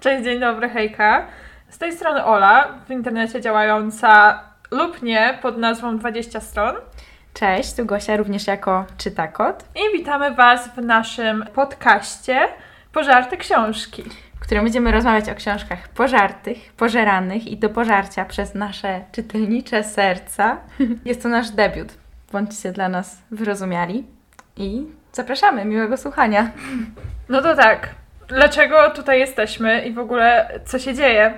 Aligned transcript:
Cześć, 0.00 0.24
dzień 0.24 0.40
dobry, 0.40 0.68
hejka. 0.68 1.26
Z 1.68 1.78
tej 1.78 1.92
strony 1.92 2.24
Ola, 2.24 2.68
w 2.86 2.90
internecie 2.90 3.40
działająca 3.40 4.40
lub 4.70 5.02
nie 5.02 5.38
pod 5.42 5.58
nazwą 5.58 5.98
20 5.98 6.40
stron. 6.40 6.74
Cześć, 7.34 7.74
tu 7.74 7.86
Gosia 7.86 8.16
również 8.16 8.46
jako 8.46 8.84
Czytakot, 8.98 9.64
I 9.74 9.98
witamy 9.98 10.34
Was 10.34 10.68
w 10.68 10.76
naszym 10.76 11.44
podcaście 11.54 12.48
Pożarte 12.92 13.36
Książki. 13.36 14.02
w 14.36 14.40
którym 14.40 14.64
będziemy 14.64 14.92
rozmawiać 14.92 15.28
o 15.28 15.34
książkach 15.34 15.88
pożartych, 15.88 16.72
pożeranych 16.72 17.46
i 17.46 17.56
do 17.56 17.68
pożarcia 17.68 18.24
przez 18.24 18.54
nasze 18.54 19.00
czytelnicze 19.12 19.84
serca. 19.84 20.56
Jest 21.04 21.22
to 21.22 21.28
nasz 21.28 21.50
debiut. 21.50 21.88
Bądźcie 22.32 22.72
dla 22.72 22.88
nas 22.88 23.22
wyrozumiali 23.30 24.06
i 24.56 24.86
zapraszamy, 25.12 25.64
miłego 25.64 25.96
słuchania. 25.96 26.50
No 27.28 27.42
to 27.42 27.56
tak, 27.56 27.88
dlaczego 28.28 28.90
tutaj 28.90 29.18
jesteśmy 29.18 29.80
i 29.80 29.92
w 29.92 29.98
ogóle 29.98 30.60
co 30.64 30.78
się 30.78 30.94
dzieje? 30.94 31.34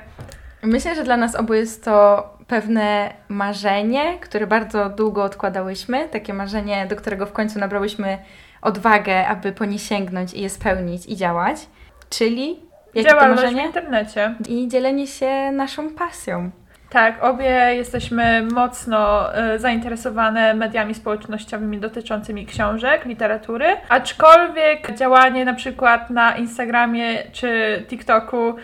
Myślę, 0.63 0.95
że 0.95 1.03
dla 1.03 1.17
nas 1.17 1.35
obu 1.35 1.55
jest 1.55 1.85
to 1.85 2.29
pewne 2.47 3.13
marzenie, 3.29 4.19
które 4.21 4.47
bardzo 4.47 4.89
długo 4.89 5.25
odkładałyśmy. 5.25 6.09
Takie 6.09 6.35
marzenie, 6.35 6.87
do 6.87 6.97
którego 6.97 7.27
w 7.27 7.33
końcu 7.33 7.59
nabrałyśmy 7.59 8.19
odwagę, 8.63 9.27
aby 9.27 9.53
po 9.53 9.65
nie 9.65 9.79
sięgnąć 9.79 10.35
i 10.35 10.41
je 10.41 10.51
spełnić 10.51 11.07
i 11.07 11.17
działać. 11.17 11.57
Czyli 12.11 12.61
jakie 12.95 13.09
to 13.09 13.15
Działalność 13.15 13.43
w 13.43 13.45
marzenie? 13.45 13.67
internecie. 13.67 14.35
I 14.49 14.69
dzielenie 14.69 15.07
się 15.07 15.53
naszą 15.53 15.91
pasją. 15.95 16.51
Tak, 16.91 17.25
obie 17.25 17.75
jesteśmy 17.75 18.43
mocno 18.53 19.31
y, 19.55 19.59
zainteresowane 19.59 20.55
mediami 20.55 20.95
społecznościowymi 20.95 21.79
dotyczącymi 21.79 22.47
książek, 22.47 23.05
literatury, 23.05 23.67
aczkolwiek 23.89 24.95
działanie 24.95 25.45
na 25.45 25.55
przykład 25.55 26.11
na 26.11 26.37
Instagramie 26.37 27.19
czy 27.33 27.83
TikToku 27.89 28.57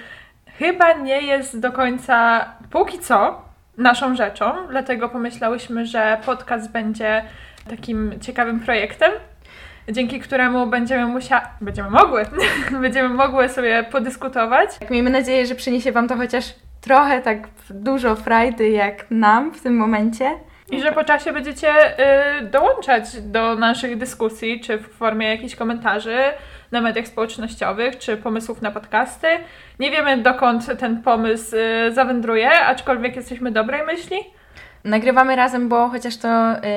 chyba 0.59 0.93
nie 0.93 1.21
jest 1.21 1.61
do 1.61 1.73
końca, 1.73 2.45
póki 2.71 2.99
co, 2.99 3.43
naszą 3.79 4.17
rzeczą, 4.17 4.53
dlatego 4.71 5.09
pomyślałyśmy, 5.09 5.87
że 5.87 6.19
podcast 6.27 6.73
będzie 6.73 7.23
takim 7.71 8.21
ciekawym 8.21 8.61
projektem, 8.61 9.13
dzięki 9.89 10.21
któremu 10.21 10.67
będziemy 10.67 11.07
musiały, 11.07 11.43
będziemy 11.61 11.91
mogły, 11.91 12.27
będziemy 12.83 13.09
mogły 13.09 13.49
sobie 13.49 13.85
podyskutować. 13.85 14.71
Miejmy 14.91 15.11
nadzieję, 15.11 15.47
że 15.47 15.55
przyniesie 15.55 15.93
Wam 15.93 16.09
to 16.09 16.17
chociaż 16.17 16.55
trochę 16.87 17.23
tak 17.23 17.49
dużo 17.71 18.17
frajdy 18.17 18.69
jak 18.69 19.11
nam 19.11 19.55
w 19.55 19.63
tym 19.63 19.77
momencie. 19.77 20.31
I 20.71 20.81
że 20.81 20.93
po 20.93 21.05
czasie 21.05 21.33
będziecie 21.33 21.71
y, 22.41 22.43
dołączać 22.43 23.21
do 23.21 23.55
naszych 23.55 23.99
dyskusji, 23.99 24.61
czy 24.61 24.79
w 24.79 24.89
formie 24.89 25.29
jakichś 25.29 25.55
komentarzy 25.55 26.19
na 26.73 26.81
mediach 26.81 27.07
społecznościowych, 27.07 27.99
czy 27.99 28.17
pomysłów 28.17 28.63
na 28.63 28.71
podcasty. 28.71 29.27
Nie 29.79 29.91
wiemy 29.91 30.19
dokąd 30.19 30.79
ten 30.79 31.03
pomysł 31.03 31.57
y, 31.57 31.93
zawędruje, 31.93 32.51
aczkolwiek 32.51 33.17
jesteśmy 33.17 33.51
dobrej 33.51 33.87
myśli. 33.87 34.17
Nagrywamy 34.87 35.37
razem, 35.37 35.69
bo 35.69 35.89
chociaż 35.89 36.17
to 36.17 36.29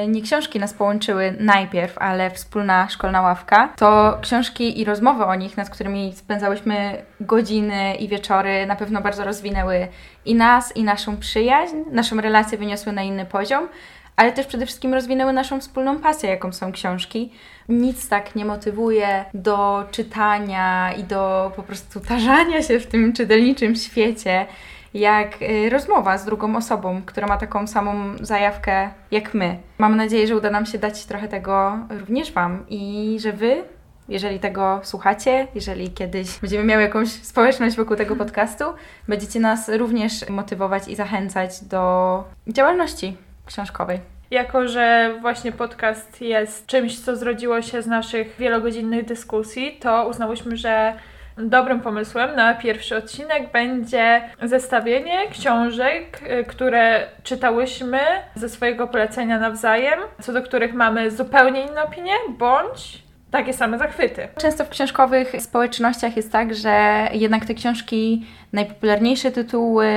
y, 0.03 0.07
nie 0.07 0.21
książki 0.21 0.59
nas 0.59 0.73
połączyły 0.73 1.35
najpierw, 1.39 1.97
ale 1.97 2.31
wspólna 2.31 2.89
szkolna 2.89 3.21
ławka, 3.21 3.73
to 3.75 4.17
książki 4.21 4.81
i 4.81 4.85
rozmowy 4.85 5.25
o 5.25 5.35
nich, 5.35 5.57
nad 5.57 5.69
którymi 5.69 6.13
spędzałyśmy 6.15 7.03
godziny 7.19 7.95
i 7.95 8.07
wieczory, 8.07 8.65
na 8.65 8.75
pewno 8.75 9.01
bardzo 9.01 9.23
rozwinęły 9.23 9.87
i 10.25 10.35
nas, 10.35 10.75
i 10.75 10.83
naszą 10.83 11.17
przyjaźń, 11.17 11.75
naszą 11.91 12.21
relację 12.21 12.57
wyniosły 12.57 12.91
na 12.91 13.01
inny 13.01 13.25
poziom, 13.25 13.67
ale 14.15 14.31
też 14.31 14.47
przede 14.47 14.65
wszystkim 14.65 14.93
rozwinęły 14.93 15.33
naszą 15.33 15.59
wspólną 15.59 15.99
pasję, 15.99 16.29
jaką 16.29 16.53
są 16.53 16.71
książki. 16.71 17.31
Nic 17.69 18.09
tak 18.09 18.35
nie 18.35 18.45
motywuje 18.45 19.25
do 19.33 19.85
czytania 19.91 20.93
i 20.93 21.03
do 21.03 21.51
po 21.55 21.63
prostu 21.63 21.99
tarzania 21.99 22.61
się 22.61 22.79
w 22.79 22.87
tym 22.87 23.13
czytelniczym 23.13 23.75
świecie, 23.75 24.45
jak 24.93 25.41
y, 25.41 25.69
rozmowa 25.69 26.17
z 26.17 26.25
drugą 26.25 26.55
osobą, 26.55 27.01
która 27.05 27.27
ma 27.27 27.37
taką 27.37 27.67
samą 27.67 28.17
zajawkę 28.21 28.89
jak 29.11 29.33
my. 29.33 29.57
Mam 29.77 29.95
nadzieję, 29.95 30.27
że 30.27 30.37
uda 30.37 30.49
nam 30.49 30.65
się 30.65 30.77
dać 30.77 31.05
trochę 31.05 31.27
tego 31.27 31.77
również 31.89 32.31
Wam 32.31 32.65
i 32.69 33.17
że 33.19 33.33
Wy, 33.33 33.63
jeżeli 34.09 34.39
tego 34.39 34.79
słuchacie, 34.83 35.47
jeżeli 35.55 35.91
kiedyś 35.91 36.39
będziemy 36.39 36.63
miały 36.63 36.81
jakąś 36.81 37.09
społeczność 37.09 37.75
wokół 37.75 37.95
tego 37.95 38.15
podcastu, 38.15 38.63
będziecie 39.07 39.39
nas 39.39 39.69
również 39.69 40.29
motywować 40.29 40.87
i 40.87 40.95
zachęcać 40.95 41.63
do 41.63 42.23
działalności 42.47 43.17
książkowej. 43.45 43.99
Jako, 44.31 44.67
że 44.67 45.15
właśnie 45.21 45.51
podcast 45.51 46.21
jest 46.21 46.65
czymś, 46.65 46.99
co 46.99 47.15
zrodziło 47.15 47.61
się 47.61 47.81
z 47.81 47.87
naszych 47.87 48.35
wielogodzinnych 48.39 49.05
dyskusji, 49.05 49.77
to 49.81 50.07
uznałyśmy, 50.07 50.57
że 50.57 50.93
dobrym 51.39 51.81
pomysłem 51.81 52.35
na 52.35 52.53
pierwszy 52.53 52.97
odcinek 52.97 53.51
będzie 53.51 54.21
zestawienie 54.43 55.27
książek, 55.31 56.21
y, 56.39 56.43
które 56.43 57.07
czytałyśmy 57.23 57.99
ze 58.35 58.49
swojego 58.49 58.87
polecenia 58.87 59.39
nawzajem, 59.39 59.99
co 60.21 60.33
do 60.33 60.41
których 60.41 60.73
mamy 60.73 61.11
zupełnie 61.11 61.65
inne 61.65 61.83
opinie, 61.83 62.13
bądź 62.37 63.03
takie 63.31 63.53
same 63.53 63.77
zachwyty. 63.77 64.27
Często 64.37 64.65
w 64.65 64.69
książkowych 64.69 65.31
społecznościach 65.39 66.17
jest 66.17 66.31
tak, 66.31 66.55
że 66.55 67.07
jednak 67.13 67.45
te 67.45 67.53
książki, 67.53 68.25
najpopularniejsze 68.53 69.31
tytuły 69.31 69.87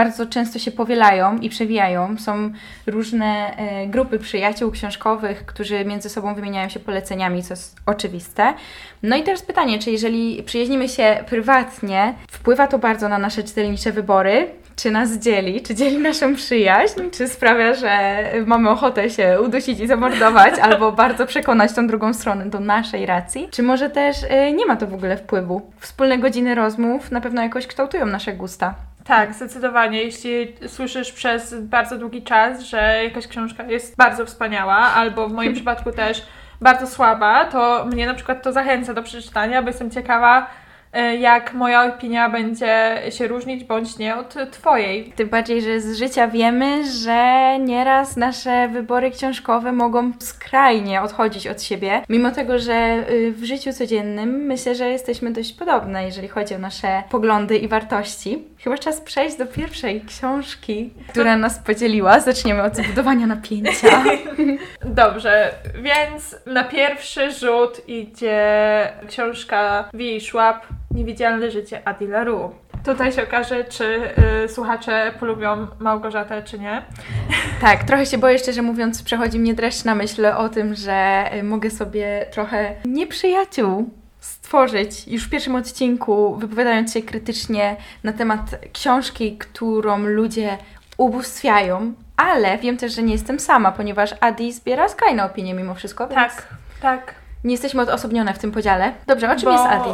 bardzo 0.00 0.26
często 0.26 0.58
się 0.58 0.70
powielają 0.70 1.38
i 1.38 1.48
przewijają. 1.48 2.18
Są 2.18 2.50
różne 2.86 3.56
e, 3.56 3.86
grupy 3.86 4.18
przyjaciół 4.18 4.70
książkowych, 4.70 5.46
którzy 5.46 5.84
między 5.84 6.08
sobą 6.08 6.34
wymieniają 6.34 6.68
się 6.68 6.80
poleceniami, 6.80 7.42
co 7.42 7.52
jest 7.52 7.76
oczywiste. 7.86 8.54
No 9.02 9.16
i 9.16 9.22
teraz 9.22 9.42
pytanie, 9.42 9.78
czy 9.78 9.90
jeżeli 9.90 10.42
przyjaźnimy 10.42 10.88
się 10.88 11.24
prywatnie, 11.26 12.14
wpływa 12.30 12.66
to 12.66 12.78
bardzo 12.78 13.08
na 13.08 13.18
nasze 13.18 13.42
czytelnicze 13.42 13.92
wybory? 13.92 14.48
Czy 14.76 14.90
nas 14.90 15.12
dzieli, 15.12 15.62
czy 15.62 15.74
dzieli 15.74 15.98
naszą 15.98 16.34
przyjaźń, 16.34 17.00
czy 17.12 17.28
sprawia, 17.28 17.74
że 17.74 18.24
mamy 18.46 18.70
ochotę 18.70 19.10
się 19.10 19.38
udusić 19.42 19.80
i 19.80 19.86
zamordować, 19.86 20.58
albo 20.68 20.92
bardzo 20.92 21.26
przekonać 21.26 21.72
tą 21.72 21.86
drugą 21.86 22.14
stronę 22.14 22.46
do 22.46 22.60
naszej 22.60 23.06
racji? 23.06 23.48
Czy 23.50 23.62
może 23.62 23.90
też 23.90 24.22
y, 24.22 24.52
nie 24.52 24.66
ma 24.66 24.76
to 24.76 24.86
w 24.86 24.94
ogóle 24.94 25.16
wpływu? 25.16 25.62
Wspólne 25.80 26.18
godziny 26.18 26.54
rozmów 26.54 27.10
na 27.10 27.20
pewno 27.20 27.42
jakoś 27.42 27.66
kształtują 27.66 28.06
nasze 28.06 28.32
gusta. 28.32 28.74
Tak, 29.04 29.34
zdecydowanie. 29.34 30.02
Jeśli 30.02 30.54
słyszysz 30.66 31.12
przez 31.12 31.54
bardzo 31.60 31.98
długi 31.98 32.22
czas, 32.22 32.60
że 32.60 33.00
jakaś 33.04 33.26
książka 33.26 33.64
jest 33.64 33.96
bardzo 33.96 34.26
wspaniała, 34.26 34.76
albo 34.76 35.28
w 35.28 35.32
moim 35.32 35.54
przypadku 35.58 35.92
też 35.92 36.22
bardzo 36.60 36.86
słaba, 36.86 37.44
to 37.44 37.84
mnie 37.86 38.06
na 38.06 38.14
przykład 38.14 38.42
to 38.42 38.52
zachęca 38.52 38.94
do 38.94 39.02
przeczytania, 39.02 39.62
bo 39.62 39.68
jestem 39.68 39.90
ciekawa, 39.90 40.50
y, 40.96 41.16
jak 41.16 41.54
moja 41.54 41.84
opinia 41.84 42.28
będzie 42.30 43.02
się 43.10 43.28
różnić 43.28 43.64
bądź 43.64 43.98
nie 43.98 44.16
od 44.16 44.34
Twojej. 44.50 45.12
Tym 45.16 45.28
bardziej, 45.28 45.62
że 45.62 45.80
z 45.80 45.98
życia 45.98 46.28
wiemy, 46.28 46.92
że 46.92 47.58
nieraz 47.58 48.16
nasze 48.16 48.68
wybory 48.68 49.10
książkowe 49.10 49.72
mogą 49.72 50.12
skrajnie 50.18 51.02
odchodzić 51.02 51.46
od 51.46 51.62
siebie, 51.62 52.02
mimo 52.08 52.30
tego, 52.30 52.58
że 52.58 53.04
y, 53.10 53.32
w 53.32 53.44
życiu 53.44 53.72
codziennym 53.72 54.30
myślę, 54.30 54.74
że 54.74 54.88
jesteśmy 54.88 55.32
dość 55.32 55.52
podobne, 55.52 56.04
jeżeli 56.04 56.28
chodzi 56.28 56.54
o 56.54 56.58
nasze 56.58 57.02
poglądy 57.10 57.58
i 57.58 57.68
wartości. 57.68 58.49
Chyba 58.64 58.78
czas 58.78 59.00
przejść 59.00 59.36
do 59.36 59.46
pierwszej 59.46 60.00
książki, 60.00 60.94
która 61.08 61.36
nas 61.36 61.58
podzieliła. 61.58 62.20
Zaczniemy 62.20 62.62
od 62.62 62.80
budowania 62.86 63.26
napięcia. 63.26 64.04
Dobrze, 64.84 65.54
więc 65.82 66.36
na 66.46 66.64
pierwszy 66.64 67.32
rzut 67.32 67.88
idzie 67.88 68.92
książka 69.08 69.88
V. 69.92 70.20
Schwab 70.20 70.66
Niewidzialne 70.90 71.50
życie 71.50 71.82
Adi 71.84 72.06
LaRue. 72.06 72.50
Tutaj 72.84 73.12
się 73.12 73.22
okaże, 73.22 73.64
czy 73.64 74.00
y, 74.44 74.48
słuchacze 74.48 75.12
polubią 75.20 75.66
Małgorzatę, 75.78 76.42
czy 76.42 76.58
nie. 76.58 76.82
Tak, 77.60 77.84
trochę 77.84 78.06
się 78.06 78.18
boję, 78.18 78.38
szczerze 78.38 78.62
mówiąc, 78.62 79.02
przechodzi 79.02 79.38
mnie 79.38 79.54
dreszcz 79.54 79.84
na 79.84 79.94
myśl 79.94 80.26
o 80.26 80.48
tym, 80.48 80.74
że 80.74 81.24
y, 81.34 81.42
mogę 81.42 81.70
sobie 81.70 82.26
trochę 82.30 82.74
nieprzyjaciół 82.84 83.90
stworzyć 84.20 85.08
już 85.08 85.24
w 85.26 85.30
pierwszym 85.30 85.54
odcinku, 85.54 86.34
wypowiadając 86.36 86.94
się 86.94 87.02
krytycznie 87.02 87.76
na 88.04 88.12
temat 88.12 88.40
książki, 88.72 89.38
którą 89.38 89.98
ludzie 89.98 90.58
ubóstwiają, 90.98 91.92
ale 92.16 92.58
wiem 92.58 92.76
też, 92.76 92.94
że 92.94 93.02
nie 93.02 93.12
jestem 93.12 93.40
sama, 93.40 93.72
ponieważ 93.72 94.14
Adi 94.20 94.52
zbiera 94.52 94.88
skrajne 94.88 95.24
opinie 95.24 95.54
mimo 95.54 95.74
wszystko, 95.74 96.06
Tak, 96.06 96.48
tak. 96.82 97.14
nie 97.44 97.52
jesteśmy 97.52 97.82
odosobnione 97.82 98.34
w 98.34 98.38
tym 98.38 98.52
podziale. 98.52 98.92
Dobrze, 99.06 99.30
o 99.32 99.36
czym 99.36 99.44
Bo- 99.44 99.50
jest 99.52 99.64
Adi? 99.66 99.90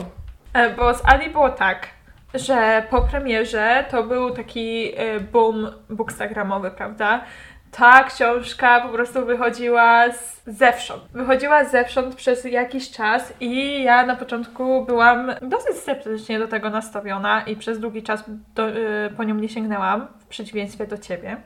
E, 0.52 0.70
Bo 0.70 0.94
z 0.94 1.00
Adi 1.04 1.30
było 1.30 1.48
tak, 1.50 1.86
że 2.34 2.86
po 2.90 3.02
premierze 3.02 3.84
to 3.90 4.02
był 4.02 4.30
taki 4.30 4.92
e, 4.96 5.20
boom 5.20 5.68
bookstagramowy, 5.90 6.70
prawda? 6.70 7.20
Ta 7.76 8.04
książka 8.04 8.80
po 8.80 8.88
prostu 8.88 9.26
wychodziła 9.26 10.12
z 10.12 10.42
zewsząd. 10.46 11.02
Wychodziła 11.12 11.64
zewsząd 11.64 12.14
przez 12.14 12.44
jakiś 12.44 12.90
czas 12.90 13.32
i 13.40 13.82
ja 13.82 14.06
na 14.06 14.16
początku 14.16 14.84
byłam 14.84 15.32
dosyć 15.42 15.76
sceptycznie 15.76 16.38
do 16.38 16.48
tego 16.48 16.70
nastawiona 16.70 17.42
i 17.42 17.56
przez 17.56 17.80
długi 17.80 18.02
czas 18.02 18.24
do, 18.54 18.68
e, 18.68 18.74
po 19.16 19.24
nią 19.24 19.34
nie 19.34 19.48
sięgnęłam, 19.48 20.06
w 20.18 20.26
przeciwieństwie 20.26 20.86
do 20.86 20.98
Ciebie, 20.98 21.36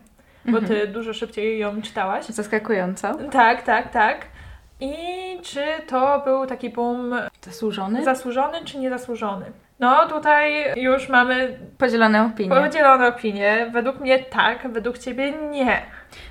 bo 0.44 0.60
Ty 0.60 0.86
dużo 0.86 1.14
szybciej 1.14 1.58
ją 1.58 1.82
czytałaś. 1.82 2.26
Zaskakująco. 2.26 3.14
Tak, 3.32 3.62
tak, 3.62 3.90
tak. 3.90 4.26
I 4.80 4.94
czy 5.42 5.64
to 5.86 6.22
był 6.24 6.46
taki 6.46 6.70
boom 6.70 7.14
Zasłużony? 7.42 8.04
zasłużony 8.04 8.64
czy 8.64 8.78
niezasłużony? 8.78 9.46
No 9.80 10.08
tutaj 10.08 10.64
już 10.76 11.08
mamy 11.08 11.58
Podzielone 11.78 12.24
opinie. 12.26 12.50
podzielone 12.50 13.08
opinie. 13.08 13.70
Według 13.72 14.00
mnie 14.00 14.18
tak, 14.18 14.72
według 14.72 14.98
ciebie 14.98 15.32
nie. 15.32 15.82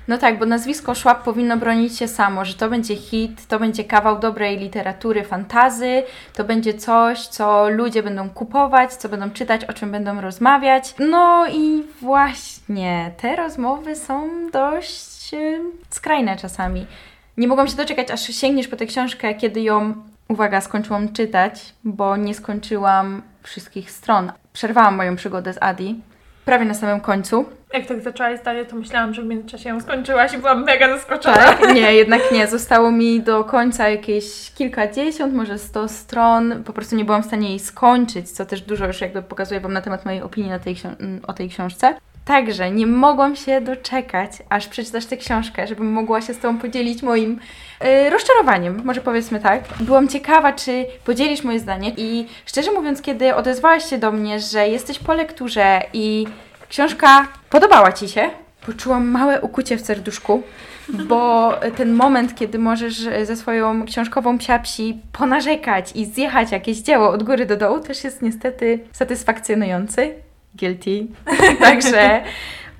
No 0.08 0.18
tak, 0.18 0.38
bo 0.38 0.46
nazwisko 0.46 0.94
Schwab 0.94 1.22
powinno 1.22 1.56
bronić 1.56 1.98
się 1.98 2.08
samo, 2.08 2.44
że 2.44 2.54
to 2.54 2.68
będzie 2.68 2.96
hit, 2.96 3.46
to 3.46 3.58
będzie 3.58 3.84
kawał 3.84 4.18
dobrej 4.18 4.58
literatury, 4.58 5.24
fantazy, 5.24 6.02
to 6.34 6.44
będzie 6.44 6.74
coś, 6.74 7.26
co 7.26 7.68
ludzie 7.68 8.02
będą 8.02 8.30
kupować, 8.30 8.94
co 8.94 9.08
będą 9.08 9.30
czytać, 9.30 9.64
o 9.64 9.72
czym 9.72 9.92
będą 9.92 10.20
rozmawiać. 10.20 10.94
No 10.98 11.46
i 11.52 11.82
właśnie, 12.00 13.10
te 13.16 13.36
rozmowy 13.36 13.96
są 13.96 14.28
dość 14.52 15.34
e, 15.34 15.38
skrajne 15.90 16.36
czasami. 16.36 16.86
Nie 17.36 17.48
mogłam 17.48 17.68
się 17.68 17.76
doczekać, 17.76 18.10
aż 18.10 18.20
sięgniesz 18.20 18.68
po 18.68 18.76
tę 18.76 18.86
książkę, 18.86 19.34
kiedy 19.34 19.60
ją, 19.60 19.94
uwaga, 20.28 20.60
skończyłam 20.60 21.12
czytać, 21.12 21.74
bo 21.84 22.16
nie 22.16 22.34
skończyłam 22.34 23.22
wszystkich 23.42 23.90
stron. 23.90 24.32
Przerwałam 24.52 24.96
moją 24.96 25.16
przygodę 25.16 25.52
z 25.52 25.58
Adi, 25.60 26.00
prawie 26.44 26.64
na 26.64 26.74
samym 26.74 27.00
końcu. 27.00 27.44
Jak 27.72 27.86
tak 27.86 28.02
zaczęłaś 28.02 28.40
zdanie, 28.40 28.64
to 28.64 28.76
myślałam, 28.76 29.14
że 29.14 29.22
w 29.22 29.24
międzyczasie 29.24 29.68
ją 29.68 29.80
skończyłaś 29.80 30.34
i 30.34 30.38
byłam 30.38 30.64
mega 30.64 30.96
zaskoczona. 30.96 31.36
Tak? 31.36 31.74
Nie, 31.74 31.94
jednak 31.94 32.32
nie. 32.32 32.46
Zostało 32.46 32.92
mi 32.92 33.20
do 33.20 33.44
końca 33.44 33.88
jakieś 33.88 34.50
kilkadziesiąt, 34.54 35.34
może 35.34 35.58
sto 35.58 35.88
stron. 35.88 36.64
Po 36.64 36.72
prostu 36.72 36.96
nie 36.96 37.04
byłam 37.04 37.22
w 37.22 37.26
stanie 37.26 37.48
jej 37.48 37.58
skończyć, 37.58 38.30
co 38.30 38.46
też 38.46 38.60
dużo 38.60 38.86
już 38.86 39.00
jakby 39.00 39.22
pokazuje 39.22 39.60
Wam 39.60 39.72
na 39.72 39.80
temat 39.80 40.04
mojej 40.04 40.22
opinii 40.22 40.50
na 40.50 40.58
tej 40.58 40.76
o 41.26 41.32
tej 41.32 41.48
książce. 41.48 41.94
Także 42.24 42.70
nie 42.70 42.86
mogłam 42.86 43.36
się 43.36 43.60
doczekać, 43.60 44.30
aż 44.48 44.68
przeczytasz 44.68 45.06
tę 45.06 45.16
książkę, 45.16 45.66
żebym 45.66 45.92
mogła 45.92 46.20
się 46.20 46.34
z 46.34 46.38
Tobą 46.38 46.58
podzielić 46.58 47.02
moim 47.02 47.40
rozczarowaniem, 48.10 48.82
może 48.84 49.00
powiedzmy 49.00 49.40
tak. 49.40 49.64
Byłam 49.80 50.08
ciekawa, 50.08 50.52
czy 50.52 50.86
podzielisz 51.04 51.44
moje 51.44 51.60
zdanie 51.60 51.92
i 51.96 52.26
szczerze 52.46 52.72
mówiąc, 52.72 53.02
kiedy 53.02 53.34
odezwałaś 53.34 53.90
się 53.90 53.98
do 53.98 54.12
mnie, 54.12 54.40
że 54.40 54.68
jesteś 54.68 54.98
po 54.98 55.14
lekturze 55.14 55.82
i 55.92 56.26
książka 56.68 57.28
podobała 57.50 57.92
Ci 57.92 58.08
się, 58.08 58.30
poczułam 58.66 59.08
małe 59.08 59.40
ukucie 59.40 59.76
w 59.76 59.80
serduszku, 59.80 60.42
bo 60.88 61.52
ten 61.76 61.92
moment, 61.92 62.34
kiedy 62.34 62.58
możesz 62.58 63.08
ze 63.22 63.36
swoją 63.36 63.86
książkową 63.86 64.38
psiapsi 64.38 65.00
ponarzekać 65.12 65.92
i 65.94 66.06
zjechać 66.06 66.52
jakieś 66.52 66.78
dzieło 66.78 67.10
od 67.10 67.22
góry 67.22 67.46
do 67.46 67.56
dołu, 67.56 67.80
też 67.80 68.04
jest 68.04 68.22
niestety 68.22 68.78
satysfakcjonujący. 68.92 70.14
Guilty. 70.54 71.06
Także, 71.60 72.22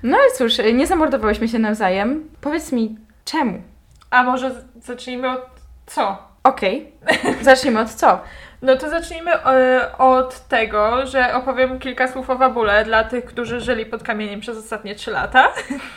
no 0.03 0.17
i 0.17 0.37
cóż, 0.37 0.57
nie 0.73 0.87
zamordowałyśmy 0.87 1.47
się 1.47 1.59
nawzajem. 1.59 2.29
Powiedz 2.41 2.71
mi, 2.71 2.95
czemu? 3.25 3.70
A 4.11 4.23
może 4.23 4.51
zacznijmy 4.75 5.29
od 5.29 5.41
co? 5.85 6.17
Okej, 6.43 6.91
zacznijmy 7.41 7.79
od 7.79 7.89
co? 7.89 8.19
No 8.61 8.75
to 8.75 8.89
zacznijmy 8.89 9.31
e, 9.33 9.91
od 9.97 10.47
tego, 10.47 11.05
że 11.07 11.33
opowiem 11.33 11.79
kilka 11.79 12.07
słów 12.07 12.29
o 12.29 12.37
fabule 12.37 12.85
dla 12.85 13.03
tych, 13.03 13.25
którzy 13.25 13.59
żyli 13.61 13.85
pod 13.85 14.03
kamieniem 14.03 14.39
przez 14.39 14.57
ostatnie 14.57 14.95
3 14.95 15.11
lata. 15.11 15.47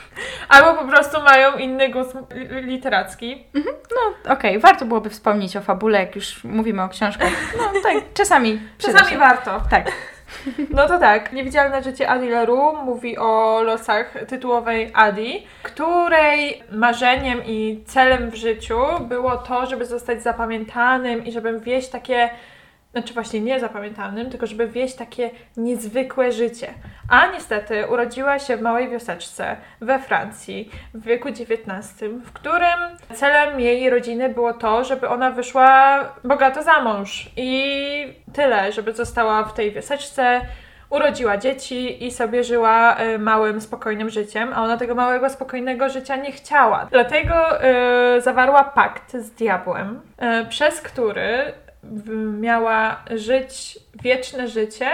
Albo 0.49 0.75
po 0.83 0.89
prostu 0.89 1.23
mają 1.23 1.57
inny 1.59 1.89
gust 1.89 2.15
li- 2.35 2.63
literacki. 2.63 3.47
No, 3.55 4.33
okej, 4.33 4.59
warto 4.59 4.85
byłoby 4.85 5.11
wspomnieć 5.11 5.57
o 5.57 5.61
fabule, 5.61 5.99
jak 6.01 6.17
już 6.17 6.45
mówimy 6.45 6.83
o 6.83 6.89
książkach. 6.89 7.31
No 7.59 7.81
tak, 7.83 7.95
czasami 8.15 8.61
Czasami 8.79 9.11
się. 9.11 9.19
warto. 9.19 9.61
Tak. 9.71 9.93
No 10.71 10.89
to 10.89 10.99
tak, 10.99 11.33
Niewidzialne 11.33 11.83
życie 11.83 12.09
Adi 12.09 12.29
Leroux 12.29 12.85
mówi 12.85 13.19
o 13.19 13.63
losach 13.63 14.15
tytułowej 14.29 14.91
Adi, 14.95 15.47
której 15.63 16.63
marzeniem 16.71 17.43
i 17.47 17.83
celem 17.87 18.31
w 18.31 18.35
życiu 18.35 18.79
było 19.01 19.37
to, 19.37 19.67
żeby 19.67 19.87
zostać 19.87 20.23
zapamiętanym 20.23 21.25
i 21.25 21.33
żeby 21.33 21.61
wieść 21.61 21.89
takie, 21.89 22.31
znaczy 22.95 23.15
właśnie 23.15 23.41
nie 23.41 23.61
zapamiętanym, 23.61 24.31
tylko 24.31 24.47
żeby 24.47 24.69
wieść 24.69 24.95
takie 24.95 25.31
niezwykłe 25.57 26.33
życie. 26.33 26.75
A 27.09 27.27
niestety 27.27 27.87
urodziła 27.89 28.39
się 28.39 28.57
w 28.57 28.63
małej 28.63 28.89
wioseczce 28.89 29.57
we 29.81 29.99
Francji 29.99 30.71
w 30.95 31.05
wieku 31.05 31.29
XIX, 31.29 31.95
w 32.25 32.33
którym 32.33 32.79
celem 33.15 33.61
jej 33.61 33.91
rodziny 33.91 34.29
było 34.29 34.53
to, 34.53 34.85
żeby 34.85 35.09
ona 35.09 35.31
wyszła 35.31 35.99
bogato 36.25 36.63
za 36.63 36.83
mąż 36.83 37.31
i 37.37 37.63
tyle, 38.33 38.73
żeby 38.73 38.93
została 38.93 39.45
w 39.45 39.55
tej 39.55 39.73
wioseczce, 39.73 40.41
urodziła 40.91 41.37
dzieci 41.37 42.07
i 42.07 42.11
sobie 42.11 42.45
żyła 42.45 43.01
y, 43.01 43.19
małym, 43.19 43.61
spokojnym 43.61 44.11
życiem, 44.11 44.53
a 44.55 44.65
ona 44.65 44.77
tego 44.77 44.95
małego, 44.95 45.31
spokojnego 45.31 45.89
życia 45.89 46.17
nie 46.17 46.33
chciała. 46.33 46.87
Dlatego 46.91 47.65
y, 48.17 48.21
zawarła 48.21 48.65
pakt 48.65 49.17
z 49.17 49.31
diabłem, 49.31 50.01
y, 50.43 50.47
przez 50.47 50.81
który 50.81 51.53
miała 52.41 53.05
żyć 53.11 53.79
wieczne 54.03 54.49
życie, 54.49 54.91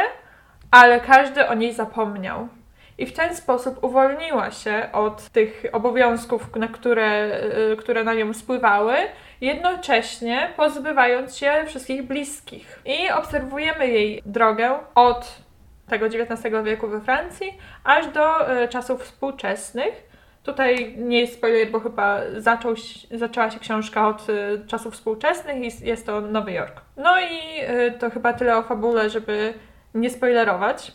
ale 0.70 1.00
każdy 1.00 1.46
o 1.46 1.54
niej 1.54 1.72
zapomniał. 1.72 2.48
I 2.98 3.06
w 3.06 3.12
ten 3.12 3.36
sposób 3.36 3.84
uwolniła 3.84 4.50
się 4.50 4.88
od 4.92 5.30
tych 5.30 5.64
obowiązków, 5.72 6.56
na 6.56 6.68
które, 6.68 7.40
y, 7.72 7.76
które 7.76 8.04
na 8.04 8.14
nią 8.14 8.34
spływały, 8.34 8.94
jednocześnie 9.40 10.52
pozbywając 10.56 11.36
się 11.36 11.52
wszystkich 11.66 12.02
bliskich. 12.02 12.82
I 12.84 13.10
obserwujemy 13.10 13.88
jej 13.88 14.22
drogę 14.26 14.78
od 14.94 15.42
tego 15.88 16.06
XIX 16.06 16.64
wieku 16.64 16.88
we 16.88 17.00
Francji 17.00 17.58
aż 17.84 18.06
do 18.06 18.52
y, 18.62 18.68
czasów 18.68 19.02
współczesnych. 19.02 20.09
Tutaj 20.42 20.94
nie 20.98 21.20
jest 21.20 21.34
spoiler, 21.34 21.70
bo 21.70 21.80
chyba 21.80 22.18
zaczął, 22.36 22.74
zaczęła 23.10 23.50
się 23.50 23.60
książka 23.60 24.08
od 24.08 24.28
y, 24.30 24.66
czasów 24.66 24.94
współczesnych 24.94 25.56
i 25.56 25.86
jest 25.86 26.06
to 26.06 26.20
Nowy 26.20 26.52
Jork. 26.52 26.80
No 26.96 27.20
i 27.20 27.64
y, 27.88 27.92
to 27.98 28.10
chyba 28.10 28.32
tyle 28.32 28.56
o 28.56 28.62
fabule, 28.62 29.10
żeby 29.10 29.54
nie 29.94 30.10
spoilerować. 30.10 30.92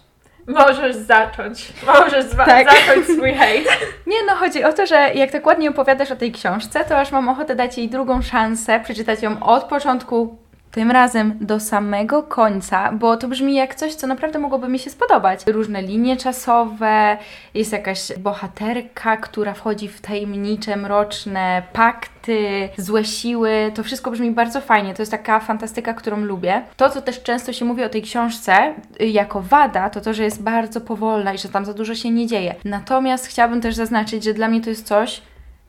Możesz 0.47 0.95
zacząć. 0.95 1.73
Możesz 1.85 2.25
Tak. 2.45 2.67
zacząć 2.71 3.05
swój 3.05 3.33
hejt. 3.39 3.67
Nie 4.07 4.23
no, 4.27 4.35
chodzi 4.35 4.63
o 4.63 4.73
to, 4.73 4.85
że 4.85 4.95
jak 4.95 5.31
tak 5.31 5.45
ładnie 5.45 5.69
opowiadasz 5.69 6.11
o 6.11 6.15
tej 6.15 6.31
książce, 6.31 6.85
to 6.85 6.97
aż 6.97 7.11
mam 7.11 7.29
ochotę 7.29 7.55
dać 7.55 7.77
jej 7.77 7.89
drugą 7.89 8.21
szansę, 8.21 8.79
przeczytać 8.79 9.21
ją 9.21 9.43
od 9.43 9.63
początku, 9.63 10.37
tym 10.75 10.91
razem 10.91 11.37
do 11.41 11.59
samego 11.59 12.23
końca, 12.23 12.91
bo 12.91 13.17
to 13.17 13.27
brzmi 13.27 13.55
jak 13.55 13.75
coś, 13.75 13.93
co 13.93 14.07
naprawdę 14.07 14.39
mogłoby 14.39 14.67
mi 14.67 14.79
się 14.79 14.89
spodobać. 14.89 15.47
Różne 15.47 15.81
linie 15.81 16.17
czasowe, 16.17 17.17
jest 17.53 17.71
jakaś 17.71 18.17
bohaterka, 18.17 19.17
która 19.17 19.53
wchodzi 19.53 19.87
w 19.87 20.01
tajemnicze, 20.01 20.75
mroczne 20.75 21.63
pakty, 21.73 22.69
złe 22.77 23.05
siły. 23.05 23.71
To 23.75 23.83
wszystko 23.83 24.11
brzmi 24.11 24.31
bardzo 24.31 24.61
fajnie. 24.61 24.93
To 24.93 25.01
jest 25.01 25.11
taka 25.11 25.39
fantastyka, 25.39 25.93
którą 25.93 26.17
lubię. 26.17 26.61
To, 26.77 26.89
co 26.89 27.01
też 27.01 27.23
często 27.23 27.53
się 27.53 27.65
mówi 27.65 27.83
o 27.83 27.89
tej 27.89 28.01
książce 28.01 28.73
y, 29.01 29.05
jako 29.05 29.41
wada, 29.41 29.89
to 29.89 30.01
to, 30.01 30.13
że 30.13 30.23
jest 30.23 30.43
bardzo 30.43 30.81
powolna 30.81 31.33
i 31.33 31.37
że 31.37 31.49
tam 31.49 31.65
za 31.65 31.73
dużo 31.73 31.95
się 31.95 32.11
nie 32.11 32.27
dzieje. 32.27 32.55
Natomiast 32.65 33.27
chciałabym 33.27 33.61
też 33.61 33.75
zaznaczyć, 33.75 34.23
że 34.23 34.33
dla 34.33 34.47
mnie 34.47 34.61
to 34.61 34.69
jest 34.69 34.87
coś, 34.87 35.21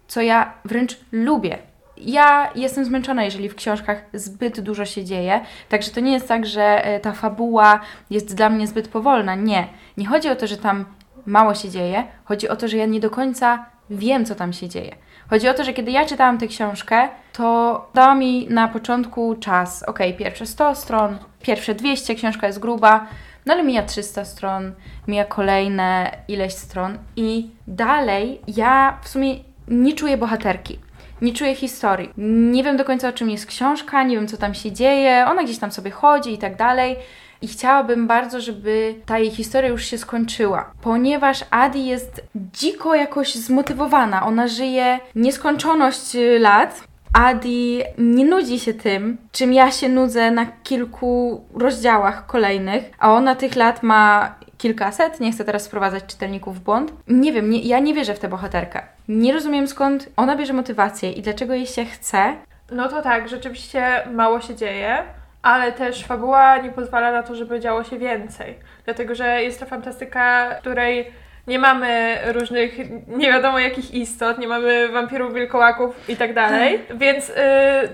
co 0.09 0.21
ja 0.21 0.53
wręcz 0.65 0.99
lubię. 1.13 1.59
Ja 1.99 2.51
jestem 2.55 2.85
zmęczona, 2.85 3.25
jeżeli 3.25 3.49
w 3.49 3.55
książkach 3.55 4.05
zbyt 4.15 4.61
dużo 4.61 4.85
się 4.85 5.05
dzieje, 5.05 5.41
także 5.69 5.91
to 5.91 6.01
nie 6.01 6.13
jest 6.13 6.29
tak, 6.29 6.47
że 6.47 6.85
e, 6.85 7.01
ta 7.01 7.13
fabuła 7.13 7.81
jest 8.11 8.35
dla 8.35 8.49
mnie 8.49 8.67
zbyt 8.67 8.89
powolna. 8.89 9.35
Nie. 9.35 9.69
Nie 9.97 10.07
chodzi 10.07 10.29
o 10.29 10.37
to, 10.37 10.47
że 10.47 10.57
tam 10.57 10.85
mało 11.27 11.55
się 11.55 11.71
dzieje, 11.71 12.05
chodzi 12.25 12.49
o 12.49 12.57
to, 12.57 12.69
że 12.69 12.77
ja 12.77 12.87
nie 12.87 13.01
do 13.01 13.11
końca 13.11 13.67
wiem, 13.91 14.25
co 14.25 14.35
tam 14.35 14.53
się 14.53 14.69
dzieje. 14.69 14.97
Chodzi 15.31 15.49
o 15.49 15.55
to, 15.55 15.65
że 15.65 15.73
kiedy 15.73 15.91
ja 15.91 16.07
czytałam 16.07 16.39
tę 16.39 16.47
książkę, 16.47 17.09
to 17.33 17.89
dała 17.95 18.15
mi 18.15 18.47
na 18.51 18.69
początku 18.69 19.37
czas, 19.41 19.83
ok, 19.83 19.99
pierwsze 20.19 20.47
100 20.47 20.75
stron, 20.75 21.19
pierwsze 21.43 21.75
200, 21.75 22.15
książka 22.15 22.47
jest 22.47 22.59
gruba, 22.59 23.07
no 23.47 23.53
ale 23.53 23.63
mija 23.63 23.83
300 23.83 24.25
stron, 24.25 24.73
mija 25.09 25.25
kolejne 25.25 26.11
ileś 26.29 26.55
stron 26.55 26.99
i 27.17 27.51
dalej 27.67 28.41
ja 28.49 28.99
w 29.03 29.09
sumie 29.09 29.35
nie 29.69 29.93
czuję 29.93 30.17
bohaterki. 30.17 30.79
Nie 31.27 31.33
czuję 31.33 31.55
historii. 31.55 32.11
Nie 32.53 32.65
wiem 32.65 32.77
do 32.77 32.85
końca 32.85 33.09
o 33.09 33.13
czym 33.13 33.31
jest 33.31 33.47
książka, 33.47 34.03
nie 34.03 34.17
wiem 34.17 34.29
co 34.29 34.37
tam 34.37 34.55
się 34.55 34.73
dzieje. 34.73 35.25
Ona 35.29 35.45
gdzieś 35.45 35.59
tam 35.59 35.73
sobie 35.73 35.91
chodzi 35.91 36.33
i 36.33 36.39
tak 36.39 36.57
dalej. 36.57 36.97
I 37.43 37.49
chciałabym 37.49 38.07
bardzo, 38.07 38.41
żeby 38.41 38.95
ta 39.07 39.19
jej 39.19 39.31
historia 39.31 39.71
już 39.71 39.85
się 39.85 39.99
skończyła, 39.99 40.73
ponieważ 40.83 41.45
Adi 41.51 41.87
jest 41.87 42.23
dziko 42.35 42.95
jakoś 42.95 43.35
zmotywowana. 43.35 44.27
Ona 44.27 44.49
żyje 44.49 44.99
nieskończoność 45.15 46.17
y, 46.17 46.39
lat. 46.39 46.85
Adi 47.13 47.83
nie 47.99 48.25
nudzi 48.25 48.61
się 48.61 48.75
tym, 48.75 49.17
czym 49.33 49.53
ja 49.53 49.71
się 49.71 49.89
nudzę 49.89 50.31
na 50.31 50.47
kilku 50.47 51.45
rozdziałach 51.55 52.27
kolejnych, 52.27 52.85
a 52.99 53.13
ona 53.13 53.35
tych 53.35 53.57
lat 53.57 53.83
ma 53.83 54.35
kilkaset, 54.59 55.21
nie 55.21 55.33
chcę 55.33 55.45
teraz 55.45 55.67
wprowadzać 55.67 56.05
czytelników 56.07 56.57
w 56.57 56.61
błąd. 56.61 56.93
Nie 57.09 57.33
wiem, 57.33 57.51
nie, 57.51 57.59
ja 57.59 57.79
nie 57.79 57.95
wierzę 57.95 58.15
w 58.15 58.19
tę 58.19 58.29
bohaterkę. 58.29 58.83
Nie 59.09 59.33
rozumiem 59.33 59.69
skąd 59.69 60.09
ona 60.17 60.37
bierze 60.37 60.53
motywację 60.53 61.13
i 61.13 61.23
dlaczego 61.23 61.55
jej 61.55 61.67
się 61.67 61.85
chce. 61.85 62.35
No 62.71 62.89
to 62.89 63.03
tak, 63.03 63.29
rzeczywiście 63.29 64.03
mało 64.13 64.41
się 64.41 64.55
dzieje, 64.55 64.99
ale 65.43 65.73
też 65.73 66.05
fabuła 66.05 66.59
nie 66.59 66.71
pozwala 66.71 67.13
na 67.13 67.23
to, 67.23 67.35
żeby 67.35 67.61
działo 67.61 67.85
się 67.85 67.99
więcej. 67.99 68.59
Dlatego, 68.85 69.15
że 69.15 69.43
jest 69.43 69.61
to 69.61 69.67
fantastyka, 69.67 70.55
której 70.55 71.13
nie 71.47 71.59
mamy 71.59 72.19
różnych, 72.27 72.79
nie 73.09 73.33
wiadomo 73.33 73.59
jakich 73.59 73.95
istot, 73.95 74.39
nie 74.39 74.49
mamy 74.49 74.89
wampirów, 74.89 75.35
wilkołaków 75.35 76.09
i 76.09 76.17
tak 76.17 76.35
dalej, 76.35 76.81
więc 76.95 77.31
y, 77.31 77.35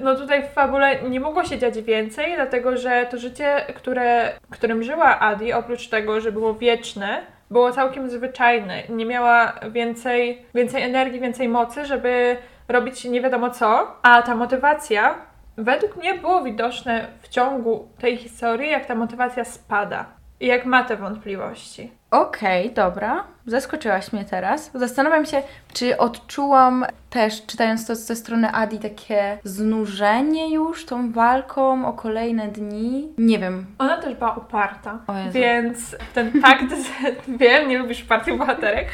no 0.00 0.14
tutaj 0.14 0.42
w 0.42 0.52
fabule 0.52 1.02
nie 1.02 1.20
mogło 1.20 1.44
się 1.44 1.58
dziać 1.58 1.80
więcej, 1.80 2.34
dlatego 2.34 2.76
że 2.76 3.06
to 3.10 3.18
życie, 3.18 3.66
które, 3.74 4.32
którym 4.50 4.82
żyła 4.82 5.20
Adi, 5.20 5.52
oprócz 5.52 5.88
tego, 5.88 6.20
że 6.20 6.32
było 6.32 6.54
wieczne, 6.54 7.22
było 7.50 7.72
całkiem 7.72 8.10
zwyczajne. 8.10 8.82
Nie 8.88 9.06
miała 9.06 9.52
więcej, 9.70 10.42
więcej 10.54 10.82
energii, 10.82 11.20
więcej 11.20 11.48
mocy, 11.48 11.86
żeby 11.86 12.36
robić 12.68 13.04
nie 13.04 13.20
wiadomo 13.20 13.50
co, 13.50 13.96
a 14.02 14.22
ta 14.22 14.34
motywacja 14.34 15.14
według 15.56 15.96
mnie 15.96 16.14
było 16.14 16.42
widoczne 16.42 17.06
w 17.22 17.28
ciągu 17.28 17.88
tej 17.98 18.16
historii, 18.16 18.70
jak 18.70 18.86
ta 18.86 18.94
motywacja 18.94 19.44
spada 19.44 20.06
i 20.40 20.46
jak 20.46 20.64
ma 20.64 20.84
te 20.84 20.96
wątpliwości. 20.96 22.01
Okej, 22.12 22.70
dobra. 22.70 23.24
Zaskoczyłaś 23.46 24.12
mnie 24.12 24.24
teraz. 24.24 24.70
Zastanawiam 24.74 25.26
się, 25.26 25.42
czy 25.72 25.98
odczułam 25.98 26.86
też, 27.10 27.46
czytając 27.46 27.86
to 27.86 27.94
ze 27.94 28.16
strony 28.16 28.52
Adi, 28.52 28.78
takie 28.78 29.38
znużenie 29.44 30.54
już 30.54 30.86
tą 30.86 31.12
walką 31.12 31.86
o 31.86 31.92
kolejne 31.92 32.48
dni. 32.48 33.08
Nie 33.18 33.38
wiem. 33.38 33.66
Ona 33.78 33.96
też 33.96 34.14
była 34.14 34.32
uparta, 34.32 34.98
więc 35.30 35.96
ten 36.14 36.42
pakt, 36.42 36.70
z, 36.70 36.88
wiem, 37.40 37.68
nie 37.68 37.78
lubisz 37.78 38.04
upartych 38.04 38.38
bohaterek, 38.38 38.86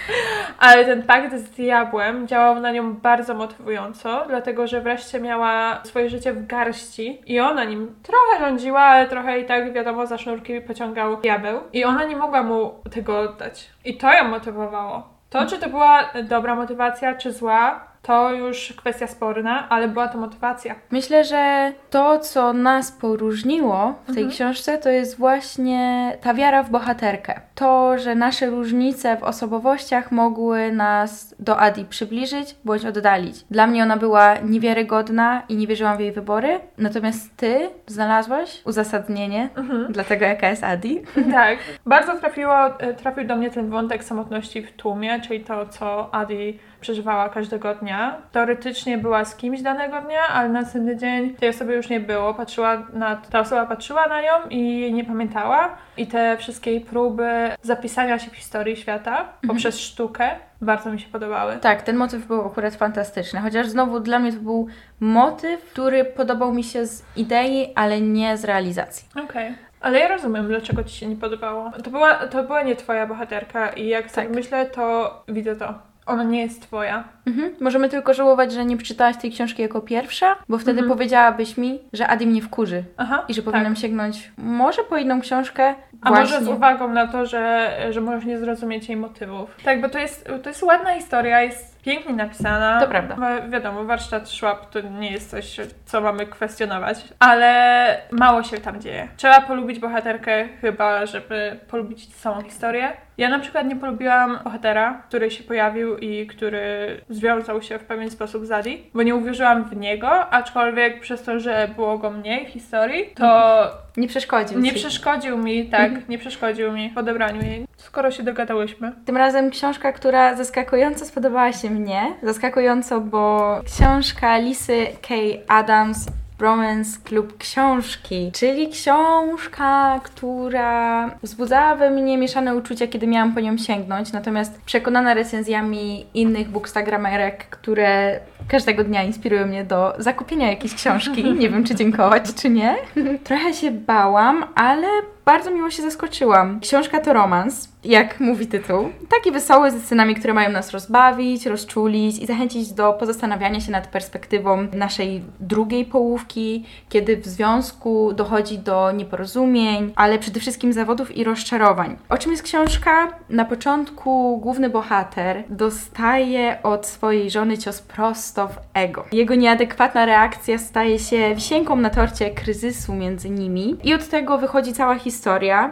ale 0.59 0.85
ten 0.85 1.03
pakt 1.03 1.35
z 1.35 1.51
diabłem 1.51 2.29
działał 2.29 2.61
na 2.61 2.73
nią 2.73 2.95
bardzo 2.95 3.35
motywująco, 3.35 4.25
dlatego 4.29 4.67
że 4.67 4.81
wreszcie 4.81 5.21
miała 5.21 5.81
swoje 5.85 6.11
życie 6.11 6.33
w 6.33 6.47
garści 6.47 7.23
i 7.27 7.41
ona 7.41 7.65
nim 7.65 7.95
trochę 8.03 8.47
rządziła, 8.47 8.81
ale 8.81 9.09
trochę 9.09 9.41
i 9.41 9.47
tak 9.47 9.73
wiadomo 9.73 10.07
za 10.07 10.19
sznurki 10.19 10.61
pociągał 10.61 11.17
diabeł 11.17 11.61
i 11.73 11.85
ona 11.85 12.05
nie 12.05 12.17
mogła 12.17 12.43
mu 12.43 12.75
tego 12.91 13.08
oddać. 13.17 13.71
I 13.85 13.97
to 13.97 14.13
ją 14.13 14.29
motywowało. 14.29 15.09
To, 15.31 15.47
czy 15.47 15.59
to 15.59 15.69
była 15.69 16.05
dobra 16.25 16.55
motywacja, 16.55 17.15
czy 17.15 17.33
zła, 17.33 17.88
to 18.09 18.33
już 18.33 18.73
kwestia 18.77 19.07
sporna, 19.07 19.69
ale 19.69 19.89
była 19.89 20.09
to 20.09 20.19
motywacja. 20.19 20.75
Myślę, 20.91 21.25
że 21.25 21.73
to, 21.91 22.19
co 22.19 22.53
nas 22.53 22.93
poróżniło 22.93 23.95
w 24.03 24.07
tej 24.07 24.23
Mhm. 24.25 24.31
książce, 24.31 24.79
to 24.79 24.89
jest 24.91 25.19
właśnie 25.19 26.13
ta 26.21 26.35
wiara 26.35 26.63
w 26.63 26.71
bohaterkę. 26.71 27.41
To, 27.55 27.99
że 27.99 28.15
nasze 28.15 28.47
różnice 28.47 29.17
w 29.17 29.23
osobowościach 29.23 30.13
mogły 30.13 30.73
nas 30.73 31.35
do 31.39 31.59
Adi 31.61 31.85
przybliżyć 31.85 32.57
bądź 32.65 32.85
oddalić. 32.85 33.45
Dla 33.51 33.67
mnie 33.67 33.83
ona 33.83 33.97
była 33.97 34.35
niewiarygodna 34.45 35.43
i 35.49 35.57
nie 35.57 35.67
wierzyłam 35.67 35.97
w 35.97 36.01
jej 36.01 36.13
wybory, 36.13 36.61
natomiast 36.79 37.37
ty 37.37 37.71
znalazłaś 37.87 38.63
uzasadnienie 38.65 39.49
Mhm. 39.57 39.93
dla 39.93 40.05
tego, 40.05 40.25
jaka 40.25 40.49
jest 40.49 40.65
Adi. 40.65 41.03
Tak. 41.33 41.59
Bardzo 41.87 42.15
trafiło, 42.17 42.81
e, 42.81 42.95
trafił 42.95 43.27
do 43.27 43.37
mnie 43.37 43.51
ten 43.51 43.71
wątek 43.71 44.05
samotności 44.05 44.63
w 44.63 44.73
tłumie, 44.73 45.21
czyli 45.21 45.41
to, 45.45 45.67
co 45.67 46.15
Adi 46.15 46.59
przeżywała 46.81 47.29
każdego 47.29 47.75
dnia. 47.75 48.17
Teoretycznie 48.33 48.99
była 48.99 49.25
z 49.25 49.37
kimś 49.37 49.63
danego 49.63 50.01
dnia, 50.01 50.21
ale 50.33 50.49
na 50.49 50.61
następny 50.61 50.97
dzień 50.97 51.35
tej 51.35 51.49
osoby 51.49 51.75
już 51.75 51.89
nie 51.89 52.01
było. 52.01 52.35
Patrzyła 52.35 52.83
na, 52.93 53.17
ta 53.17 53.41
osoba 53.41 53.67
patrzyła 53.67 54.07
na 54.07 54.23
nią 54.23 54.49
i 54.51 54.81
jej 54.81 54.93
nie 54.93 55.05
pamiętała. 55.05 55.77
I 55.97 56.07
te 56.07 56.37
wszystkie 56.37 56.71
jej 56.71 56.81
próby 56.81 57.29
zapisania 57.63 58.19
się 58.19 58.31
w 58.31 58.37
historii 58.37 58.77
świata 58.77 59.25
poprzez 59.49 59.81
sztukę 59.81 60.31
bardzo 60.61 60.93
mi 60.93 61.01
się 61.01 61.09
podobały. 61.09 61.57
Tak, 61.57 61.83
ten 61.83 61.97
motyw 61.97 62.27
był 62.27 62.47
akurat 62.47 62.75
fantastyczny, 62.75 63.41
chociaż 63.41 63.67
znowu 63.69 64.01
dla 64.01 64.19
mnie 64.19 64.33
to 64.33 64.39
był 64.41 64.67
motyw, 65.01 65.65
który 65.65 66.05
podobał 66.05 66.55
mi 66.55 66.65
się 66.65 66.87
z 66.87 67.05
idei, 67.17 67.73
ale 67.75 68.01
nie 68.01 68.37
z 68.37 68.45
realizacji. 68.45 69.09
Okej. 69.25 69.55
Ale 69.81 69.99
ja 69.99 70.09
rozumiem, 70.09 70.49
dlaczego 70.49 70.85
ci 70.85 70.97
się 70.97 71.07
nie 71.07 71.17
podobało. 71.17 71.73
To 71.85 71.91
była, 71.91 72.15
to 72.15 72.43
była 72.45 72.63
nie 72.63 72.77
twoja 72.77 73.07
bohaterka 73.07 73.69
i 73.69 73.87
jak 73.87 74.11
sobie 74.11 74.27
Tak. 74.27 74.37
myślę, 74.37 74.67
to 74.67 75.15
widzę 75.29 75.57
to. 75.57 75.75
Ona 76.09 76.25
nie 76.25 76.43
jest 76.43 76.63
twoja. 76.63 77.05
Mhm. 77.27 77.55
Możemy 77.61 77.89
tylko 77.89 78.15
żałować, 78.15 78.53
że 78.53 78.65
nie 78.65 78.77
przeczytałaś 78.77 79.17
tej 79.17 79.31
książki 79.33 79.63
jako 79.63 79.81
pierwsza, 79.81 80.37
bo 80.49 80.59
wtedy 80.59 80.81
Mhm. 80.81 80.89
powiedziałabyś 80.99 81.57
mi, 81.57 81.79
że 81.93 82.09
Adi 82.09 82.27
mnie 82.27 82.43
wkurzy 82.43 82.85
Aha. 82.97 83.25
i 83.29 83.35
że 83.35 83.43
tak. 83.43 83.53
powinnam 83.53 83.77
sięgnąć 83.77 84.33
może 84.39 84.83
po 84.83 84.97
inną 84.97 85.21
książkę. 85.21 85.75
A 86.01 86.09
właśnie. 86.09 86.35
może 86.35 86.45
z 86.45 86.49
uwagą 86.49 86.89
na 86.89 87.07
to, 87.07 87.27
że, 87.27 87.77
że 87.91 88.01
możesz 88.01 88.25
nie 88.25 88.39
zrozumieć 88.39 88.89
jej 88.89 88.97
motywów. 88.97 89.57
Tak, 89.65 89.81
bo 89.81 89.89
to 89.89 89.99
jest, 89.99 90.29
to 90.43 90.49
jest 90.49 90.63
ładna 90.63 90.95
historia, 90.95 91.43
jest 91.43 91.78
pięknie 91.89 92.15
napisana. 92.15 92.81
To 92.81 92.89
prawda. 92.89 93.17
Wiadomo, 93.49 93.85
warsztat 93.85 94.29
Schwab 94.29 94.71
to 94.71 94.81
nie 94.81 95.13
jest 95.13 95.31
coś, 95.31 95.57
co 95.85 96.01
mamy 96.01 96.27
kwestionować, 96.27 97.05
ale 97.19 98.03
mało 98.11 98.43
się 98.43 98.59
tam 98.59 98.81
dzieje. 98.81 99.09
Trzeba 99.17 99.41
polubić 99.41 99.79
bohaterkę 99.79 100.49
chyba, 100.61 101.07
żeby 101.07 101.61
polubić 101.69 102.15
samą 102.15 102.43
historię. 102.43 102.93
Ja 103.19 103.29
na 103.29 103.39
przykład 103.39 103.67
nie 103.67 103.77
polubiłam 103.77 104.39
bohatera, 104.45 105.03
który 105.09 105.31
się 105.31 105.45
pojawił 105.45 105.97
i 105.97 106.27
który 106.27 107.01
związał 107.09 107.63
się 107.63 107.79
w 107.79 107.85
pewien 107.85 108.11
sposób 108.11 108.47
z 108.47 108.53
Adi, 108.53 108.91
bo 108.95 109.03
nie 109.03 109.15
uwierzyłam 109.15 109.65
w 109.65 109.77
niego, 109.77 110.11
aczkolwiek 110.11 111.01
przez 111.01 111.23
to, 111.23 111.41
że 111.41 111.69
było 111.77 111.99
go 111.99 112.11
mniej 112.11 112.47
w 112.47 112.49
historii, 112.49 113.07
to 113.15 113.71
Nie 113.99 114.09
przeszkodził 114.09 114.61
nie 114.61 114.71
ci. 114.71 114.77
przeszkodził 114.77 115.39
mi, 115.39 115.67
tak, 115.67 116.09
nie 116.09 116.19
przeszkodził 116.19 116.73
mi 116.73 116.91
w 116.91 116.99
odebraniu 116.99 117.43
jej. 117.43 117.67
Skoro 117.77 118.11
się 118.11 118.23
dogadałyśmy. 118.23 118.93
Tym 119.05 119.17
razem 119.17 119.51
książka, 119.51 119.93
która 119.93 120.37
zaskakująco 120.37 121.05
spodobała 121.05 121.53
się 121.53 121.71
mnie. 121.71 122.03
Zaskakująco, 122.23 123.01
bo 123.01 123.61
książka 123.67 124.39
Lisy 124.39 124.87
K. 125.09 125.15
Adams 125.49 126.07
Bromance 126.39 126.99
Klub 127.05 127.39
Książki, 127.39 128.31
czyli 128.35 128.69
książka, 128.69 130.01
która 130.05 131.11
wzbudzała 131.23 131.77
we 131.77 131.91
mnie 131.91 132.19
mieszane 132.19 132.55
uczucia, 132.55 132.87
kiedy 132.87 133.07
miałam 133.07 133.35
po 133.35 133.41
nią 133.41 133.59
sięgnąć, 133.59 134.13
natomiast 134.13 134.61
przekonana 134.63 135.15
recenzjami 135.15 136.07
innych 136.15 136.49
bookstagramerek, 136.49 137.49
które 137.51 138.21
każdego 138.49 138.85
dnia 138.85 139.03
inspirują 139.03 139.47
mnie 139.47 139.65
do 139.65 139.95
zakupienia 139.99 140.51
jakiejś 140.51 140.75
książki, 140.75 141.25
nie 141.35 141.51
wiem 141.51 141.65
czy 141.65 141.75
dziękować, 141.75 142.35
czy 142.35 142.51
nie, 142.51 142.77
trochę 143.25 143.55
się 143.55 143.71
bałam, 143.71 144.45
ale 144.55 144.87
bardzo 145.29 145.51
miło 145.51 145.71
się 145.71 145.83
zaskoczyłam. 145.83 146.61
Książka 146.61 147.01
to 147.01 147.13
romans, 147.13 147.69
jak 147.85 148.21
mówi 148.21 148.47
tytuł. 148.47 148.89
Taki 149.09 149.33
wesoły, 149.33 149.71
ze 149.71 149.81
scenami, 149.81 150.15
które 150.15 150.35
mają 150.35 150.51
nas 150.51 150.71
rozbawić, 150.71 151.47
rozczulić 151.47 152.19
i 152.19 152.27
zachęcić 152.27 152.73
do 152.73 152.93
pozastanawiania 152.93 153.61
się 153.61 153.73
nad 153.73 153.87
perspektywą 153.87 154.69
naszej 154.73 155.23
drugiej 155.41 155.85
połówki, 155.85 156.65
kiedy 156.89 157.17
w 157.17 157.27
związku 157.27 158.13
dochodzi 158.13 158.59
do 158.59 158.93
nieporozumień, 158.93 159.93
ale 159.97 160.19
przede 160.19 160.41
wszystkim 160.41 160.73
zawodów 160.73 161.17
i 161.17 161.25
rozczarowań. 161.25 161.97
O 162.09 162.19
czym 162.19 162.31
jest 162.31 162.43
książka? 162.43 163.13
Na 163.31 163.45
początku 163.45 164.39
główny 164.39 164.71
bohater 164.71 165.45
dostaje 165.49 166.63
od 166.63 166.87
swojej 166.87 167.31
żony 167.31 167.59
cios 167.59 167.83
prosto 167.83 168.49
w 168.49 168.59
ego. 168.75 169.05
Jego 169.13 169.35
nieadekwatna 169.35 170.07
reakcja 170.07 170.59
staje 170.59 170.99
się 170.99 171.35
wisienką 171.35 171.77
na 171.77 171.91
torcie 171.91 172.31
kryzysu 172.31 172.95
między 172.95 173.31
nimi 173.31 173.77
i 173.85 173.95
od 173.95 174.09
tego 174.09 174.39
wychodzi 174.39 174.73
cała 174.73 174.95
historia, 174.95 175.18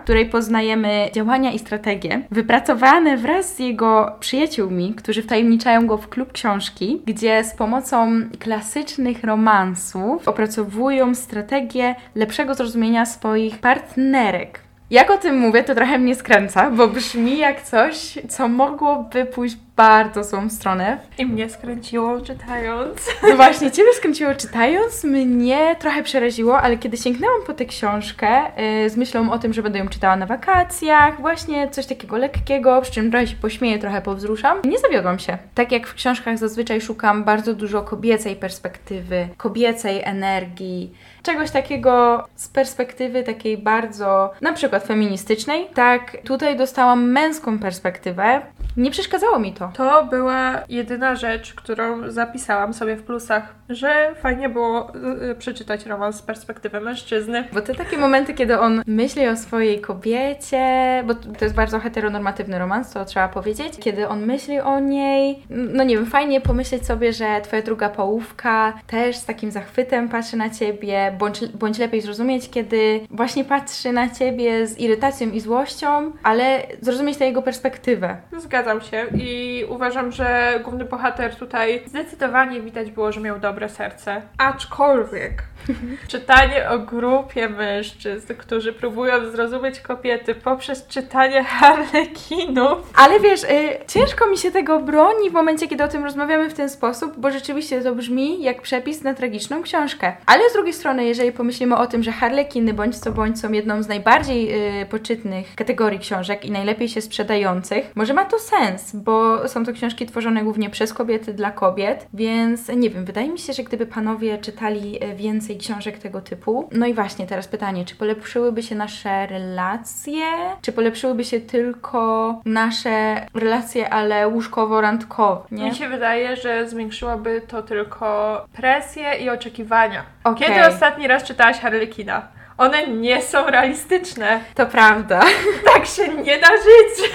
w 0.01 0.05
której 0.05 0.27
poznajemy 0.27 1.11
działania 1.15 1.53
i 1.53 1.59
strategie 1.59 2.23
wypracowane 2.31 3.17
wraz 3.17 3.57
z 3.57 3.59
jego 3.59 4.17
przyjaciółmi, 4.21 4.95
którzy 4.95 5.23
wtajemniczają 5.23 5.87
go 5.87 5.99
w 5.99 6.09
klub 6.09 6.33
książki, 6.33 7.03
gdzie 7.07 7.45
z 7.45 7.55
pomocą 7.55 8.23
klasycznych 8.39 9.25
romansów 9.25 10.29
opracowują 10.29 11.15
strategię 11.15 11.95
lepszego 12.15 12.55
zrozumienia 12.55 13.07
swoich 13.07 13.59
partnerek. 13.59 14.66
Jak 14.91 15.11
o 15.11 15.19
tym 15.19 15.39
mówię, 15.39 15.65
to 15.65 15.75
trochę 15.75 15.99
mnie 15.99 16.15
skręca, 16.15 16.71
bo 16.71 16.89
brzmi 16.89 17.39
jak 17.39 17.63
coś, 17.63 18.19
co 18.29 18.49
mogłoby 18.49 19.25
pójść 19.25 19.57
bardzo 19.77 20.25
złą 20.25 20.51
stronę. 20.51 20.99
I 21.19 21.27
mnie 21.27 21.51
skręciło 21.51 22.21
czytając. 22.21 22.99
No 23.29 23.37
właśnie, 23.37 23.71
Ciebie 23.71 23.93
skręciło 23.93 24.35
czytając, 24.35 25.05
mnie 25.05 25.77
trochę 25.79 26.03
przeraziło, 26.03 26.59
ale 26.61 26.77
kiedy 26.77 26.97
sięgnęłam 26.97 27.43
po 27.47 27.55
tę 27.55 27.65
książkę 27.65 28.43
yy, 28.83 28.91
z 28.91 28.97
myślą 28.97 29.33
o 29.33 29.39
tym, 29.39 29.53
że 29.53 29.63
będę 29.63 29.79
ją 29.79 29.89
czytała 29.89 30.17
na 30.17 30.27
wakacjach, 30.27 31.21
właśnie 31.21 31.71
coś 31.71 31.87
takiego 31.87 32.17
lekkiego, 32.17 32.83
przy 32.83 32.93
czym 32.93 33.11
trochę 33.11 33.27
się 33.27 33.37
pośmieję, 33.37 33.79
trochę 33.79 34.03
powzruszam, 34.03 34.59
nie 34.65 34.79
zawiodłam 34.79 35.19
się. 35.19 35.39
Tak 35.55 35.73
jak 35.73 35.87
w 35.87 35.95
książkach 35.95 36.39
zazwyczaj 36.39 36.81
szukam 36.81 37.25
bardzo 37.25 37.55
dużo 37.55 37.83
kobiecej 37.83 38.37
perspektywy, 38.37 39.29
kobiecej 39.37 40.03
energii, 40.05 40.93
czegoś 41.27 41.51
takiego 41.51 42.25
z 42.35 42.49
perspektywy 42.49 43.23
takiej 43.23 43.59
bardzo, 43.59 44.33
na 44.41 44.53
przykład 44.53 44.85
feministycznej, 44.85 45.69
tak 45.75 46.17
tutaj 46.25 46.57
dostałam 46.57 47.11
męską 47.11 47.59
perspektywę. 47.59 48.41
Nie 48.77 48.91
przeszkadzało 48.91 49.39
mi 49.39 49.53
to. 49.53 49.71
To 49.75 50.05
była 50.05 50.53
jedyna 50.69 51.15
rzecz, 51.15 51.55
którą 51.55 52.11
zapisałam 52.11 52.75
sobie 52.75 52.97
w 52.97 53.03
plusach 53.03 53.55
że 53.69 54.15
fajnie 54.15 54.49
było 54.49 54.93
y, 55.31 55.35
przeczytać 55.35 55.87
romans 55.87 56.17
z 56.17 56.23
perspektywy 56.23 56.81
mężczyzny. 56.81 57.45
Bo 57.53 57.61
te 57.61 57.75
takie 57.75 57.99
momenty, 57.99 58.35
kiedy 58.35 58.59
on 58.59 58.83
myśli 58.87 59.29
o 59.29 59.37
swojej 59.37 59.81
kobiecie, 59.81 61.03
bo 61.07 61.15
to 61.15 61.45
jest 61.45 61.55
bardzo 61.55 61.81
heteronormatywny 61.81 62.59
romans, 62.59 62.93
to 62.93 63.05
trzeba 63.05 63.29
powiedzieć, 63.29 63.73
kiedy 63.81 64.09
on 64.09 64.27
myśli 64.27 64.61
o 64.61 64.81
niej, 64.81 65.43
no 65.51 65.85
nie 65.85 65.97
wiem, 65.97 66.07
fajnie 66.07 66.41
pomyśleć 66.41 66.87
sobie, 66.87 67.13
że 67.13 67.41
twoja 67.43 67.63
druga 67.63 67.89
połówka 67.89 68.73
też 68.87 69.17
z 69.17 69.25
takim 69.25 69.51
zachwytem 69.51 70.09
patrzy 70.09 70.37
na 70.37 70.51
ciebie, 70.51 71.17
bądź, 71.19 71.47
bądź 71.47 71.79
lepiej 71.79 72.01
zrozumieć, 72.01 72.51
kiedy 72.51 73.01
właśnie 73.11 73.45
patrzy 73.45 73.93
na 73.93 74.11
ciebie 74.11 74.67
z 74.67 74.79
irytacją 74.79 75.31
i 75.31 75.41
złością, 75.41 76.13
ale 76.23 76.63
zrozumieć 76.81 77.19
tę 77.19 77.25
jego 77.25 77.43
perspektywę. 77.43 78.17
Zgadzam 78.39 78.81
się 78.81 79.07
i 79.15 79.65
uważam, 79.69 80.13
że 80.13 80.61
główny 80.65 80.85
bohater 80.85 81.37
tutaj 81.37 81.83
zdecydowanie 81.87 82.61
widać 82.61 82.91
było, 82.91 83.13
że 83.13 83.21
miał 83.21 83.39
dobre 83.57 83.69
serce. 83.69 84.23
Aczkolwiek 84.39 85.43
czytanie 86.09 86.69
o 86.71 86.79
grupie 86.79 87.49
mężczyzn, 87.49 88.35
którzy 88.35 88.73
próbują 88.73 89.31
zrozumieć 89.31 89.81
kobiety 89.81 90.35
poprzez 90.35 90.87
czytanie 90.87 91.45
harlekinów. 91.45 92.93
Ale 92.95 93.21
wiesz, 93.21 93.45
y, 93.45 93.47
ciężko 93.89 94.27
mi 94.27 94.39
się 94.39 94.51
tego 94.51 94.81
broni 94.81 95.31
w 95.31 95.33
momencie, 95.33 95.69
kiedy 95.69 95.85
o 95.85 95.89
tym 95.89 96.05
rozmawiamy 96.05 96.51
w 96.51 96.55
ten 96.55 96.69
sposób, 96.69 97.15
bo 97.19 97.31
rzeczywiście 97.31 97.81
to 97.81 97.95
brzmi 97.95 98.43
jak 98.43 98.63
przepis 98.63 99.03
na 99.03 99.15
tragiczną 99.15 99.63
książkę. 99.63 100.17
Ale 100.27 100.51
z 100.51 100.53
drugiej 100.53 100.73
strony, 100.73 101.05
jeżeli 101.05 101.33
pomyślimy 101.33 101.77
o 101.77 101.87
tym, 101.87 102.03
że 102.03 102.13
harlekiny 102.13 102.75
bądź 102.75 102.99
co 102.99 103.13
bądź 103.13 103.41
są 103.41 103.53
jedną 103.53 103.83
z 103.83 103.89
najbardziej 103.89 104.81
y, 104.83 104.87
poczytnych 104.87 105.55
kategorii 105.55 105.99
książek 105.99 106.45
i 106.45 106.51
najlepiej 106.51 106.89
się 106.89 107.01
sprzedających, 107.01 107.93
może 107.95 108.15
ma 108.15 108.25
to 108.25 108.39
sens, 108.39 108.97
bo 108.97 109.49
są 109.49 109.65
to 109.65 109.73
książki 109.73 110.07
tworzone 110.07 110.43
głównie 110.45 110.71
przez 110.71 110.95
kobiety 110.95 111.35
dla 111.35 111.51
kobiet, 111.51 112.07
więc 112.15 112.69
nie 112.69 112.91
wiem, 112.91 113.05
wydaje 113.05 113.29
mi 113.29 113.39
się, 113.39 113.53
że 113.53 113.63
gdyby 113.63 113.87
panowie 113.87 114.39
czytali 114.39 115.05
y, 115.05 115.15
więcej 115.57 115.75
książek 115.75 115.99
tego 115.99 116.21
typu, 116.21 116.69
no 116.73 116.87
i 116.87 116.95
właśnie 116.95 117.27
teraz 117.27 117.49
pytanie, 117.49 117.85
czy 117.85 117.97
polepszyłyby 117.97 118.63
się 118.63 118.75
nasze 118.75 119.27
relacje, 119.27 120.27
czy 120.63 120.73
polepszyłyby 120.73 121.25
się 121.25 121.41
tylko 121.41 122.41
nasze 122.45 123.27
relacje, 123.35 123.91
ale 123.91 124.29
łóżkowo-randkowe, 124.29 125.41
nie? 125.51 125.65
Mi 125.65 125.75
się 125.75 125.89
wydaje, 125.89 126.37
że 126.37 126.69
zwiększyłoby 126.69 127.43
to 127.49 127.63
tylko 127.63 128.47
presję 128.53 129.15
i 129.15 129.31
oczekiwania. 129.31 130.05
Okej. 130.25 130.49
Kiedy 130.49 130.67
ostatni 130.67 131.09
raz 131.09 131.25
czytałaś 131.25 131.59
Harlekina? 131.59 132.36
One 132.59 132.87
nie 132.87 133.23
są 133.23 133.47
realistyczne. 133.47 134.41
To 134.55 134.67
prawda. 134.67 135.21
Tak 135.75 135.87
się 135.87 136.09
nie 136.09 136.39
da 136.39 136.47
żyć. 136.47 137.11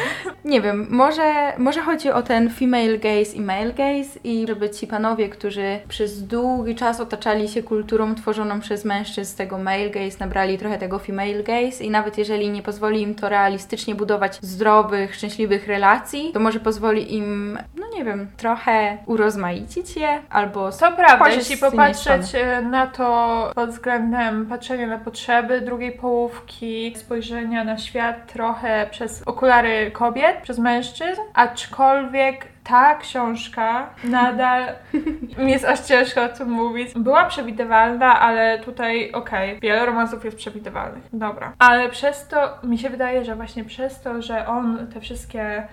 Nie 0.46 0.62
wiem, 0.62 0.88
może, 0.90 1.54
może 1.58 1.82
chodzi 1.82 2.12
o 2.12 2.22
ten 2.22 2.50
female 2.50 2.98
gaze 2.98 3.36
i 3.36 3.42
male 3.42 3.74
gaze 3.74 4.20
i 4.24 4.48
żeby 4.48 4.70
ci 4.70 4.88
panowie, 4.88 5.30
którzy 5.30 5.80
przez 5.88 6.24
długi 6.24 6.76
czas 6.76 7.00
otaczali 7.00 7.50
się 7.50 7.64
kulturą 7.64 8.16
tworzoną 8.16 8.60
przez 8.60 8.86
mężczyzn 8.86 9.32
z 9.32 9.36
tego 9.36 9.58
male 9.58 9.90
gaze, 9.90 10.18
nabrali 10.20 10.58
trochę 10.58 10.78
tego 10.78 11.00
female 11.00 11.44
gaze 11.44 11.84
i 11.84 11.90
nawet 11.90 12.18
jeżeli 12.18 12.50
nie 12.50 12.62
pozwoli 12.62 13.02
im 13.02 13.16
to 13.16 13.30
realistycznie 13.30 13.96
budować 13.96 14.38
zdrowych, 14.42 15.16
szczęśliwych 15.16 15.68
relacji, 15.68 16.32
to 16.34 16.40
może 16.40 16.60
pozwoli 16.60 17.16
im, 17.16 17.60
no 17.76 17.86
nie 17.98 18.06
wiem, 18.06 18.28
trochę 18.38 18.98
urozmaicić 19.06 19.96
je 19.96 20.22
albo 20.30 20.72
To 20.72 20.92
prawda, 20.92 21.30
jeśli 21.30 21.58
popatrzeć 21.58 22.36
e, 22.36 22.62
na 22.62 22.88
to 22.88 23.52
pod 23.56 23.70
względem 23.70 24.46
patrzenia 24.46 24.88
na 24.88 24.98
potrzeby 24.98 25.31
drugiej 25.62 25.92
połówki, 25.92 26.94
spojrzenia 26.96 27.64
na 27.64 27.78
świat 27.78 28.34
trochę 28.34 28.88
przez 28.92 29.24
okulary 29.26 29.92
kobiet, 29.92 30.38
przez 30.44 30.60
mężczyzn, 30.60 31.22
aczkolwiek 31.34 32.48
ta 32.64 32.96
książka 32.96 33.90
nadal 34.04 34.64
mi 35.38 35.52
jest 35.52 35.66
aż 35.66 35.80
ciężko 35.80 36.24
o 36.24 36.30
tym 36.30 36.50
mówić. 36.50 36.94
Była 36.96 37.26
przewidywalna, 37.26 38.20
ale 38.20 38.60
tutaj 38.60 39.12
okej, 39.12 39.60
wiele 39.60 39.86
romansów 39.86 40.26
jest 40.26 40.38
przewidywalnych. 40.38 41.04
Dobra. 41.14 41.54
Ale 41.60 41.90
przez 41.90 42.28
to 42.28 42.58
mi 42.64 42.78
się 42.78 42.90
wydaje, 42.90 43.26
że 43.26 43.36
właśnie 43.36 43.64
przez 43.64 44.02
to, 44.02 44.22
że 44.22 44.48
on 44.48 44.88
te 44.94 45.02
wszystkie 45.02 45.68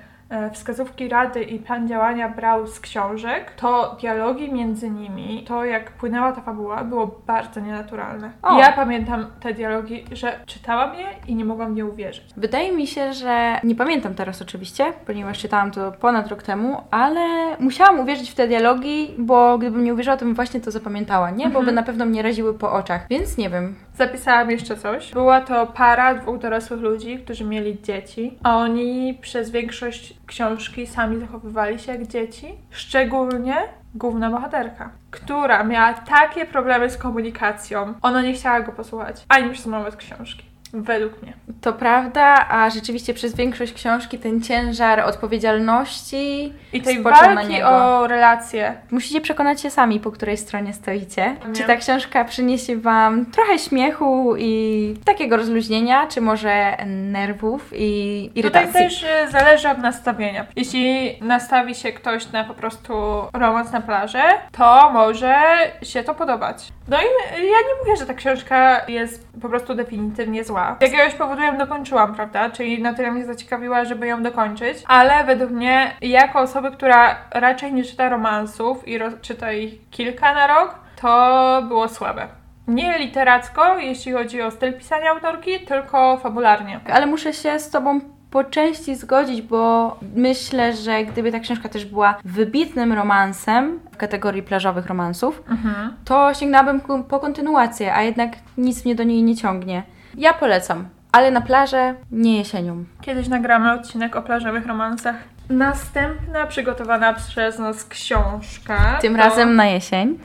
wskazówki 0.53 1.09
rady 1.09 1.43
i 1.43 1.59
plan 1.59 1.89
działania 1.89 2.29
brał 2.29 2.67
z 2.67 2.81
książek, 2.81 3.53
to 3.57 3.97
dialogi 4.01 4.53
między 4.53 4.91
nimi, 4.91 5.45
to 5.49 5.65
jak 5.65 5.93
płynęła 5.93 6.33
ta 6.33 6.41
fabuła, 6.41 6.85
było 6.85 7.21
bardzo 7.27 7.61
nienaturalne. 7.61 8.31
O. 8.43 8.59
Ja 8.59 8.73
pamiętam 8.73 9.27
te 9.41 9.55
dialogi, 9.55 10.05
że 10.13 10.41
czytałam 10.47 10.95
je 10.95 11.07
i 11.27 11.35
nie 11.35 11.45
mogłam 11.45 11.75
nie 11.75 11.87
uwierzyć. 11.87 12.25
Wydaje 12.37 12.73
mi 12.73 12.87
się, 12.87 13.13
że 13.13 13.61
nie 13.65 13.75
pamiętam 13.75 14.15
teraz 14.15 14.43
oczywiście, 14.43 14.93
ponieważ 15.07 15.39
czytałam 15.39 15.71
to 15.71 15.93
ponad 15.93 16.29
rok 16.29 16.43
temu, 16.43 16.81
ale 16.91 17.21
musiałam 17.61 18.01
uwierzyć 18.01 18.31
w 18.31 18.35
te 18.35 18.49
dialogi, 18.49 19.15
bo 19.19 19.59
gdybym 19.59 19.85
nie 19.85 19.95
uwierzyła, 19.95 20.17
to 20.17 20.25
bym 20.25 20.35
właśnie 20.35 20.61
to 20.61 20.71
zapamiętała, 20.71 21.31
nie? 21.31 21.49
Bo 21.49 21.63
by 21.63 21.73
na 21.73 21.83
pewno 21.83 22.07
mnie 22.07 22.23
raziły 22.23 22.55
po 22.55 22.73
oczach, 22.73 23.07
więc 23.11 23.39
nie 23.39 23.51
wiem. 23.51 23.75
Zapisałam 23.99 24.51
jeszcze 24.51 24.77
coś. 24.77 25.13
Była 25.13 25.41
to 25.41 25.67
para 25.67 26.15
dwóch 26.15 26.39
dorosłych 26.39 26.81
ludzi, 26.81 27.19
którzy 27.19 27.45
mieli 27.45 27.83
dzieci, 27.83 28.39
a 28.43 28.57
oni 28.57 29.19
przez 29.21 29.51
większość 29.51 30.15
książki 30.27 30.87
sami 30.87 31.21
zachowywali 31.21 31.79
się 31.79 31.93
jak 31.93 32.07
dzieci. 32.07 32.55
Szczególnie 32.71 33.57
główna 33.95 34.31
bohaterka, 34.31 34.91
która 35.11 35.65
miała 35.65 35.93
takie 35.93 36.47
problemy 36.47 36.91
z 36.91 36.97
komunikacją. 36.97 37.95
Ona 38.03 38.23
nie 38.23 38.33
chciała 38.33 38.61
go 38.61 38.73
posłuchać, 38.73 39.25
ani 39.29 39.51
przez 39.51 39.67
moment 39.67 39.97
książki. 39.97 40.48
Według 40.73 41.23
mnie. 41.23 41.33
To 41.61 41.73
prawda, 41.73 42.47
a 42.51 42.71
rzeczywiście 42.71 43.15
przez 43.15 43.35
większość 43.35 43.73
książki 43.73 44.19
ten 44.19 44.43
ciężar 44.43 45.01
odpowiedzialności 45.01 46.53
I 46.73 46.83
tej 46.83 47.03
walki 47.03 47.63
o 47.63 48.07
relacje. 48.07 48.75
Musicie 48.91 49.21
przekonać 49.21 49.61
się 49.61 49.71
sami, 49.71 50.01
po 50.01 50.11
której 50.11 50.37
stronie 50.37 50.73
stoicie. 50.73 51.37
Czy 51.57 51.63
ta 51.63 51.77
książka 51.77 52.25
przyniesie 52.25 52.77
Wam 52.77 53.27
trochę 53.27 53.59
śmiechu 53.59 54.35
i 54.39 54.95
takiego 55.05 55.37
rozluźnienia, 55.37 56.07
czy 56.07 56.21
może 56.21 56.77
nerwów 56.87 57.71
i 57.75 58.31
irytacji? 58.35 58.69
Tutaj 58.69 58.89
też 58.89 59.03
y, 59.03 59.31
zależy 59.31 59.69
od 59.69 59.79
nastawienia. 59.79 60.47
Jeśli 60.57 61.19
nastawi 61.21 61.75
się 61.75 61.93
ktoś 61.93 62.33
na 62.33 62.45
po 62.45 62.55
prostu 62.55 62.93
romans 63.33 63.73
na 63.73 63.81
plaży, 63.81 64.23
to 64.53 64.91
może 64.93 65.37
się 65.83 66.03
to 66.03 66.15
podobać. 66.15 66.69
No 66.89 66.97
i 66.97 67.05
ja 67.35 67.41
nie 67.41 67.75
mówię, 67.81 67.97
że 67.97 68.07
ta 68.07 68.15
książka 68.15 68.87
jest 68.89 69.29
po 69.43 69.49
prostu 69.49 69.75
definitywnie 69.75 70.45
zła. 70.45 70.58
Z 70.81 70.83
jakiegoś 70.83 71.15
powodu 71.15 71.43
ją 71.43 71.59
dokończyłam, 71.59 72.15
prawda? 72.15 72.51
Czyli 72.51 72.83
na 72.83 72.95
tyle 72.95 73.11
mnie 73.13 73.25
zaciekawiła, 73.25 73.85
żeby 73.85 74.07
ją 74.07 74.23
dokończyć. 74.23 74.79
Ale 74.89 75.25
według 75.25 75.51
mnie, 75.51 75.93
jako 76.01 76.41
osoby, 76.41 76.71
która 76.71 77.17
raczej 77.31 77.73
nie 77.73 77.85
czyta 77.85 78.09
romansów 78.09 78.89
i 78.89 78.99
czyta 79.21 79.53
ich 79.53 79.91
kilka 79.91 80.35
na 80.35 80.47
rok, 80.47 80.75
to 81.01 81.63
było 81.69 81.89
słabe. 81.89 82.27
Nie 82.69 82.99
literacko, 82.99 83.79
jeśli 83.79 84.13
chodzi 84.13 84.43
o 84.43 84.51
styl 84.51 84.73
pisania 84.79 85.11
autorki, 85.11 85.61
tylko 85.61 86.17
fabularnie. 86.17 86.81
Ale 86.93 87.07
muszę 87.07 87.33
się 87.33 87.59
z 87.59 87.71
Tobą 87.71 88.01
po 88.31 88.45
części 88.45 88.95
zgodzić, 88.97 89.43
bo 89.43 89.97
myślę, 90.17 90.73
że 90.73 91.05
gdyby 91.05 91.33
ta 91.33 91.41
książka 91.41 91.69
też 91.69 91.85
była 91.85 92.19
wybitnym 92.25 92.93
romansem 92.93 93.81
w 93.93 93.97
kategorii 93.97 94.43
plażowych 94.43 94.87
romansów, 94.87 95.43
Mhm. 95.51 95.97
to 96.05 96.35
sięgnęłabym 96.35 96.81
po 97.09 97.19
kontynuację, 97.21 97.95
a 97.95 98.03
jednak 98.03 98.31
nic 98.59 98.85
mnie 98.85 98.95
do 98.95 99.05
niej 99.05 99.23
nie 99.23 99.37
ciągnie. 99.37 99.83
Ja 100.19 100.33
polecam, 100.33 100.89
ale 101.13 101.31
na 101.31 101.41
plażę 101.41 101.95
nie 102.11 102.39
jesienią. 102.39 102.85
Kiedyś 103.01 103.29
nagramy 103.29 103.73
odcinek 103.73 104.17
o 104.17 104.23
plażowych 104.23 104.67
romansach. 104.67 105.17
Następna 105.51 106.47
przygotowana 106.47 107.15
przez 107.15 107.59
nas 107.59 107.85
książka. 107.85 108.99
Tym 109.01 109.13
to, 109.17 109.19
razem 109.19 109.57
na 109.57 109.67
jesień. 109.67 110.19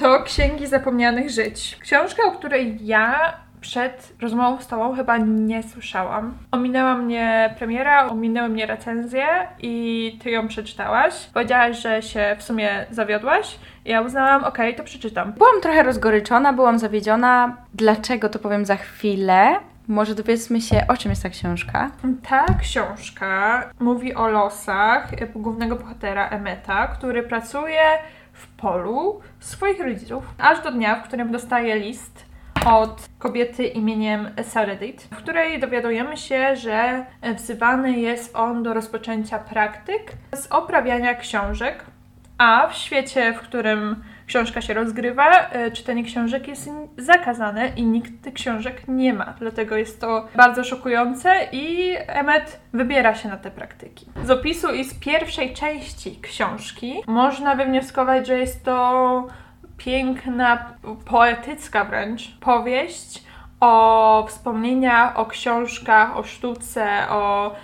To 0.00 0.22
Księgi 0.22 0.66
Zapomnianych 0.66 1.30
Żyć. 1.30 1.78
Książka, 1.80 2.22
o 2.22 2.30
której 2.30 2.78
ja 2.80 3.34
przed 3.60 4.12
rozmową 4.20 4.60
z 4.60 4.66
Tobą 4.66 4.96
chyba 4.96 5.16
nie 5.18 5.62
słyszałam. 5.62 6.34
Ominęła 6.52 6.94
mnie 6.94 7.54
premiera, 7.58 8.06
ominęły 8.06 8.48
mnie 8.48 8.66
recenzje 8.66 9.26
i 9.58 10.18
Ty 10.22 10.30
ją 10.30 10.48
przeczytałaś. 10.48 11.14
Powiedziałaś, 11.34 11.82
że 11.82 12.02
się 12.02 12.36
w 12.38 12.42
sumie 12.42 12.86
zawiodłaś 12.90 13.58
i 13.84 13.90
ja 13.90 14.00
uznałam, 14.00 14.44
okej, 14.44 14.74
to 14.74 14.84
przeczytam. 14.84 15.32
Byłam 15.32 15.60
trochę 15.62 15.82
rozgoryczona, 15.82 16.52
byłam 16.52 16.78
zawiedziona. 16.78 17.56
Dlaczego 17.74 18.28
to 18.28 18.38
powiem 18.38 18.64
za 18.64 18.76
chwilę? 18.76 19.56
Może 19.88 20.14
dowiedzmy 20.14 20.60
się, 20.60 20.84
o 20.88 20.96
czym 20.96 21.10
jest 21.10 21.22
ta 21.22 21.30
książka. 21.30 21.90
Ta 22.28 22.44
książka 22.60 23.64
mówi 23.80 24.14
o 24.14 24.28
losach 24.28 25.10
głównego 25.34 25.76
bohatera 25.76 26.28
Emeta, 26.28 26.86
który 26.86 27.22
pracuje 27.22 27.80
w 28.32 28.46
polu 28.46 29.20
swoich 29.40 29.80
rodziców, 29.80 30.24
aż 30.38 30.62
do 30.62 30.72
dnia, 30.72 30.96
w 30.96 31.02
którym 31.02 31.32
dostaje 31.32 31.76
list 31.76 32.27
od 32.68 33.08
kobiety 33.18 33.66
imieniem 33.66 34.30
Saredit, 34.42 35.02
w 35.02 35.16
której 35.16 35.60
dowiadujemy 35.60 36.16
się, 36.16 36.56
że 36.56 37.06
wzywany 37.36 37.92
jest 37.92 38.36
on 38.36 38.62
do 38.62 38.74
rozpoczęcia 38.74 39.38
praktyk 39.38 40.12
z 40.34 40.46
oprawiania 40.46 41.14
książek, 41.14 41.84
a 42.38 42.68
w 42.68 42.74
świecie, 42.74 43.32
w 43.32 43.40
którym 43.40 44.02
książka 44.26 44.60
się 44.60 44.74
rozgrywa, 44.74 45.48
e, 45.50 45.70
czytanie 45.70 46.04
książek 46.04 46.48
jest 46.48 46.70
zakazane 46.96 47.68
i 47.76 47.82
nikt 47.82 48.12
tych 48.22 48.34
książek 48.34 48.82
nie 48.88 49.14
ma. 49.14 49.34
Dlatego 49.38 49.76
jest 49.76 50.00
to 50.00 50.28
bardzo 50.36 50.64
szokujące 50.64 51.34
i 51.52 51.94
Emmet 52.06 52.60
wybiera 52.72 53.14
się 53.14 53.28
na 53.28 53.36
te 53.36 53.50
praktyki. 53.50 54.06
Z 54.24 54.30
opisu 54.30 54.74
i 54.74 54.84
z 54.84 54.94
pierwszej 54.94 55.54
części 55.54 56.18
książki 56.22 56.94
można 57.06 57.54
wywnioskować, 57.54 58.26
że 58.26 58.38
jest 58.38 58.64
to 58.64 59.28
piękna, 59.78 60.72
poetycka 61.04 61.84
wręcz 61.84 62.38
powieść 62.40 63.24
o 63.60 64.24
wspomnieniach, 64.28 65.18
o 65.18 65.26
książkach, 65.26 66.16
o 66.16 66.22
sztuce, 66.22 67.08
o 67.10 67.54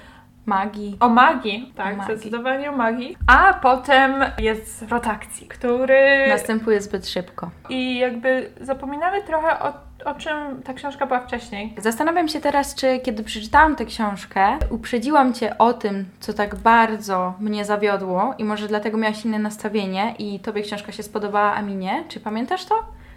Magii. 0.47 0.97
o 1.01 1.09
magii, 1.09 1.73
tak, 1.77 1.97
magii. 1.97 2.17
zdecydowanie 2.17 2.71
o 2.71 2.77
magii. 2.77 3.17
A 3.27 3.55
potem 3.55 4.25
jest 4.39 4.79
zwrot 4.79 5.07
akcji, 5.07 5.47
który... 5.49 6.29
Następuje 6.29 6.81
zbyt 6.81 7.09
szybko. 7.09 7.51
I 7.69 7.99
jakby 7.99 8.51
zapominamy 8.61 9.23
trochę 9.23 9.61
o, 9.61 9.73
o 10.05 10.15
czym 10.15 10.63
ta 10.65 10.75
książka 10.75 11.07
była 11.07 11.21
wcześniej. 11.21 11.75
Zastanawiam 11.79 12.29
się 12.29 12.41
teraz, 12.41 12.75
czy 12.75 12.99
kiedy 12.99 13.23
przeczytałam 13.25 13.77
tę 13.77 13.85
książkę, 13.85 14.59
uprzedziłam 14.71 15.35
Cię 15.35 15.59
o 15.59 15.73
tym, 15.73 16.05
co 16.21 16.33
tak 16.33 16.55
bardzo 16.55 17.35
mnie 17.41 17.65
zawiodło 17.65 18.35
i 18.39 18.45
może 18.45 18.69
dlatego 18.69 18.99
miałaś 18.99 19.25
inne 19.25 19.39
nastawienie 19.39 20.15
i 20.19 20.41
Tobie 20.41 20.63
książka 20.63 20.93
się 20.93 21.03
spodobała, 21.03 21.55
a 21.55 21.63
mi 21.63 21.77
nie. 21.77 22.05
Czy 22.09 22.21
pamiętasz 22.21 22.65
to? 22.65 22.75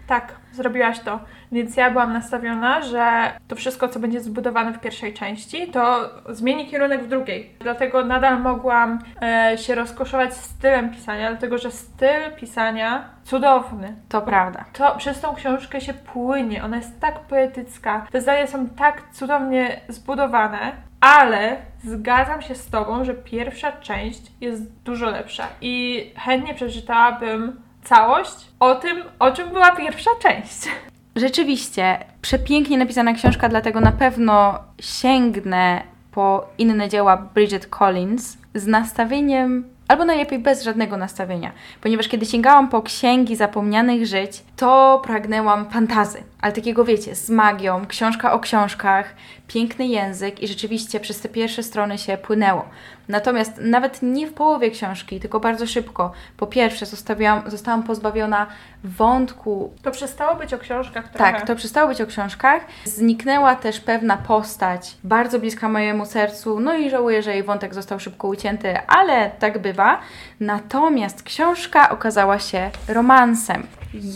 Tak, 0.08 0.34
zrobiłaś 0.52 1.00
to. 1.00 1.20
Więc 1.52 1.76
ja 1.76 1.90
byłam 1.90 2.12
nastawiona, 2.12 2.82
że 2.82 3.32
to 3.48 3.56
wszystko, 3.56 3.88
co 3.88 4.00
będzie 4.00 4.20
zbudowane 4.20 4.72
w 4.72 4.80
pierwszej 4.80 5.14
części, 5.14 5.66
to 5.66 6.10
zmieni 6.28 6.66
kierunek 6.66 7.04
w 7.04 7.08
drugiej. 7.08 7.54
Dlatego 7.60 8.04
nadal 8.04 8.40
mogłam 8.40 8.98
e, 9.22 9.58
się 9.58 9.74
rozkoszować 9.74 10.34
stylem 10.34 10.90
pisania, 10.90 11.30
dlatego 11.30 11.58
że 11.58 11.70
styl 11.70 12.32
pisania 12.36 13.04
cudowny. 13.24 13.96
To 14.08 14.22
prawda. 14.22 14.64
To 14.72 14.96
przez 14.96 15.20
tą 15.20 15.34
książkę 15.34 15.80
się 15.80 15.94
płynie, 15.94 16.64
ona 16.64 16.76
jest 16.76 17.00
tak 17.00 17.20
poetycka, 17.20 18.06
te 18.12 18.20
zdania 18.20 18.46
są 18.46 18.68
tak 18.68 19.02
cudownie 19.12 19.80
zbudowane, 19.88 20.72
ale 21.00 21.56
zgadzam 21.84 22.42
się 22.42 22.54
z 22.54 22.70
Tobą, 22.70 23.04
że 23.04 23.14
pierwsza 23.14 23.72
część 23.72 24.22
jest 24.40 24.82
dużo 24.82 25.10
lepsza 25.10 25.46
i 25.60 26.04
chętnie 26.16 26.54
przeczytałabym 26.54 27.67
całość 27.84 28.46
o 28.60 28.74
tym, 28.74 29.02
o 29.18 29.30
czym 29.30 29.48
była 29.48 29.76
pierwsza 29.76 30.10
część. 30.22 30.68
Rzeczywiście, 31.16 31.98
przepięknie 32.22 32.78
napisana 32.78 33.12
książka, 33.12 33.48
dlatego 33.48 33.80
na 33.80 33.92
pewno 33.92 34.58
sięgnę 34.80 35.82
po 36.12 36.46
inne 36.58 36.88
dzieła 36.88 37.16
Bridget 37.16 37.66
Collins 37.66 38.36
z 38.54 38.66
nastawieniem, 38.66 39.64
albo 39.88 40.04
najlepiej 40.04 40.38
bez 40.38 40.62
żadnego 40.62 40.96
nastawienia, 40.96 41.52
ponieważ 41.80 42.08
kiedy 42.08 42.26
sięgałam 42.26 42.68
po 42.68 42.82
księgi 42.82 43.36
zapomnianych 43.36 44.06
żyć, 44.06 44.42
to 44.56 45.02
pragnęłam 45.04 45.70
fantazy, 45.70 46.22
ale 46.40 46.52
takiego 46.52 46.84
wiecie, 46.84 47.14
z 47.14 47.30
magią, 47.30 47.86
książka 47.86 48.32
o 48.32 48.40
książkach, 48.40 49.14
piękny 49.48 49.86
język 49.86 50.42
i 50.42 50.48
rzeczywiście 50.48 51.00
przez 51.00 51.20
te 51.20 51.28
pierwsze 51.28 51.62
strony 51.62 51.98
się 51.98 52.16
płynęło. 52.16 52.64
Natomiast 53.08 53.52
nawet 53.60 54.02
nie 54.02 54.26
w 54.26 54.32
połowie 54.34 54.70
książki, 54.70 55.20
tylko 55.20 55.40
bardzo 55.40 55.66
szybko. 55.66 56.12
Po 56.36 56.46
pierwsze, 56.46 56.86
zostawiłam, 56.86 57.50
zostałam 57.50 57.82
pozbawiona 57.82 58.46
wątku 58.84 59.72
To 59.82 59.90
przestało 59.90 60.36
być 60.36 60.54
o 60.54 60.58
książkach 60.58 61.08
trochę. 61.08 61.32
tak, 61.32 61.46
to 61.46 61.56
przestało 61.56 61.88
być 61.88 62.00
o 62.00 62.06
książkach. 62.06 62.62
Zniknęła 62.84 63.56
też 63.56 63.80
pewna 63.80 64.16
postać, 64.16 64.96
bardzo 65.04 65.38
bliska 65.38 65.68
mojemu 65.68 66.06
sercu, 66.06 66.60
no 66.60 66.74
i 66.74 66.90
żałuję, 66.90 67.22
że 67.22 67.32
jej 67.32 67.42
wątek 67.42 67.74
został 67.74 68.00
szybko 68.00 68.28
ucięty, 68.28 68.78
ale 68.86 69.30
tak 69.30 69.58
bywa. 69.58 70.00
Natomiast 70.40 71.22
książka 71.22 71.90
okazała 71.90 72.38
się 72.38 72.70
romansem. 72.88 73.66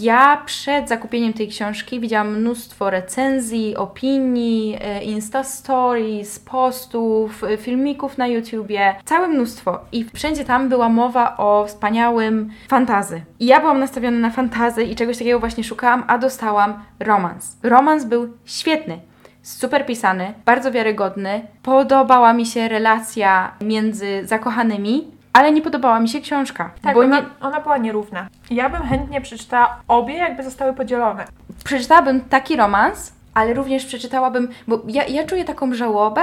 Ja 0.00 0.42
przed 0.46 0.88
zakupieniem 0.88 1.32
tej 1.32 1.48
książki 1.48 2.00
widziałam 2.00 2.38
mnóstwo 2.38 2.90
recenzji, 2.90 3.76
opinii, 3.76 4.78
e, 4.80 5.04
Insta 5.04 5.44
Stories, 5.44 6.38
postów, 6.38 7.44
e, 7.44 7.56
filmików 7.56 8.18
na 8.18 8.26
YouTubie, 8.26 8.94
całe 9.04 9.28
mnóstwo. 9.28 9.78
I 9.92 10.04
wszędzie 10.14 10.44
tam 10.44 10.68
była 10.68 10.88
mowa 10.88 11.37
o 11.37 11.64
wspaniałym 11.68 12.50
fantazy. 12.68 13.22
I 13.40 13.46
ja 13.46 13.61
byłam 13.61 13.80
nastawiona 13.80 14.18
na 14.18 14.30
fantazy 14.30 14.85
i 14.85 14.96
czegoś 14.96 15.18
takiego 15.18 15.40
właśnie 15.40 15.64
szukałam, 15.64 16.04
a 16.06 16.18
dostałam 16.18 16.74
romans. 17.00 17.56
Romans 17.62 18.04
był 18.04 18.28
świetny. 18.44 18.98
Super 19.42 19.87
pisany, 19.87 20.35
bardzo 20.44 20.72
wiarygodny. 20.72 21.46
Podobała 21.62 22.32
mi 22.32 22.46
się 22.46 22.68
relacja 22.68 23.52
między 23.61 24.26
zakochanymi, 24.26 25.21
ale 25.33 25.53
nie 25.53 25.62
podobała 25.62 26.01
mi 26.01 26.09
się 26.09 26.21
książka. 26.21 26.71
Tak, 26.83 26.95
bo 26.95 27.01
ona, 27.01 27.21
nie, 27.21 27.27
ona 27.40 27.61
była 27.61 27.79
nierówna. 27.79 28.27
Ja 28.51 28.71
bym 28.71 28.83
chętnie 28.83 29.21
przeczytała 29.21 29.81
obie, 29.88 30.14
jakby 30.14 30.42
zostały 30.42 30.73
podzielone. 30.73 31.25
przeczytałabym 31.64 32.21
taki 32.21 32.57
romans, 32.57 33.12
ale 33.35 33.55
również 33.55 33.87
przeczytałabym, 33.87 34.49
bo 34.68 34.83
ja, 34.88 35.05
ja 35.07 35.27
czuję 35.27 35.45
taką 35.45 35.75
żałobę 35.75 36.23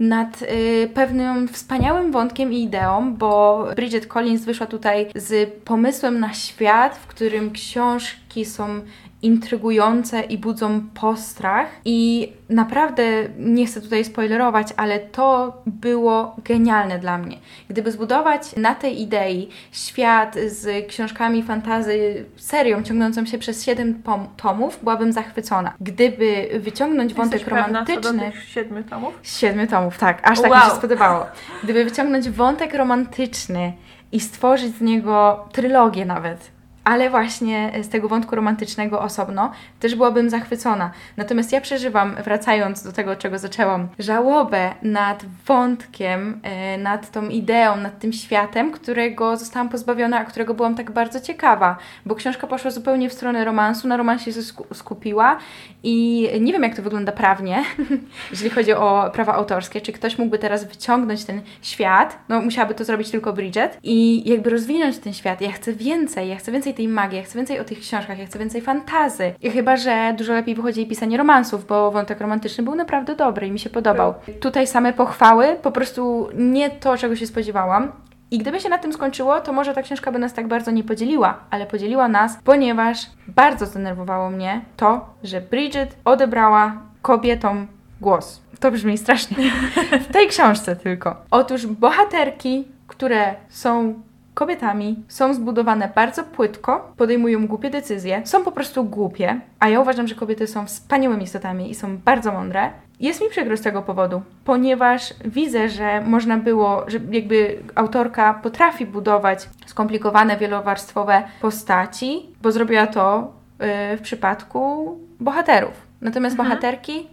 nad 0.00 0.42
y, 0.42 0.90
pewnym 0.94 1.48
wspaniałym 1.48 2.12
wątkiem 2.12 2.52
i 2.52 2.62
ideą, 2.62 3.14
bo 3.14 3.64
Bridget 3.76 4.06
Collins 4.06 4.44
wyszła 4.44 4.66
tutaj 4.66 5.06
z 5.14 5.54
pomysłem 5.64 6.20
na 6.20 6.32
świat, 6.32 6.96
w 6.96 7.06
którym 7.06 7.50
książki 7.50 8.44
są 8.44 8.80
intrygujące 9.22 10.20
i 10.22 10.38
budzą 10.38 10.80
postrach 10.94 11.66
i 11.84 12.32
naprawdę 12.48 13.02
nie 13.38 13.66
chcę 13.66 13.80
tutaj 13.80 14.04
spoilerować, 14.04 14.68
ale 14.76 14.98
to 14.98 15.56
było 15.66 16.36
genialne 16.44 16.98
dla 16.98 17.18
mnie. 17.18 17.38
Gdyby 17.68 17.92
zbudować 17.92 18.56
na 18.56 18.74
tej 18.74 19.00
idei 19.02 19.48
świat 19.72 20.34
z 20.46 20.86
książkami 20.88 21.42
fantazy, 21.42 22.24
serią 22.36 22.82
ciągnącą 22.82 23.26
się 23.26 23.38
przez 23.38 23.64
7 23.64 24.02
pom- 24.04 24.26
tomów, 24.36 24.78
byłabym 24.82 25.12
zachwycona. 25.12 25.72
Gdyby 25.80 26.48
wyciągnąć 26.60 27.14
wątek 27.14 27.40
Jesteś 27.40 27.54
romantyczny... 27.58 28.32
siedmiu 28.48 28.82
tomów? 28.84 29.14
Z 29.22 29.38
siedmiu 29.38 29.66
tomów, 29.66 29.98
tak. 29.98 30.20
Aż 30.30 30.40
tak 30.40 30.50
mi 30.50 30.56
Wow. 30.56 30.70
się 30.70 30.76
spodobało. 30.76 31.26
Gdyby 31.64 31.84
wyciągnąć 31.84 32.30
wątek 32.30 32.74
romantyczny 32.74 33.72
i 34.12 34.20
stworzyć 34.20 34.74
z 34.76 34.80
niego 34.80 35.44
trylogię 35.52 36.04
nawet, 36.06 36.50
ale 36.88 37.10
właśnie 37.10 37.72
z 37.82 37.88
tego 37.88 38.08
wątku 38.08 38.36
romantycznego 38.36 39.00
osobno, 39.00 39.52
też 39.80 39.94
byłabym 39.94 40.30
zachwycona. 40.30 40.90
Natomiast 41.16 41.52
ja 41.52 41.60
przeżywam, 41.60 42.14
wracając 42.24 42.82
do 42.82 42.92
tego, 42.92 43.16
czego 43.16 43.38
zaczęłam, 43.38 43.88
żałobę 43.98 44.74
nad 44.82 45.24
wątkiem, 45.46 46.40
e, 46.42 46.78
nad 46.78 47.10
tą 47.10 47.28
ideą, 47.28 47.76
nad 47.76 47.98
tym 47.98 48.12
światem, 48.12 48.72
którego 48.72 49.36
zostałam 49.36 49.68
pozbawiona, 49.68 50.18
a 50.18 50.24
którego 50.24 50.54
byłam 50.54 50.74
tak 50.74 50.90
bardzo 50.90 51.20
ciekawa, 51.20 51.76
bo 52.06 52.14
książka 52.14 52.46
poszła 52.46 52.70
zupełnie 52.70 53.10
w 53.10 53.12
stronę 53.12 53.44
romansu, 53.44 53.88
na 53.88 53.96
romansie 53.96 54.32
się 54.32 54.40
sku- 54.40 54.74
skupiła 54.74 55.38
i 55.82 56.28
nie 56.40 56.52
wiem, 56.52 56.62
jak 56.62 56.76
to 56.76 56.82
wygląda 56.82 57.12
prawnie, 57.12 57.64
jeżeli 58.30 58.50
chodzi 58.50 58.72
o 58.72 59.10
prawa 59.12 59.34
autorskie, 59.34 59.80
czy 59.80 59.92
ktoś 59.92 60.18
mógłby 60.18 60.38
teraz 60.38 60.64
wyciągnąć 60.64 61.24
ten 61.24 61.40
świat, 61.62 62.18
no 62.28 62.40
musiałaby 62.40 62.74
to 62.74 62.84
zrobić 62.84 63.10
tylko 63.10 63.32
Bridget 63.32 63.78
i 63.82 64.28
jakby 64.30 64.50
rozwinąć 64.50 64.98
ten 64.98 65.12
świat. 65.12 65.40
Ja 65.40 65.52
chcę 65.52 65.72
więcej, 65.72 66.28
ja 66.28 66.36
chcę 66.36 66.52
więcej 66.52 66.74
tej 66.74 66.88
magii, 66.88 67.18
ja 67.18 67.24
chcę 67.24 67.38
więcej 67.38 67.60
o 67.60 67.64
tych 67.64 67.80
książkach, 67.80 68.18
ja 68.18 68.26
chcę 68.26 68.38
więcej 68.38 68.60
fantazy. 68.60 69.34
I 69.42 69.50
chyba, 69.50 69.76
że 69.76 70.14
dużo 70.18 70.32
lepiej 70.32 70.54
wychodzi 70.54 70.80
jej 70.80 70.88
pisanie 70.88 71.16
romansów, 71.16 71.66
bo 71.66 71.90
wątek 71.90 72.20
romantyczny 72.20 72.64
był 72.64 72.74
naprawdę 72.74 73.16
dobry 73.16 73.46
i 73.46 73.50
mi 73.50 73.58
się 73.58 73.70
podobał. 73.70 74.14
Tutaj 74.40 74.66
same 74.66 74.92
pochwały, 74.92 75.56
po 75.62 75.72
prostu 75.72 76.28
nie 76.34 76.70
to, 76.70 76.96
czego 76.96 77.16
się 77.16 77.26
spodziewałam. 77.26 77.92
I 78.30 78.38
gdyby 78.38 78.60
się 78.60 78.68
na 78.68 78.78
tym 78.78 78.92
skończyło, 78.92 79.40
to 79.40 79.52
może 79.52 79.74
ta 79.74 79.82
książka 79.82 80.12
by 80.12 80.18
nas 80.18 80.34
tak 80.34 80.48
bardzo 80.48 80.70
nie 80.70 80.84
podzieliła, 80.84 81.38
ale 81.50 81.66
podzieliła 81.66 82.08
nas, 82.08 82.38
ponieważ 82.44 82.98
bardzo 83.28 83.66
zdenerwowało 83.66 84.30
mnie 84.30 84.60
to, 84.76 85.06
że 85.22 85.40
Bridget 85.40 85.96
odebrała 86.04 86.82
kobietom 87.02 87.66
głos. 88.00 88.42
To 88.60 88.70
brzmi 88.70 88.98
strasznie. 88.98 89.36
W 90.08 90.12
tej 90.12 90.28
książce 90.28 90.76
tylko. 90.76 91.16
Otóż 91.30 91.66
bohaterki, 91.66 92.64
które 92.86 93.34
są 93.48 93.94
kobietami, 94.38 94.96
są 95.08 95.34
zbudowane 95.34 95.92
bardzo 95.94 96.24
płytko, 96.24 96.92
podejmują 96.96 97.46
głupie 97.46 97.70
decyzje, 97.70 98.22
są 98.24 98.44
po 98.44 98.52
prostu 98.52 98.84
głupie, 98.84 99.40
a 99.60 99.68
ja 99.68 99.80
uważam, 99.80 100.08
że 100.08 100.14
kobiety 100.14 100.46
są 100.46 100.66
wspaniałymi 100.66 101.24
istotami 101.24 101.70
i 101.70 101.74
są 101.74 101.96
bardzo 101.96 102.32
mądre. 102.32 102.70
Jest 103.00 103.20
mi 103.20 103.28
przykro 103.30 103.56
z 103.56 103.60
tego 103.60 103.82
powodu, 103.82 104.22
ponieważ 104.44 105.14
widzę, 105.24 105.68
że 105.68 106.00
można 106.00 106.36
było, 106.36 106.84
że 106.86 106.98
jakby 107.10 107.58
autorka 107.74 108.34
potrafi 108.34 108.86
budować 108.86 109.48
skomplikowane, 109.66 110.36
wielowarstwowe 110.36 111.22
postaci, 111.40 112.26
bo 112.42 112.52
zrobiła 112.52 112.86
to 112.86 113.32
yy, 113.60 113.96
w 113.96 114.00
przypadku 114.00 114.98
bohaterów. 115.20 115.72
Natomiast 116.00 116.36
bohaterki 116.36 117.06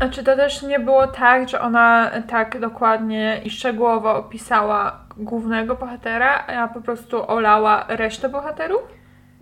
A 0.00 0.08
czy 0.08 0.24
to 0.24 0.36
też 0.36 0.62
nie 0.62 0.80
było 0.80 1.06
tak, 1.06 1.48
że 1.48 1.60
ona 1.60 2.10
tak 2.28 2.60
dokładnie 2.60 3.40
i 3.44 3.50
szczegółowo 3.50 4.16
opisała 4.16 5.07
głównego 5.18 5.74
bohatera, 5.76 6.46
a 6.46 6.68
po 6.68 6.80
prostu 6.80 7.30
olała 7.30 7.84
resztę 7.88 8.28
bohaterów? 8.28 8.82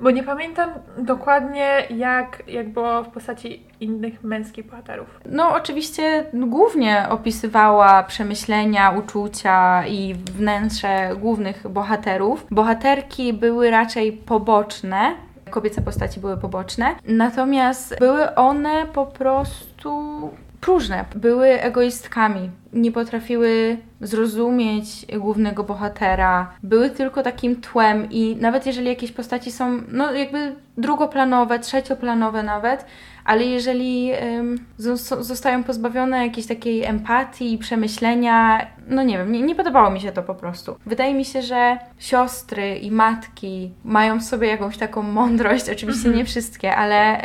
Bo 0.01 0.11
nie 0.11 0.23
pamiętam 0.23 0.71
dokładnie, 0.99 1.83
jak, 1.91 2.43
jak 2.47 2.73
było 2.73 3.03
w 3.03 3.09
postaci 3.09 3.67
innych 3.81 4.25
męskich 4.25 4.67
bohaterów. 4.67 5.21
No, 5.27 5.55
oczywiście 5.55 6.25
głównie 6.35 7.07
opisywała 7.11 8.03
przemyślenia, 8.03 8.91
uczucia 8.91 9.87
i 9.87 10.15
wnętrze 10.15 11.11
głównych 11.17 11.69
bohaterów. 11.69 12.47
Bohaterki 12.51 13.33
były 13.33 13.71
raczej 13.71 14.13
poboczne, 14.13 15.13
kobiece 15.51 15.83
postaci 15.83 16.21
były 16.21 16.37
poboczne, 16.37 16.95
natomiast 17.09 17.99
były 17.99 18.35
one 18.35 18.87
po 18.93 19.07
prostu 19.07 20.31
próżne. 20.67 21.05
Były 21.15 21.49
egoistkami. 21.49 22.51
Nie 22.73 22.93
potrafiły 22.93 23.77
zrozumieć 24.01 25.07
głównego 25.19 25.65
bohatera. 25.65 26.53
Były 26.63 26.91
tylko 26.91 27.23
takim 27.23 27.61
tłem 27.61 28.11
i 28.11 28.37
nawet 28.41 28.67
jeżeli 28.67 28.89
jakieś 28.89 29.13
postaci 29.13 29.53
są, 29.53 29.83
no 29.89 30.13
jakby 30.13 30.57
drugoplanowe, 30.79 31.59
trzecioplanowe 31.59 32.43
nawet, 32.43 32.87
ale 33.27 33.45
jeżeli 33.45 34.13
zostają 35.21 35.65
pozbawione 35.65 36.27
jakiejś 36.27 36.47
takiej 36.47 36.85
empatii 36.85 37.53
i 37.53 37.59
przemyślenia, 37.59 38.67
no 38.89 39.03
nie 39.03 39.19
wiem, 39.19 39.33
nie, 39.33 39.43
nie, 39.43 39.55
podobało 39.55 39.91
mi 39.91 40.01
się 40.01 40.13
to 40.13 40.23
po 40.23 40.35
prostu. 40.35 40.77
Wydaje 40.87 41.15
mi 41.15 41.25
się, 41.25 41.43
że 41.43 41.79
siostry 41.99 42.77
i 42.77 42.91
matki 42.91 43.71
mają 43.85 44.19
w 44.19 44.23
sobie 44.23 44.49
jakąś 44.49 44.79
taką 44.79 45.03
mądrość, 45.03 45.71
oczywiście 45.71 46.09
-hmm. 46.09 46.17
nie 46.17 46.25
wszystkie, 46.25 46.77
ale 46.77 47.23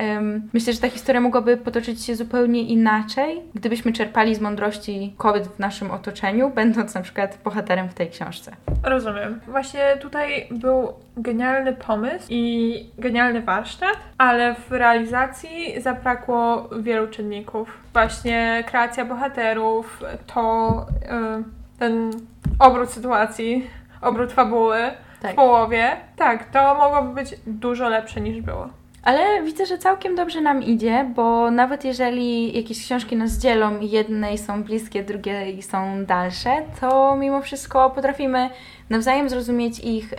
myślę, 0.54 0.74
że 0.74 0.80
ta 0.80 0.90
historia 0.90 1.22
mogłaby 1.22 1.58
potoczyć 1.58 2.06
się 2.06 2.16
zupełnie 2.16 2.62
inaczej, 2.62 3.42
gdybyśmy 3.54 3.94
czerpali 3.94 4.36
z 4.36 4.42
mądrości 4.42 5.14
kobiet 5.18 5.48
w 5.48 5.60
naszym 5.60 5.92
otoczeniu, 5.92 6.50
będąc 6.50 6.94
na 6.96 7.02
przykład 7.02 7.38
bohaterem 7.44 7.90
w 7.90 7.94
tej 7.94 8.10
książce. 8.10 8.52
Rozumiem. 8.84 9.42
Właśnie 9.48 9.98
tutaj 10.00 10.48
był 10.52 10.94
genialny 11.18 11.74
pomysł 11.74 12.28
i 12.30 12.86
genialny 12.98 13.42
warsztat, 13.42 13.98
ale 14.18 14.56
w 14.56 14.72
realizacji 14.72 15.82
zabrakło 15.82 16.70
wielu 16.80 17.08
czynników. 17.08 17.78
Właśnie 17.94 18.64
kreacja 18.68 19.06
bohaterów, 19.06 20.04
to 20.34 20.86
yy, 21.02 21.44
ten 21.80 22.12
obrót 22.60 22.90
sytuacji, 22.90 23.70
obrót 24.02 24.32
fabuły 24.32 24.78
tak. 25.22 25.32
w 25.32 25.36
połowie. 25.36 25.98
Tak, 26.16 26.52
to 26.52 26.76
mogłoby 26.76 27.14
być 27.14 27.36
dużo 27.48 27.90
lepsze 27.90 28.22
niż 28.22 28.42
było. 28.42 28.81
Ale 29.04 29.44
widzę, 29.44 29.66
że 29.66 29.78
całkiem 29.78 30.16
dobrze 30.16 30.42
nam 30.42 30.64
idzie, 30.64 31.12
bo 31.16 31.52
nawet 31.52 31.86
jeżeli 31.86 32.58
jakieś 32.58 32.86
książki 32.86 33.16
nas 33.16 33.38
dzielą, 33.38 33.80
jednej 33.80 34.38
są 34.38 34.64
bliskie, 34.64 35.04
drugie 35.04 35.64
są 35.64 36.06
dalsze, 36.06 36.50
to 36.82 37.16
mimo 37.16 37.42
wszystko 37.42 37.90
potrafimy 37.90 38.50
nawzajem 38.90 39.30
zrozumieć 39.30 39.80
ich 39.80 40.14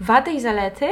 wady 0.00 0.30
i 0.30 0.40
zalety. 0.40 0.86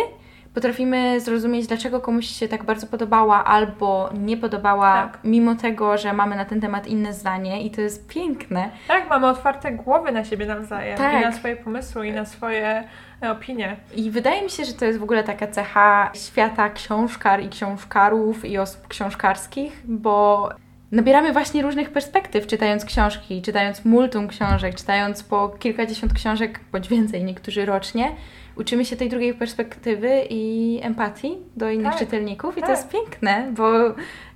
Potrafimy 0.57 1.21
zrozumieć, 1.21 1.67
dlaczego 1.67 2.01
komuś 2.01 2.27
się 2.27 2.49
tak 2.49 2.65
bardzo 2.65 2.87
podobała 2.87 3.45
albo 3.45 4.11
nie 4.15 4.37
podobała, 4.37 4.93
tak. 4.93 5.19
mimo 5.25 5.55
tego, 5.55 5.99
że 5.99 6.13
mamy 6.13 6.37
na 6.37 6.45
ten 6.45 6.61
temat 6.61 6.87
inne 6.87 7.13
zdanie 7.13 7.63
i 7.63 7.71
to 7.71 7.81
jest 7.81 8.09
piękne. 8.09 8.71
Tak, 8.89 9.11
mamy 9.11 9.27
otwarte 9.27 9.73
głowy 9.73 10.13
na 10.13 10.25
siebie 10.25 10.47
nawzajem 10.47 10.99
tak. 10.99 11.23
i 11.23 11.25
na 11.25 11.33
swoje 11.33 11.57
pomysły 11.57 12.09
i 12.09 12.13
na 12.13 12.25
swoje 12.25 12.85
opinie. 13.31 13.77
I 13.95 14.11
wydaje 14.11 14.43
mi 14.43 14.51
się, 14.51 14.65
że 14.65 14.73
to 14.73 14.85
jest 14.85 14.99
w 14.99 15.03
ogóle 15.03 15.25
taka 15.25 15.47
cecha 15.47 16.11
świata 16.15 16.71
książkar 16.71 17.43
i 17.43 17.49
książkarów 17.49 18.45
i 18.45 18.59
osób 18.59 18.89
książkarskich, 18.89 19.83
bo 19.85 20.49
nabieramy 20.93 21.33
właśnie 21.33 21.63
różnych 21.63 21.91
perspektyw, 21.91 22.47
czytając 22.47 22.85
książki, 22.85 23.43
czytając 23.43 23.85
multum 23.85 24.29
książek, 24.29 24.75
czytając 24.75 25.23
po 25.23 25.49
kilkadziesiąt 25.49 26.13
książek, 26.13 26.61
bądź 26.73 26.89
więcej, 26.89 27.25
niektórzy 27.25 27.67
rocznie 27.67 28.13
uczymy 28.57 28.85
się 28.85 28.97
tej 28.97 29.09
drugiej 29.09 29.35
perspektywy 29.35 30.11
i 30.31 30.81
empatii 30.83 31.39
do 31.57 31.71
innych 31.71 31.93
tak, 31.93 31.99
czytelników 31.99 32.59
i 32.59 32.61
tak. 32.61 32.67
to 32.67 32.77
jest 32.77 32.89
piękne, 32.89 33.49
bo 33.53 33.73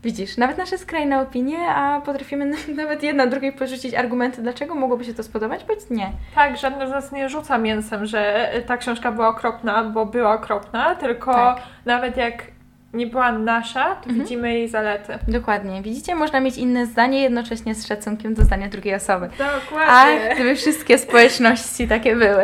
widzisz, 0.04 0.37
nawet 0.37 0.59
nasze 0.59 0.78
skrajne 0.78 1.20
opinie, 1.20 1.59
a 1.68 2.00
potrafimy 2.00 2.52
nawet 2.76 3.02
jedna 3.02 3.26
drugiej 3.26 3.52
porzucić 3.52 3.94
argumenty, 3.94 4.42
dlaczego 4.42 4.74
mogłoby 4.74 5.04
się 5.04 5.14
to 5.14 5.22
spodobać, 5.22 5.64
bądź 5.64 5.90
nie. 5.90 6.12
Tak, 6.35 6.56
żadne 6.56 6.88
z 6.88 6.90
nas 6.90 7.12
nie 7.12 7.28
rzuca 7.28 7.59
mięsem, 7.59 8.06
że 8.06 8.50
ta 8.66 8.76
książka 8.76 9.12
była 9.12 9.28
okropna, 9.28 9.85
bo 9.85 10.06
była 10.06 10.35
okropna, 10.35 10.94
tylko 10.94 11.33
tak. 11.33 11.62
nawet 11.85 12.16
jak 12.16 12.60
nie 12.94 13.07
była 13.07 13.33
nasza, 13.33 13.94
to 13.94 14.09
mhm. 14.09 14.18
widzimy 14.20 14.55
jej 14.55 14.68
zalety. 14.68 15.18
Dokładnie. 15.29 15.83
Widzicie, 15.83 16.14
można 16.14 16.40
mieć 16.40 16.57
inne 16.57 16.87
zdanie 16.87 17.22
jednocześnie 17.22 17.74
z 17.74 17.87
szacunkiem 17.87 18.35
do 18.35 18.44
zdania 18.44 18.68
drugiej 18.68 18.94
osoby. 18.94 19.29
Dokładnie. 19.29 20.31
A 20.31 20.35
gdyby 20.35 20.57
wszystkie 20.57 20.98
społeczności 20.98 21.88
takie 21.88 22.16
były. 22.16 22.42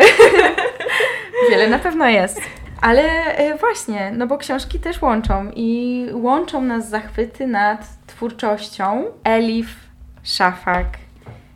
Wiele 1.51 1.69
na 1.69 1.79
pewno 1.79 2.09
jest. 2.09 2.41
Ale 2.81 3.03
e, 3.37 3.59
właśnie, 3.59 4.13
no 4.17 4.27
bo 4.27 4.39
książki 4.39 4.81
też 4.81 5.03
łączą 5.03 5.51
i 5.57 6.07
łączą 6.13 6.63
nas 6.63 6.89
zachwyty 6.89 7.47
nad 7.47 7.89
twórczością 8.07 9.05
Elif 9.25 9.77
Szafak. 10.23 10.87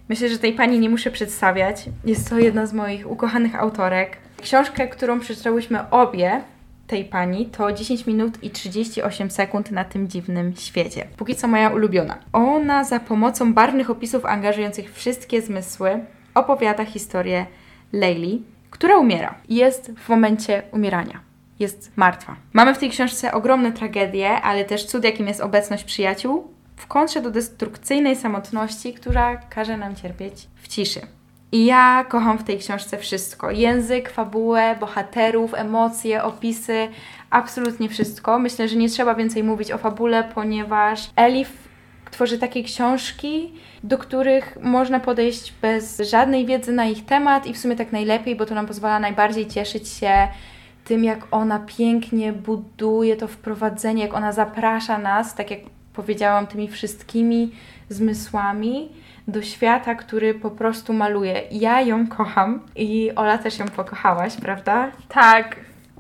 Myślę, 0.09 0.29
że 0.29 0.38
tej 0.38 0.53
pani 0.53 0.79
nie 0.79 0.90
muszę 0.90 1.11
przedstawiać. 1.11 1.85
Jest 2.05 2.31
to 2.31 2.38
jedna 2.38 2.66
z 2.66 2.72
moich 2.72 3.11
ukochanych 3.11 3.55
autorek. 3.55 4.16
Książkę, 4.42 4.88
którą 4.88 5.20
przeczytałyśmy 5.20 5.90
obie, 5.90 6.40
tej 6.90 7.05
pani 7.05 7.46
to 7.46 7.72
10 7.72 8.07
minut 8.07 8.42
i 8.42 8.50
38 8.50 9.31
sekund 9.31 9.70
na 9.70 9.85
tym 9.85 10.09
dziwnym 10.09 10.57
świecie. 10.57 11.07
Póki 11.16 11.35
co 11.35 11.48
moja 11.48 11.68
ulubiona. 11.70 12.18
Ona 12.33 12.85
za 12.85 13.00
pomocą 13.00 13.55
barwnych 13.55 13.90
opisów 13.90 14.24
angażujących 14.24 14.94
wszystkie 14.94 15.42
zmysły 15.42 16.05
opowiada 16.35 16.85
historię 16.85 17.46
Leili, 17.92 18.42
która 18.70 18.98
umiera. 18.98 19.35
Jest 19.48 19.92
w 19.96 20.09
momencie 20.09 20.62
umierania. 20.72 21.20
Jest 21.59 21.92
martwa. 21.96 22.37
Mamy 22.53 22.74
w 22.74 22.79
tej 22.79 22.90
książce 22.90 23.33
ogromne 23.33 23.72
tragedie, 23.72 24.31
ale 24.31 24.64
też 24.64 24.87
cud, 24.87 25.05
jakim 25.05 25.29
jest 25.29 25.40
obecność 25.40 25.85
przyjaciół, 25.85 26.55
w 26.76 26.87
kontrze 26.87 27.20
do 27.22 27.31
destrukcyjnej 27.31 28.16
samotności, 28.16 28.94
która 28.94 29.37
każe 29.37 29.76
nam 29.76 29.96
cierpieć 29.96 30.48
w 30.62 30.68
ciszy. 30.68 31.00
I 31.52 31.64
ja 31.64 32.04
kocham 32.08 32.38
w 32.38 32.44
tej 32.44 32.58
książce 32.58 32.98
wszystko. 32.98 33.50
Język, 33.50 34.10
fabułę, 34.10 34.76
bohaterów, 34.80 35.54
emocje, 35.54 36.22
opisy, 36.22 36.88
absolutnie 37.30 37.88
wszystko. 37.88 38.38
Myślę, 38.38 38.68
że 38.68 38.76
nie 38.76 38.88
trzeba 38.88 39.14
więcej 39.14 39.44
mówić 39.44 39.72
o 39.72 39.78
fabule, 39.78 40.24
ponieważ 40.34 41.10
Elif 41.16 41.68
tworzy 42.10 42.38
takie 42.38 42.62
książki, 42.62 43.52
do 43.84 43.98
których 43.98 44.58
można 44.62 45.00
podejść 45.00 45.54
bez 45.62 45.98
żadnej 46.10 46.46
wiedzy 46.46 46.72
na 46.72 46.86
ich 46.86 47.04
temat 47.04 47.46
i 47.46 47.54
w 47.54 47.58
sumie 47.58 47.76
tak 47.76 47.92
najlepiej, 47.92 48.36
bo 48.36 48.46
to 48.46 48.54
nam 48.54 48.66
pozwala 48.66 49.00
najbardziej 49.00 49.46
cieszyć 49.46 49.88
się 49.88 50.28
tym, 50.84 51.04
jak 51.04 51.26
ona 51.30 51.58
pięknie 51.58 52.32
buduje 52.32 53.16
to 53.16 53.28
wprowadzenie, 53.28 54.02
jak 54.02 54.14
ona 54.14 54.32
zaprasza 54.32 54.98
nas, 54.98 55.34
tak 55.34 55.50
jak 55.50 55.60
powiedziałam, 55.92 56.46
tymi 56.46 56.68
wszystkimi 56.68 57.50
zmysłami 57.88 58.88
do 59.28 59.42
świata, 59.42 59.94
który 59.94 60.35
po 60.35 60.50
prostu 60.50 60.92
maluje. 60.92 61.42
Ja 61.50 61.80
ją 61.80 62.06
kocham 62.06 62.61
i 62.76 63.12
Ola 63.16 63.38
też 63.38 63.59
ją 63.59 63.68
pokochałaś, 63.68 64.33
prawda? 64.42 64.90
Tak. 65.09 65.56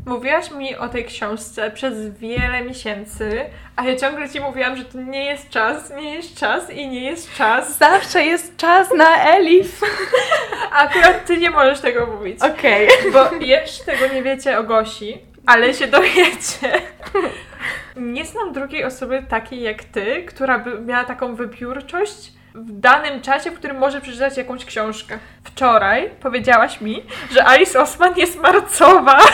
Mówiłaś 0.06 0.50
mi 0.50 0.76
o 0.76 0.88
tej 0.88 1.04
książce 1.04 1.70
przez 1.70 2.18
wiele 2.18 2.64
miesięcy, 2.64 3.44
a 3.76 3.84
ja 3.84 3.96
ciągle 3.96 4.28
Ci 4.28 4.40
mówiłam, 4.40 4.76
że 4.76 4.84
to 4.84 5.00
nie 5.00 5.24
jest 5.24 5.50
czas, 5.50 5.90
nie 5.90 6.14
jest 6.14 6.38
czas 6.38 6.70
i 6.70 6.88
nie 6.88 7.04
jest 7.04 7.34
czas. 7.34 7.78
Zawsze 7.78 8.24
jest 8.24 8.56
czas 8.56 8.88
na 8.96 9.24
Elif. 9.24 9.80
Akurat 10.72 11.26
Ty 11.26 11.36
nie 11.36 11.50
możesz 11.50 11.80
tego 11.80 12.06
mówić. 12.06 12.42
Okej. 12.42 12.88
Okay. 12.88 13.12
Bo 13.12 13.44
jeszcze 13.44 13.84
tego 13.84 14.14
nie 14.14 14.22
wiecie 14.22 14.58
o 14.58 14.62
Gosi, 14.62 15.18
ale 15.46 15.74
się 15.74 15.86
dowiecie. 15.86 16.82
Nie 17.96 18.24
znam 18.24 18.52
drugiej 18.52 18.84
osoby 18.84 19.22
takiej 19.28 19.60
jak 19.60 19.84
Ty, 19.84 20.24
która 20.28 20.58
by 20.58 20.80
miała 20.80 21.04
taką 21.04 21.34
wybiórczość 21.34 22.32
w 22.54 22.80
danym 22.80 23.20
czasie, 23.20 23.50
w 23.50 23.54
którym 23.54 23.78
może 23.78 24.00
przeczytać 24.00 24.36
jakąś 24.36 24.64
książkę. 24.64 25.18
Wczoraj 25.44 26.10
powiedziałaś 26.20 26.80
mi, 26.80 27.02
że 27.30 27.46
Alice 27.46 27.80
Osman 27.80 28.16
jest 28.16 28.42
marcowa. 28.42 29.18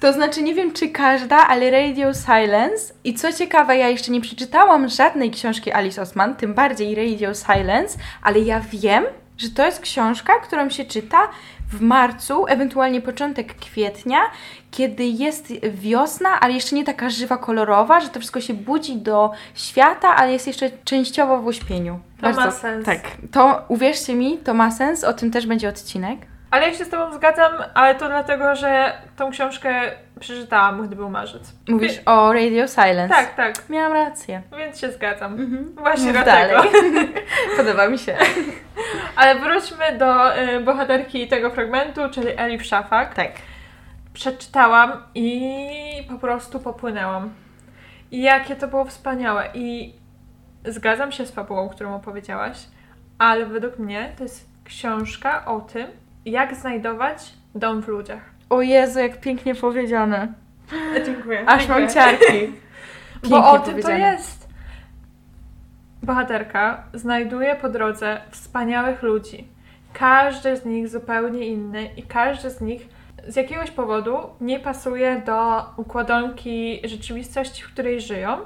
To 0.00 0.12
znaczy, 0.12 0.42
nie 0.42 0.54
wiem 0.54 0.72
czy 0.72 0.88
każda, 0.88 1.36
ale 1.36 1.70
Radio 1.70 2.14
Silence. 2.14 2.94
I 3.04 3.14
co 3.14 3.32
ciekawe, 3.32 3.76
ja 3.76 3.88
jeszcze 3.88 4.12
nie 4.12 4.20
przeczytałam 4.20 4.88
żadnej 4.88 5.30
książki 5.30 5.72
Alice 5.72 6.02
Osman, 6.02 6.36
tym 6.36 6.54
bardziej 6.54 6.94
Radio 6.94 7.34
Silence, 7.34 7.98
ale 8.22 8.40
ja 8.40 8.60
wiem, 8.60 9.04
że 9.38 9.50
to 9.50 9.66
jest 9.66 9.80
książka, 9.80 10.32
którą 10.40 10.70
się 10.70 10.84
czyta 10.84 11.28
w 11.72 11.80
marcu, 11.80 12.46
ewentualnie 12.48 13.00
początek 13.00 13.54
kwietnia, 13.54 14.18
kiedy 14.76 15.04
jest 15.04 15.52
wiosna, 15.70 16.40
ale 16.40 16.52
jeszcze 16.52 16.76
nie 16.76 16.84
taka 16.84 17.10
żywa, 17.10 17.36
kolorowa, 17.36 18.00
że 18.00 18.08
to 18.08 18.20
wszystko 18.20 18.40
się 18.40 18.54
budzi 18.54 18.96
do 18.96 19.30
świata, 19.54 20.16
ale 20.16 20.32
jest 20.32 20.46
jeszcze 20.46 20.70
częściowo 20.84 21.38
w 21.38 21.46
uśpieniu. 21.46 22.00
To 22.16 22.22
Bardzo, 22.22 22.40
ma 22.40 22.50
sens. 22.50 22.86
Tak. 22.86 23.00
To 23.32 23.64
uwierzcie 23.68 24.14
mi, 24.14 24.38
to 24.38 24.54
ma 24.54 24.70
sens, 24.70 25.04
o 25.04 25.12
tym 25.12 25.30
też 25.30 25.46
będzie 25.46 25.68
odcinek. 25.68 26.18
Ale 26.50 26.68
ja 26.68 26.74
się 26.74 26.84
z 26.84 26.88
Tobą 26.88 27.12
zgadzam, 27.14 27.52
ale 27.74 27.94
to 27.94 28.08
dlatego, 28.08 28.56
że 28.56 28.92
tą 29.16 29.30
książkę 29.30 29.90
przeczytałam, 30.20 30.86
gdy 30.86 30.96
był 30.96 31.10
marzec. 31.10 31.52
Mówisz 31.68 31.96
Wie... 31.96 32.04
o 32.04 32.32
Radio 32.32 32.68
Silence. 32.68 33.14
Tak, 33.14 33.34
tak. 33.34 33.68
Miałam 33.68 33.92
rację. 33.92 34.42
Więc 34.58 34.80
się 34.80 34.92
zgadzam. 34.92 35.32
Mhm. 35.32 35.74
Właśnie 35.74 36.12
Mów 36.12 36.12
dlatego. 36.12 36.62
Dalej. 36.62 37.08
Podoba 37.56 37.88
mi 37.88 37.98
się. 37.98 38.16
ale 39.16 39.34
wróćmy 39.34 39.98
do 39.98 40.38
y, 40.38 40.60
bohaterki 40.60 41.28
tego 41.28 41.50
fragmentu, 41.50 42.00
czyli 42.10 42.28
Elif 42.36 42.64
Szafak. 42.64 43.14
Tak. 43.14 43.30
Przeczytałam 44.16 44.92
i 45.14 45.50
po 46.08 46.18
prostu 46.18 46.60
popłynęłam. 46.60 47.30
I 48.10 48.22
jakie 48.22 48.56
to 48.56 48.68
było 48.68 48.84
wspaniałe. 48.84 49.48
I 49.54 49.94
zgadzam 50.64 51.12
się 51.12 51.26
z 51.26 51.30
fabułą, 51.30 51.68
którą 51.68 51.94
opowiedziałaś, 51.94 52.66
ale 53.18 53.46
według 53.46 53.78
mnie 53.78 54.12
to 54.16 54.22
jest 54.22 54.48
książka 54.64 55.44
o 55.44 55.60
tym, 55.60 55.86
jak 56.24 56.54
znajdować 56.54 57.32
dom 57.54 57.82
w 57.82 57.88
ludziach. 57.88 58.20
O 58.50 58.62
Jezu, 58.62 58.98
jak 58.98 59.20
pięknie 59.20 59.54
powiedziane. 59.54 60.32
Dziękuję. 61.06 61.44
Aż 61.48 61.66
dziękuję. 61.66 61.86
mam 61.86 61.94
ciarki. 61.94 62.52
Bo 63.30 63.50
o 63.50 63.58
tym 63.58 63.82
to 63.82 63.90
jest. 63.90 64.48
bohaterka 66.02 66.84
znajduje 66.94 67.56
po 67.56 67.68
drodze 67.68 68.20
wspaniałych 68.30 69.02
ludzi. 69.02 69.48
Każdy 69.92 70.56
z 70.56 70.64
nich 70.64 70.88
zupełnie 70.88 71.46
inny 71.46 71.90
i 71.96 72.02
każdy 72.02 72.50
z 72.50 72.60
nich 72.60 72.95
z 73.28 73.36
jakiegoś 73.36 73.70
powodu 73.70 74.18
nie 74.40 74.60
pasuje 74.60 75.22
do 75.26 75.64
układanki 75.76 76.80
rzeczywistości, 76.84 77.62
w 77.62 77.72
której 77.72 78.00
żyją, 78.00 78.38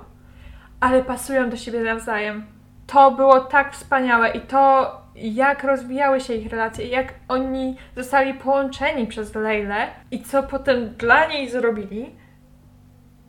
ale 0.81 1.05
pasują 1.05 1.51
do 1.51 1.57
siebie 1.57 1.81
nawzajem. 1.81 2.47
To 2.87 3.11
było 3.11 3.41
tak 3.41 3.73
wspaniałe 3.73 4.31
i 4.31 4.41
to, 4.41 4.93
jak 5.15 5.65
rozwijały 5.65 6.21
się 6.21 6.35
ich 6.35 6.51
relacje, 6.51 6.87
jak 6.87 7.15
oni 7.29 7.77
zostali 7.97 8.35
połączeni 8.35 9.07
przez 9.07 9.35
Leilę 9.35 9.87
i 10.11 10.23
co 10.23 10.43
potem 10.43 10.89
dla 10.89 11.27
niej 11.27 11.51
zrobili, 11.51 12.17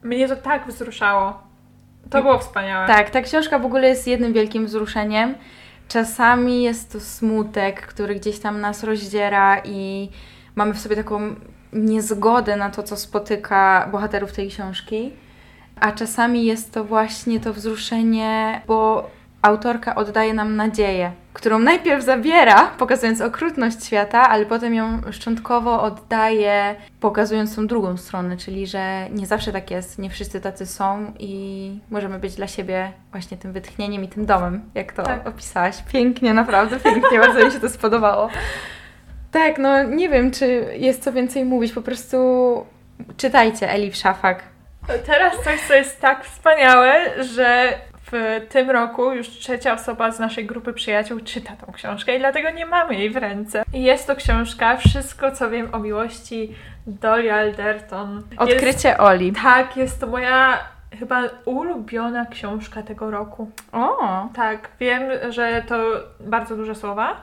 mnie 0.04 0.28
to 0.28 0.36
tak 0.36 0.68
wzruszało. 0.68 1.44
To 2.10 2.22
było 2.22 2.40
wspaniałe. 2.40 2.88
Tak, 2.88 3.10
ta 3.10 3.22
książka 3.22 3.60
w 3.60 3.66
ogóle 3.66 3.88
jest 3.88 4.08
jednym 4.08 4.34
wielkim 4.34 4.66
wzruszeniem. 4.66 5.36
Czasami 5.88 6.64
jest 6.64 6.92
to 6.92 7.00
smutek, 7.00 7.82
który 7.82 8.16
gdzieś 8.16 8.40
tam 8.40 8.62
nas 8.62 8.84
rozdziera 8.84 9.62
i 9.66 10.10
mamy 10.56 10.74
w 10.74 10.80
sobie 10.80 10.96
taką 10.96 11.36
niezgodę 11.74 12.56
na 12.56 12.70
to, 12.70 12.84
co 12.84 12.98
spotyka 12.98 13.90
bohaterów 13.92 14.32
tej 14.32 14.50
książki. 14.50 15.12
A 15.80 15.92
czasami 15.92 16.46
jest 16.46 16.74
to 16.74 16.84
właśnie 16.84 17.40
to 17.40 17.54
wzruszenie, 17.54 18.62
bo 18.68 19.10
autorka 19.42 19.96
oddaje 19.96 20.34
nam 20.34 20.56
nadzieję, 20.56 21.12
którą 21.34 21.60
najpierw 21.60 22.04
zabiera, 22.04 22.68
pokazując 22.68 23.22
okrutność 23.22 23.86
świata, 23.86 24.30
ale 24.30 24.46
potem 24.46 24.74
ją 24.74 25.02
szczątkowo 25.12 25.82
oddaje, 25.82 26.76
pokazując 27.00 27.56
tą 27.56 27.68
drugą 27.68 27.98
stronę, 27.98 28.38
czyli 28.38 28.68
że 28.68 29.08
nie 29.12 29.28
zawsze 29.28 29.52
tak 29.52 29.72
jest, 29.72 30.00
nie 30.00 30.10
wszyscy 30.10 30.42
tacy 30.42 30.66
są 30.66 31.14
i 31.20 31.80
możemy 31.90 32.20
być 32.20 32.36
dla 32.36 32.48
siebie 32.48 32.92
właśnie 33.12 33.38
tym 33.38 33.54
wytchnieniem 33.54 34.04
i 34.04 34.08
tym 34.08 34.26
domem, 34.26 34.62
jak 34.76 34.94
to 34.94 35.04
tak. 35.04 35.28
opisałaś. 35.28 35.84
Pięknie, 35.92 36.34
naprawdę 36.34 36.80
pięknie, 36.80 37.20
bardzo 37.20 37.46
mi 37.46 37.52
się 37.52 37.60
to 37.60 37.70
spodobało. 37.70 38.30
Tak, 39.32 39.58
no 39.58 39.84
nie 39.84 40.10
wiem, 40.10 40.32
czy 40.32 40.46
jest 40.78 41.04
co 41.04 41.12
więcej 41.14 41.46
mówić, 41.46 41.74
po 41.74 41.82
prostu 41.82 42.18
czytajcie 43.18 43.70
Eli 43.70 43.94
Szafak. 43.94 44.44
Teraz 45.06 45.34
coś, 45.44 45.62
co 45.68 45.74
jest 45.74 46.02
tak 46.02 46.26
wspaniałe, 46.26 47.24
że 47.24 47.74
w 48.12 48.42
tym 48.50 48.72
roku 48.72 49.14
już 49.14 49.30
trzecia 49.30 49.74
osoba 49.74 50.12
z 50.12 50.20
naszej 50.20 50.46
grupy 50.46 50.74
przyjaciół 50.74 51.20
czyta 51.20 51.54
tą 51.66 51.74
książkę 51.74 52.16
i 52.16 52.20
dlatego 52.20 52.50
nie 52.50 52.66
mamy 52.66 52.96
jej 52.96 53.10
w 53.10 53.18
ręce. 53.18 53.64
I 53.74 53.84
jest 53.84 54.08
to 54.08 54.16
książka 54.16 54.78
Wszystko, 54.78 55.32
co 55.32 55.50
wiem 55.50 55.76
o 55.76 55.80
miłości 55.80 56.56
Dolly 56.88 57.34
Alderton. 57.34 58.24
Odkrycie 58.38 58.90
jest, 58.90 59.00
Oli. 59.00 59.34
Tak, 59.44 59.78
jest 59.78 60.00
to 60.00 60.08
moja 60.08 60.60
chyba 61.00 61.22
ulubiona 61.46 62.26
książka 62.26 62.84
tego 62.84 63.12
roku. 63.12 63.52
O! 63.72 64.30
Tak, 64.36 64.70
wiem, 64.80 65.04
że 65.30 65.64
to 65.68 65.78
bardzo 66.20 66.56
duże 66.56 66.76
słowa, 66.76 67.22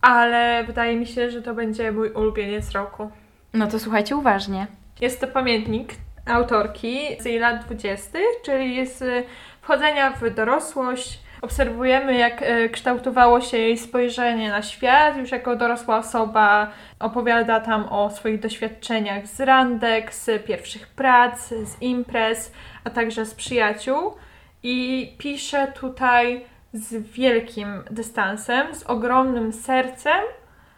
ale 0.00 0.64
wydaje 0.64 0.96
mi 0.96 1.06
się, 1.06 1.30
że 1.30 1.42
to 1.42 1.54
będzie 1.54 1.92
mój 1.92 2.10
ulubieniec 2.10 2.72
roku. 2.72 3.10
No 3.54 3.66
to 3.66 3.78
słuchajcie 3.78 4.16
uważnie. 4.16 4.66
Jest 5.00 5.20
to 5.20 5.26
pamiętnik 5.26 5.94
autorki 6.26 6.98
z 7.20 7.24
jej 7.24 7.38
lat 7.38 7.64
20., 7.64 8.18
czyli 8.44 8.86
z 8.86 9.26
wchodzenia 9.60 10.10
w 10.10 10.34
dorosłość. 10.34 11.18
Obserwujemy, 11.42 12.18
jak 12.18 12.42
e, 12.42 12.68
kształtowało 12.68 13.40
się 13.40 13.58
jej 13.58 13.78
spojrzenie 13.78 14.50
na 14.50 14.62
świat. 14.62 15.16
Już 15.16 15.30
jako 15.30 15.56
dorosła 15.56 15.98
osoba 15.98 16.70
opowiada 16.98 17.60
tam 17.60 17.84
o 17.90 18.10
swoich 18.10 18.40
doświadczeniach 18.40 19.26
z 19.26 19.40
randek, 19.40 20.14
z 20.14 20.46
pierwszych 20.46 20.88
prac, 20.88 21.48
z 21.48 21.82
imprez, 21.82 22.52
a 22.84 22.90
także 22.90 23.26
z 23.26 23.34
przyjaciół. 23.34 24.14
I 24.62 25.08
pisze 25.18 25.72
tutaj 25.80 26.44
z 26.72 27.12
wielkim 27.12 27.68
dystansem, 27.90 28.74
z 28.74 28.82
ogromnym 28.82 29.52
sercem, 29.52 30.20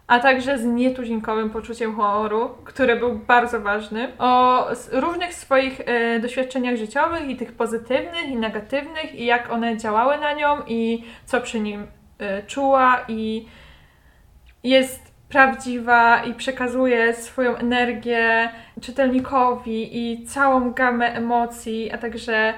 a 0.07 0.21
także 0.21 0.59
z 0.59 0.65
nietuzinkowym 0.65 1.51
poczuciem 1.51 1.95
humoru, 1.97 2.51
który 2.65 2.97
był 2.97 3.19
bardzo 3.19 3.61
ważny, 3.61 4.13
o 4.19 4.67
różnych 4.93 5.35
swoich 5.35 5.81
e, 5.81 6.21
doświadczeniach 6.21 6.77
życiowych 6.77 7.29
i 7.29 7.37
tych 7.37 7.53
pozytywnych 7.53 8.29
i 8.29 8.37
negatywnych 8.37 9.15
i 9.15 9.25
jak 9.25 9.53
one 9.53 9.77
działały 9.77 10.19
na 10.19 10.33
nią 10.33 10.57
i 10.67 11.05
co 11.25 11.41
przy 11.41 11.61
nim 11.61 11.87
e, 12.19 12.43
czuła 12.43 13.05
i 13.09 13.47
jest 14.65 15.11
prawdziwa 15.29 16.25
i 16.25 16.35
przekazuje 16.35 17.15
swoją 17.15 17.57
energię 17.57 18.51
czytelnikowi 18.81 19.99
i 19.99 20.27
całą 20.27 20.73
gamę 20.73 21.15
emocji, 21.15 21.93
a 21.93 21.99
także 21.99 22.55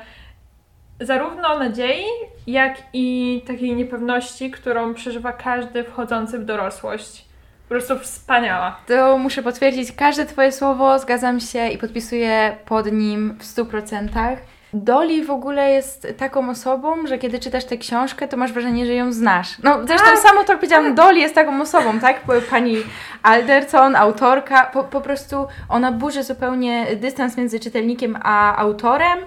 zarówno 1.01 1.59
nadziei, 1.59 2.05
jak 2.47 2.77
i 2.93 3.43
takiej 3.47 3.77
niepewności, 3.77 4.51
którą 4.51 4.95
przeżywa 4.95 5.33
każdy 5.33 5.85
wchodzący 5.85 6.39
w 6.39 6.45
dorosłość. 6.45 7.25
Po 7.69 7.69
prostu 7.69 7.99
wspaniała. 7.99 8.77
To 8.87 9.19
muszę 9.19 9.43
potwierdzić, 9.43 9.93
każde 9.93 10.27
Twoje 10.27 10.53
słowo 10.53 10.99
zgadzam 10.99 11.41
się 11.41 11.69
i 11.69 11.79
podpisuję 11.79 12.57
pod 12.65 12.93
nim 12.93 13.39
w 13.39 13.45
100%. 13.45 14.37
Dolly 14.75 15.25
w 15.25 15.31
ogóle 15.31 15.71
jest 15.71 16.07
taką 16.19 16.51
osobą, 16.51 17.07
że 17.07 17.19
kiedy 17.19 17.39
czytasz 17.39 17.65
tę 17.65 17.77
książkę, 17.77 18.29
to 18.29 18.37
masz 18.37 18.53
wrażenie, 18.53 18.87
że 18.87 18.95
ją 18.95 19.13
znasz. 19.13 19.59
No 19.63 19.87
zresztą 19.87 20.07
tak, 20.07 20.19
samo 20.19 20.45
to 20.45 20.55
powiedziałam, 20.55 20.85
tak. 20.85 20.95
Dolly 20.95 21.21
jest 21.21 21.35
taką 21.35 21.61
osobą, 21.61 22.01
tak? 22.01 22.21
Pani 22.51 22.77
Alderson, 23.23 23.97
autorka, 23.97 24.67
po, 24.67 24.85
po 24.85 25.01
prostu 25.01 25.47
ona 25.69 25.93
burzy 25.93 26.23
zupełnie 26.23 26.87
dystans 26.97 27.37
między 27.37 27.61
czytelnikiem 27.61 28.19
a 28.23 28.57
autorem 28.57 29.19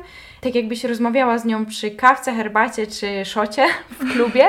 tak 0.46 0.56
jakbyś 0.56 0.84
rozmawiała 0.84 1.38
z 1.38 1.46
nią 1.46 1.66
przy 1.66 1.92
kawce, 1.92 2.34
herbacie 2.34 2.88
czy 2.88 3.26
szocie 3.26 3.66
w 3.90 4.14
klubie. 4.14 4.46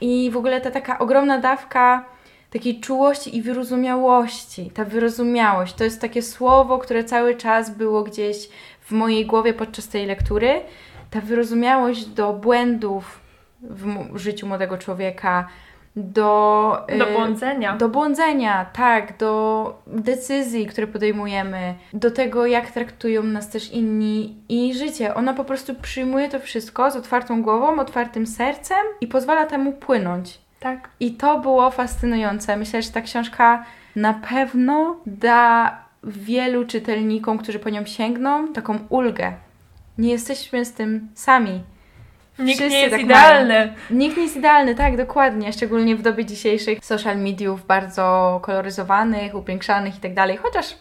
I 0.00 0.30
w 0.30 0.36
ogóle 0.36 0.60
ta 0.60 0.70
taka 0.70 0.98
ogromna 0.98 1.38
dawka 1.38 2.04
takiej 2.50 2.80
czułości 2.80 3.36
i 3.36 3.42
wyrozumiałości. 3.42 4.70
Ta 4.70 4.84
wyrozumiałość 4.84 5.74
to 5.74 5.84
jest 5.84 6.00
takie 6.00 6.22
słowo, 6.22 6.78
które 6.78 7.04
cały 7.04 7.34
czas 7.34 7.76
było 7.76 8.02
gdzieś 8.02 8.48
w 8.80 8.92
mojej 8.92 9.26
głowie 9.26 9.54
podczas 9.54 9.88
tej 9.88 10.06
lektury. 10.06 10.60
Ta 11.10 11.20
wyrozumiałość 11.20 12.06
do 12.06 12.32
błędów 12.32 13.20
w 13.60 14.18
życiu 14.18 14.46
młodego 14.46 14.78
człowieka, 14.78 15.48
do, 15.96 16.86
do 16.98 17.10
y, 17.10 17.12
błądzenia. 17.12 17.76
Do 17.76 17.88
błądzenia, 17.88 18.66
tak, 18.72 19.18
do 19.18 19.82
decyzji, 19.86 20.66
które 20.66 20.86
podejmujemy, 20.86 21.74
do 21.92 22.10
tego, 22.10 22.46
jak 22.46 22.70
traktują 22.70 23.22
nas 23.22 23.50
też 23.50 23.72
inni 23.72 24.36
i 24.48 24.74
życie. 24.74 25.14
Ona 25.14 25.34
po 25.34 25.44
prostu 25.44 25.74
przyjmuje 25.74 26.28
to 26.28 26.40
wszystko 26.40 26.90
z 26.90 26.96
otwartą 26.96 27.42
głową, 27.42 27.80
otwartym 27.80 28.26
sercem 28.26 28.86
i 29.00 29.06
pozwala 29.06 29.46
temu 29.46 29.72
płynąć. 29.72 30.38
Tak. 30.60 30.88
I 31.00 31.14
to 31.14 31.38
było 31.38 31.70
fascynujące. 31.70 32.56
Myślę, 32.56 32.82
że 32.82 32.90
ta 32.90 33.00
książka 33.00 33.64
na 33.96 34.14
pewno 34.14 34.96
da 35.06 35.78
wielu 36.04 36.66
czytelnikom, 36.66 37.38
którzy 37.38 37.58
po 37.58 37.70
nią 37.70 37.86
sięgną, 37.86 38.52
taką 38.52 38.78
ulgę. 38.88 39.32
Nie 39.98 40.10
jesteśmy 40.10 40.64
z 40.64 40.72
tym 40.72 41.08
sami. 41.14 41.62
Nikt 42.40 42.58
Wszyscy 42.58 42.74
nie 42.74 42.80
jest 42.80 42.90
tak 42.92 43.00
idealny. 43.00 43.58
Mają. 43.58 43.72
Nikt 43.90 44.16
nie 44.16 44.22
jest 44.22 44.36
idealny, 44.36 44.74
tak, 44.74 44.96
dokładnie. 44.96 45.52
Szczególnie 45.52 45.96
w 45.96 46.02
dobie 46.02 46.24
dzisiejszych 46.24 46.84
social 46.84 47.18
mediów 47.18 47.66
bardzo 47.66 48.38
koloryzowanych, 48.42 49.34
upiększanych 49.34 49.96
i 49.96 50.00
tak 50.00 50.14
dalej. 50.14 50.36
Chociaż 50.36 50.74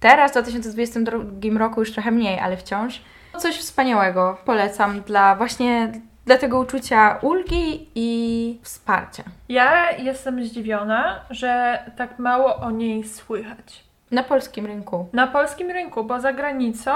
teraz, 0.00 0.30
w 0.30 0.34
2022 0.34 1.58
roku 1.58 1.80
już 1.80 1.92
trochę 1.92 2.10
mniej, 2.10 2.38
ale 2.38 2.56
wciąż. 2.56 3.02
Coś 3.38 3.56
wspaniałego 3.56 4.38
polecam 4.44 5.00
dla 5.00 5.36
właśnie 5.36 5.92
dla 6.26 6.38
tego 6.38 6.58
uczucia 6.58 7.18
ulgi 7.22 7.88
i 7.94 8.58
wsparcia. 8.62 9.22
Ja 9.48 9.90
jestem 9.90 10.44
zdziwiona, 10.44 11.20
że 11.30 11.82
tak 11.96 12.18
mało 12.18 12.56
o 12.56 12.70
niej 12.70 13.04
słychać. 13.04 13.84
Na 14.10 14.22
polskim 14.22 14.66
rynku. 14.66 15.08
Na 15.12 15.26
polskim 15.26 15.70
rynku, 15.70 16.04
bo 16.04 16.20
za 16.20 16.32
granicą 16.32 16.90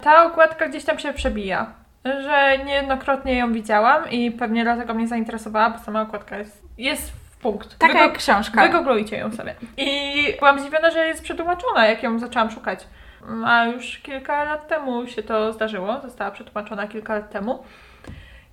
ta 0.00 0.24
okładka 0.24 0.68
gdzieś 0.68 0.84
tam 0.84 0.98
się 0.98 1.12
przebija 1.12 1.72
że 2.06 2.58
niejednokrotnie 2.64 3.36
ją 3.36 3.52
widziałam 3.52 4.10
i 4.10 4.30
pewnie 4.30 4.64
dlatego 4.64 4.94
mnie 4.94 5.08
zainteresowała, 5.08 5.70
bo 5.70 5.78
sama 5.78 6.02
okładka 6.02 6.38
jest, 6.38 6.62
jest 6.78 7.12
w 7.12 7.36
punkt. 7.36 7.78
Taka 7.78 8.02
jak 8.02 8.18
książka. 8.18 8.62
Wygooglujcie 8.62 9.16
ją 9.16 9.32
sobie. 9.32 9.54
I 9.76 10.14
byłam 10.38 10.60
zdziwiona, 10.60 10.90
że 10.90 11.06
jest 11.06 11.22
przetłumaczona, 11.22 11.86
jak 11.86 12.02
ją 12.02 12.18
zaczęłam 12.18 12.50
szukać. 12.50 12.86
A 13.46 13.64
już 13.64 13.98
kilka 13.98 14.44
lat 14.44 14.68
temu 14.68 15.06
się 15.06 15.22
to 15.22 15.52
zdarzyło, 15.52 16.00
została 16.02 16.30
przetłumaczona 16.30 16.86
kilka 16.86 17.14
lat 17.14 17.30
temu. 17.30 17.64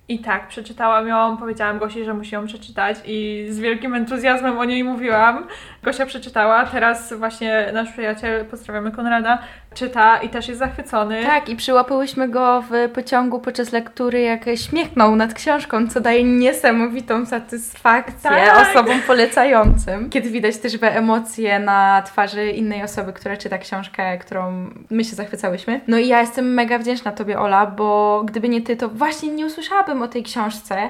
I 0.08 0.18
tak, 0.18 0.48
przeczytałam 0.48 1.08
ją, 1.08 1.36
powiedziałam 1.36 1.78
Gosi, 1.78 2.04
że 2.04 2.14
musi 2.14 2.34
ją 2.34 2.46
przeczytać 2.46 2.96
i 3.04 3.46
z 3.50 3.60
wielkim 3.60 3.94
entuzjazmem 3.94 4.58
o 4.58 4.64
niej 4.64 4.84
mówiłam. 4.84 5.46
Gosia 5.84 6.06
przeczytała, 6.06 6.66
teraz 6.66 7.12
właśnie 7.12 7.70
nasz 7.72 7.92
przyjaciel, 7.92 8.44
pozdrawiamy 8.44 8.92
Konrada, 8.92 9.38
czyta 9.74 10.16
i 10.16 10.28
też 10.28 10.48
jest 10.48 10.58
zachwycony. 10.58 11.22
Tak, 11.22 11.48
i 11.48 11.56
przyłapyłyśmy 11.56 12.28
go 12.28 12.64
w 12.70 12.90
pociągu 12.92 13.40
podczas 13.40 13.72
lektury, 13.72 14.20
jak 14.20 14.44
śmiechnął 14.56 15.16
nad 15.16 15.34
książką, 15.34 15.88
co 15.88 16.00
daje 16.00 16.24
niesamowitą 16.24 17.26
satysfakcję 17.26 18.30
tak. 18.30 18.68
osobom 18.68 19.00
polecającym. 19.06 20.10
Kiedy 20.10 20.30
widać 20.30 20.56
też 20.56 20.72
emocje 20.80 21.58
na 21.58 22.02
twarzy 22.02 22.50
innej 22.50 22.82
osoby, 22.82 23.12
która 23.12 23.36
czyta 23.36 23.58
książkę, 23.58 24.18
którą 24.18 24.70
my 24.90 25.04
się 25.04 25.16
zachwycałyśmy. 25.16 25.80
No 25.88 25.98
i 25.98 26.08
ja 26.08 26.20
jestem 26.20 26.54
mega 26.54 26.78
wdzięczna 26.78 27.12
Tobie, 27.12 27.38
Ola, 27.38 27.66
bo 27.66 28.22
gdyby 28.26 28.48
nie 28.48 28.62
Ty, 28.62 28.76
to 28.76 28.88
właśnie 28.88 29.28
nie 29.28 29.46
usłyszałabym 29.46 30.02
o 30.02 30.08
tej 30.08 30.22
książce 30.22 30.88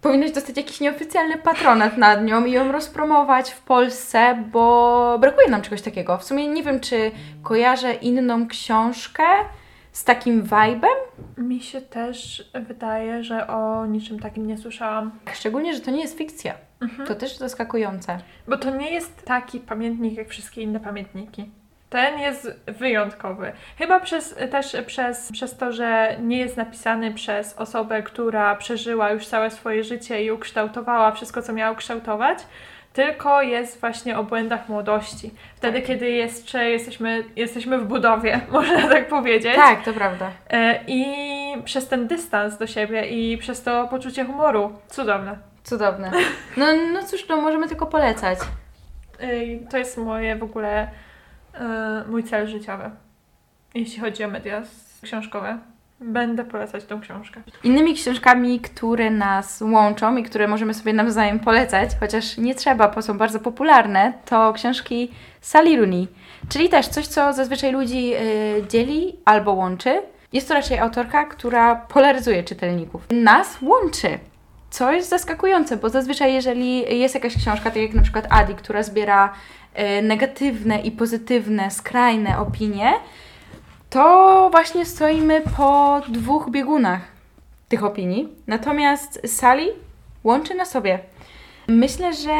Powinnaś 0.00 0.32
dostać 0.32 0.56
jakiś 0.56 0.80
nieoficjalny 0.80 1.38
patronat 1.38 1.96
nad 1.96 2.24
nią 2.24 2.44
i 2.44 2.52
ją 2.52 2.72
rozpromować 2.72 3.50
w 3.50 3.60
Polsce, 3.60 4.44
bo 4.52 5.18
brakuje 5.20 5.48
nam 5.50 5.62
czegoś 5.62 5.82
takiego. 5.82 6.18
W 6.18 6.24
sumie 6.24 6.48
nie 6.48 6.62
wiem, 6.62 6.80
czy 6.80 7.10
kojarzę 7.42 7.94
inną 7.94 8.48
książkę 8.48 9.22
z 9.92 10.04
takim 10.04 10.42
vibe'em. 10.42 10.96
Mi 11.38 11.60
się 11.60 11.80
też 11.80 12.50
wydaje, 12.54 13.24
że 13.24 13.46
o 13.46 13.86
niczym 13.86 14.18
takim 14.18 14.46
nie 14.46 14.58
słyszałam. 14.58 15.10
Szczególnie, 15.32 15.74
że 15.74 15.80
to 15.80 15.90
nie 15.90 16.00
jest 16.00 16.18
fikcja. 16.18 16.54
To 17.06 17.14
też 17.14 17.36
zaskakujące. 17.36 18.18
Bo 18.48 18.56
to 18.56 18.76
nie 18.76 18.90
jest 18.90 19.24
taki 19.24 19.60
pamiętnik 19.60 20.16
jak 20.16 20.28
wszystkie 20.28 20.62
inne 20.62 20.80
pamiętniki. 20.80 21.50
Ten 21.90 22.18
jest 22.18 22.60
wyjątkowy. 22.66 23.52
Chyba 23.78 24.00
przez, 24.00 24.36
też 24.50 24.76
przez, 24.86 25.32
przez 25.32 25.56
to, 25.56 25.72
że 25.72 26.16
nie 26.22 26.38
jest 26.38 26.56
napisany 26.56 27.14
przez 27.14 27.54
osobę, 27.56 28.02
która 28.02 28.56
przeżyła 28.56 29.10
już 29.10 29.26
całe 29.26 29.50
swoje 29.50 29.84
życie 29.84 30.24
i 30.24 30.30
ukształtowała 30.30 31.12
wszystko, 31.12 31.42
co 31.42 31.52
miała 31.52 31.72
ukształtować, 31.72 32.38
tylko 32.92 33.42
jest 33.42 33.80
właśnie 33.80 34.18
o 34.18 34.24
błędach 34.24 34.68
młodości. 34.68 35.30
Wtedy, 35.56 35.82
kiedy 35.82 36.10
jeszcze 36.10 36.70
jesteśmy, 36.70 37.24
jesteśmy 37.36 37.78
w 37.78 37.84
budowie, 37.84 38.40
można 38.50 38.88
tak 38.88 39.08
powiedzieć. 39.08 39.54
Tak, 39.56 39.84
to 39.84 39.92
prawda. 39.92 40.30
E, 40.50 40.80
I 40.86 41.04
przez 41.64 41.88
ten 41.88 42.06
dystans 42.06 42.58
do 42.58 42.66
siebie 42.66 43.06
i 43.06 43.38
przez 43.38 43.62
to 43.62 43.88
poczucie 43.88 44.24
humoru. 44.24 44.72
Cudowne. 44.88 45.36
Cudowne. 45.64 46.10
No, 46.56 46.66
no 46.92 47.02
cóż, 47.02 47.28
no 47.28 47.36
możemy 47.36 47.68
tylko 47.68 47.86
polecać. 47.86 48.38
To 49.70 49.78
jest 49.78 49.98
moje 49.98 50.36
w 50.36 50.42
ogóle 50.42 50.88
mój 52.08 52.24
cel 52.24 52.46
życiowy. 52.46 52.90
Jeśli 53.74 54.00
chodzi 54.00 54.24
o 54.24 54.28
media 54.28 54.62
książkowe. 55.02 55.58
Będę 56.00 56.44
polecać 56.44 56.84
tą 56.84 57.00
książkę. 57.00 57.42
Innymi 57.64 57.94
książkami, 57.94 58.60
które 58.60 59.10
nas 59.10 59.60
łączą 59.60 60.16
i 60.16 60.22
które 60.22 60.48
możemy 60.48 60.74
sobie 60.74 60.92
nawzajem 60.92 61.40
polecać, 61.40 61.90
chociaż 62.00 62.36
nie 62.36 62.54
trzeba, 62.54 62.88
bo 62.88 63.02
są 63.02 63.18
bardzo 63.18 63.40
popularne, 63.40 64.12
to 64.24 64.52
książki 64.52 65.10
Sally 65.40 65.76
Rooney. 65.76 66.08
Czyli 66.48 66.68
też 66.68 66.88
coś, 66.88 67.06
co 67.06 67.32
zazwyczaj 67.32 67.72
ludzi 67.72 68.14
y, 68.14 68.64
dzieli 68.68 69.16
albo 69.24 69.52
łączy. 69.52 70.02
Jest 70.32 70.48
to 70.48 70.54
raczej 70.54 70.78
autorka, 70.78 71.24
która 71.24 71.76
polaryzuje 71.76 72.44
czytelników. 72.44 73.06
Nas 73.10 73.58
łączy. 73.62 74.18
Co 74.70 74.92
jest 74.92 75.08
zaskakujące, 75.08 75.76
bo 75.76 75.88
zazwyczaj 75.88 76.34
jeżeli 76.34 77.00
jest 77.00 77.14
jakaś 77.14 77.36
książka, 77.36 77.70
tak 77.70 77.76
jak 77.76 77.94
na 77.94 78.02
przykład 78.02 78.26
Adi, 78.30 78.54
która 78.54 78.82
zbiera 78.82 79.32
negatywne 80.02 80.80
i 80.80 80.90
pozytywne, 80.90 81.70
skrajne 81.70 82.38
opinie, 82.38 82.92
to 83.90 84.48
właśnie 84.50 84.86
stoimy 84.86 85.42
po 85.56 86.00
dwóch 86.08 86.50
biegunach 86.50 87.00
tych 87.68 87.84
opinii. 87.84 88.28
Natomiast 88.46 89.20
Sally 89.26 89.72
łączy 90.24 90.54
na 90.54 90.64
sobie. 90.64 90.98
Myślę, 91.68 92.14
że 92.14 92.32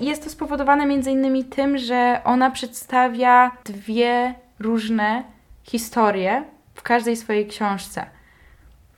jest 0.00 0.24
to 0.24 0.30
spowodowane 0.30 0.86
między 0.86 1.10
innymi 1.10 1.44
tym, 1.44 1.78
że 1.78 2.20
ona 2.24 2.50
przedstawia 2.50 3.50
dwie 3.64 4.34
różne 4.58 5.22
historie 5.62 6.44
w 6.74 6.82
każdej 6.82 7.16
swojej 7.16 7.46
książce. 7.46 8.06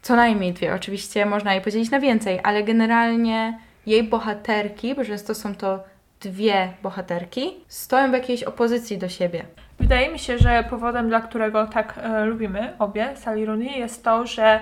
Co 0.03 0.17
najmniej 0.17 0.53
dwie, 0.53 0.75
oczywiście 0.75 1.27
można 1.27 1.55
je 1.55 1.61
podzielić 1.61 1.91
na 1.91 2.01
więcej, 2.01 2.41
ale 2.43 2.63
generalnie 2.63 3.59
jej 3.87 4.03
bohaterki, 4.03 4.95
bo 4.95 5.05
często 5.05 5.35
są 5.35 5.55
to 5.55 5.85
dwie 6.27 6.73
bohaterki, 6.83 7.55
stoją 7.69 8.11
w 8.11 8.13
jakiejś 8.13 8.43
opozycji 8.43 8.99
do 8.99 9.09
siebie. 9.09 9.45
Wydaje 9.81 10.13
mi 10.13 10.19
się, 10.19 10.39
że 10.39 10.65
powodem, 10.71 11.09
dla 11.09 11.21
którego 11.21 11.67
tak 11.67 11.99
e, 12.03 12.25
lubimy 12.25 12.73
obie 12.79 13.15
Rooney 13.47 13.79
jest 13.79 14.05
to, 14.05 14.27
że 14.27 14.61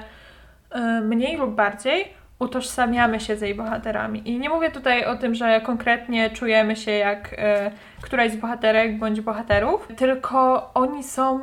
e, 0.70 1.00
mniej 1.00 1.36
lub 1.36 1.54
bardziej 1.54 2.08
utożsamiamy 2.38 3.20
się 3.20 3.36
z 3.36 3.40
jej 3.40 3.54
bohaterami. 3.54 4.30
I 4.30 4.38
nie 4.38 4.50
mówię 4.50 4.70
tutaj 4.70 5.04
o 5.04 5.16
tym, 5.16 5.34
że 5.34 5.60
konkretnie 5.60 6.30
czujemy 6.30 6.76
się 6.76 6.90
jak 6.90 7.34
e, 7.38 7.70
któraś 8.02 8.32
z 8.32 8.36
bohaterek 8.36 8.98
bądź 8.98 9.20
bohaterów, 9.20 9.88
tylko 9.96 10.70
oni 10.74 11.02
są 11.02 11.40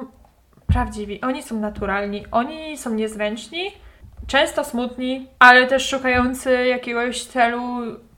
prawdziwi, 0.67 1.21
oni 1.21 1.43
są 1.43 1.59
naturalni, 1.59 2.25
oni 2.31 2.77
są 2.77 2.93
niezręczni, 2.93 3.71
często 4.27 4.63
smutni, 4.63 5.27
ale 5.39 5.67
też 5.67 5.89
szukający 5.89 6.65
jakiegoś 6.65 7.23
celu, 7.23 7.61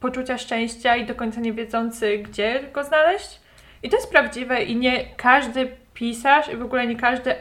poczucia 0.04 0.38
szczęścia 0.38 0.96
i 0.96 1.06
do 1.06 1.16
końca 1.16 1.42
nie 1.42 1.54
wiedzący, 1.54 2.18
gdzie 2.18 2.60
go 2.74 2.84
znaleźć. 2.84 3.42
I 3.84 3.90
to 3.90 3.96
jest 3.96 4.12
prawdziwe 4.12 4.64
i 4.64 4.76
nie 4.76 5.06
każdy 5.18 5.72
pisarz 5.94 6.50
i 6.54 6.58
w 6.58 6.62
ogóle 6.64 6.88
nie 6.88 6.96
każdy 6.96 7.36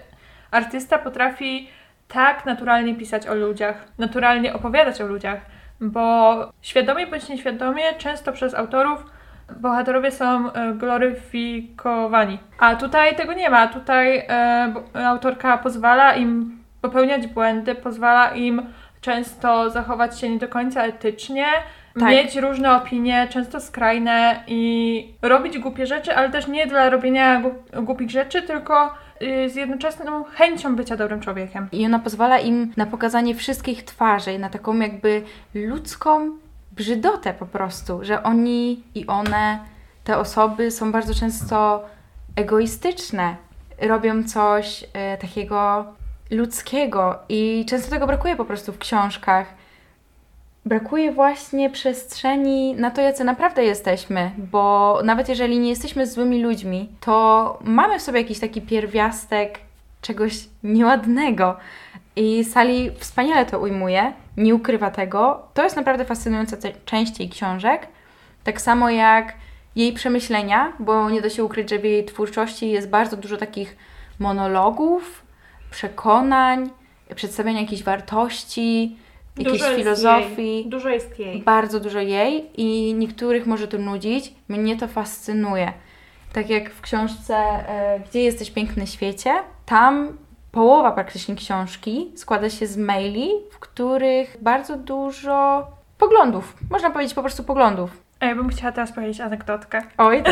artysta 0.51 0.99
potrafi 0.99 1.69
tak 2.09 2.47
naturalnie 2.47 2.95
pisać 2.95 3.27
o 3.27 3.35
ludziach, 3.35 3.85
naturalnie 3.99 4.55
opowiadać 4.55 5.01
o 5.01 5.07
ludziach, 5.07 5.41
bo 5.81 6.37
świadomie 6.63 7.07
bądź 7.07 7.29
nieświadomie 7.29 7.83
często 7.99 8.33
przez 8.33 8.55
autorów 8.55 9.05
bohaterowie 9.61 10.11
są 10.11 10.53
e, 10.53 10.73
gloryfikowani. 10.73 12.39
A 12.59 12.77
tutaj 12.77 13.17
tego 13.17 13.33
nie 13.33 13.51
ma. 13.51 13.67
Tutaj 13.67 14.25
e, 14.29 14.73
bo- 14.75 15.07
autorka 15.07 15.59
pozwala 15.59 16.15
im 16.15 16.59
popełniać 16.81 17.27
błędy, 17.27 17.75
pozwala 17.75 18.31
im 18.35 18.63
często 19.01 19.71
zachować 19.71 20.21
się 20.21 20.29
nie 20.29 20.39
do 20.39 20.49
końca 20.49 20.85
etycznie, 20.85 21.47
Tak. 22.01 22.11
mieć 22.11 22.37
różne 22.37 22.77
opinie, 22.77 23.29
często 23.31 23.61
skrajne 23.61 24.45
i 24.47 25.15
robić 25.23 25.59
głupie 25.59 25.87
rzeczy, 25.87 26.17
ale 26.17 26.31
też 26.31 26.47
nie 26.49 26.67
dla 26.67 26.91
robienia 26.91 27.41
głup- 27.43 27.85
głupich 27.85 28.11
rzeczy, 28.11 28.43
tylko 28.43 28.95
y, 29.23 29.51
z 29.51 29.55
jednoczesną 29.55 30.25
chęcią 30.25 30.77
bycia 30.77 30.97
dobrym 30.97 31.21
człowiekiem. 31.21 31.69
I 31.73 31.87
ona 31.87 31.99
pozwala 31.99 32.39
im 32.39 32.73
na 32.77 32.87
pokazanie 32.87 33.35
wszystkich 33.35 33.85
twarzy, 33.85 34.39
na 34.39 34.49
taką 34.49 34.79
jakby 34.79 35.23
ludzką 35.55 36.31
brzydotę 36.73 37.35
po 37.35 37.47
prostu, 37.47 38.05
że 38.05 38.23
oni 38.23 38.83
i 38.95 39.07
one, 39.07 39.59
te 40.05 40.19
osoby 40.19 40.71
są 40.71 40.93
bardzo 40.93 41.15
często 41.15 41.85
egoistyczne, 42.37 43.37
robią 43.81 44.25
coś 44.25 44.85
e, 44.93 45.19
takiego 45.19 45.85
ludzkiego 46.31 47.19
i 47.29 47.65
często 47.69 47.91
tego 47.91 48.07
brakuje 48.07 48.37
po 48.37 48.45
prostu 48.45 48.73
w 48.73 48.79
książkach. 48.79 49.62
Brakuje 50.67 51.13
właśnie 51.13 51.71
przestrzeni 51.71 52.75
na 52.75 52.91
to, 52.91 53.01
jacy 53.01 53.25
naprawdę 53.25 53.65
jesteśmy, 53.65 54.31
bo 54.39 54.99
nawet 55.05 55.29
jeżeli 55.29 55.59
nie 55.59 55.69
jesteśmy 55.69 56.07
złymi 56.07 56.43
ludźmi, 56.43 56.89
to 57.01 57.59
mamy 57.65 57.99
w 57.99 58.03
sobie 58.03 58.21
jakiś 58.21 58.39
taki 58.39 58.61
pierwiastek 58.61 59.59
czegoś 60.01 60.35
nieładnego. 60.63 61.57
I 62.17 62.45
Sally 62.45 62.93
wspaniale 62.99 63.47
to 63.47 63.59
ujmuje, 63.59 64.13
nie 64.37 64.55
ukrywa 64.55 64.91
tego. 64.91 65.43
To 65.55 65.65
jest 65.65 65.77
naprawdę 65.77 66.05
fascynująca 66.05 66.57
część 66.85 67.21
jej 67.21 67.29
książek. 67.29 67.89
Tak 68.45 68.61
samo 68.61 68.91
jak 68.91 69.35
jej 69.77 69.93
przemyślenia, 69.93 70.73
bo 70.79 71.11
nie 71.11 71.21
da 71.21 71.31
się 71.31 71.45
ukryć, 71.45 71.71
że 71.71 71.79
w 71.79 71.85
jej 71.85 72.05
twórczości 72.05 72.71
jest 72.71 72.89
bardzo 72.89 73.17
dużo 73.17 73.37
takich 73.37 73.77
monologów, 74.19 75.23
przekonań, 75.71 76.71
przedstawiania 77.15 77.61
jakichś 77.61 77.83
wartości, 77.83 78.97
jakiejś 79.39 79.63
filozofii. 79.63 80.55
Jej. 80.55 80.67
Dużo 80.67 80.89
jest 80.89 81.19
jej. 81.19 81.43
Bardzo 81.43 81.81
dużo 81.81 82.01
jej 82.01 82.51
i 82.57 82.95
niektórych 82.95 83.47
może 83.47 83.69
to 83.69 83.79
nudzić. 83.79 84.35
Mnie 84.49 84.77
to 84.77 84.89
fascynuje. 84.89 85.73
Tak 86.33 86.51
jak 86.51 86.71
w 86.71 86.81
książce 86.81 87.37
e, 87.37 88.01
Gdzie 88.11 88.23
jesteś 88.23 88.51
piękny 88.51 88.87
świecie, 88.87 89.35
tam 89.67 90.17
połowa 90.53 90.93
praktycznie 90.93 91.35
książki 91.35 92.13
składa 92.17 92.51
się 92.51 92.67
z 92.67 92.77
maili, 92.77 93.31
w 93.51 93.59
których 93.59 94.37
bardzo 94.41 94.77
dużo 94.77 95.67
poglądów, 95.99 96.57
można 96.71 96.91
powiedzieć 96.91 97.15
po 97.15 97.23
prostu 97.23 97.45
poglądów. 97.45 98.03
A 98.21 98.27
ja 98.27 98.35
bym 98.35 98.49
chciała 98.49 98.73
teraz 98.73 98.93
powiedzieć 98.93 99.21
anegdotkę. 99.21 99.83
Oj, 99.99 100.23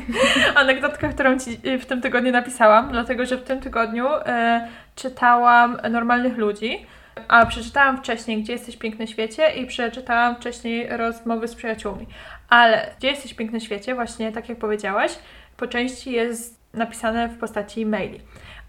Anegdotkę, 0.54 1.08
którą 1.08 1.38
Ci 1.38 1.68
y, 1.68 1.78
w 1.78 1.86
tym 1.86 2.00
tygodniu 2.00 2.32
napisałam, 2.32 2.88
dlatego 2.92 3.26
że 3.26 3.36
w 3.36 3.42
tym 3.42 3.60
tygodniu 3.60 4.06
e, 4.06 4.68
czytałam 4.96 5.76
Normalnych 5.90 6.36
Ludzi, 6.36 6.86
a 7.28 7.46
przeczytałam 7.46 7.98
wcześniej 7.98 8.42
Gdzie 8.42 8.52
jesteś 8.52 8.76
piękny 8.76 9.06
świecie 9.06 9.50
i 9.50 9.66
przeczytałam 9.66 10.36
wcześniej 10.36 10.88
Rozmowy 10.96 11.48
z 11.48 11.54
przyjaciółmi. 11.54 12.06
Ale 12.48 12.94
Gdzie 12.98 13.08
jesteś 13.08 13.34
piękny 13.34 13.60
świecie, 13.60 13.94
właśnie 13.94 14.32
tak 14.32 14.48
jak 14.48 14.58
powiedziałaś, 14.58 15.18
po 15.56 15.66
części 15.66 16.12
jest 16.12 16.60
napisane 16.72 17.28
w 17.28 17.38
postaci 17.38 17.86
maili. 17.86 18.20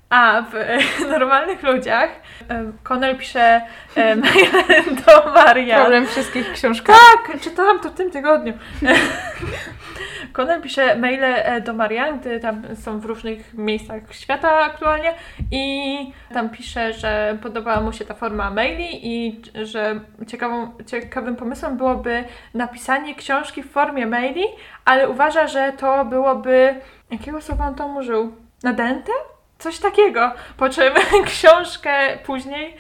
A 0.10 0.42
w 0.42 0.56
e, 0.56 0.80
Normalnych 1.14 1.64
Ludziach 1.64 2.10
e, 2.50 2.72
Connell 2.84 3.18
pisze 3.18 3.62
e, 3.96 4.16
maile 4.16 4.64
do 5.06 5.32
Marian. 5.34 5.82
problem 5.82 6.08
wszystkich 6.08 6.52
książkach. 6.54 6.96
Tak, 6.96 7.42
czytałam 7.42 7.80
to 7.80 7.90
w 7.90 7.94
tym 7.94 8.12
tygodniu. 8.12 8.54
Conan 10.34 10.62
pisze 10.62 10.96
maile 10.96 11.24
e, 11.24 11.62
do 11.62 11.74
Marian, 11.74 12.20
gdy 12.20 12.40
tam 12.40 12.76
są 12.76 13.00
w 13.00 13.06
różnych 13.06 13.54
miejscach 13.54 14.02
świata 14.12 14.60
aktualnie 14.60 15.14
i 15.52 15.98
tam 16.34 16.50
pisze, 16.50 16.94
że 16.94 17.38
podobała 17.42 17.82
mu 17.82 17.94
się 17.94 18.06
ta 18.06 18.14
forma 18.14 18.52
maili 18.52 19.08
i 19.08 19.42
że 19.64 20.00
ciekawą, 20.28 20.72
ciekawym 20.86 21.36
pomysłem 21.36 21.78
byłoby 21.78 22.24
napisanie 22.54 23.16
książki 23.16 23.64
w 23.64 23.72
formie 23.72 24.08
maili, 24.08 24.44
ale 24.86 25.10
uważa, 25.10 25.48
że 25.48 25.74
to 25.78 26.06
byłoby... 26.06 26.76
Jakiego 27.12 27.42
słowa 27.42 27.68
on 27.68 27.76
tam 27.76 27.98
użył? 27.98 28.34
Nadęte? 28.64 29.12
Coś 29.60 29.80
takiego. 29.80 30.32
Po 30.58 30.70
czym 30.70 30.94
książkę 31.26 32.18
później 32.26 32.76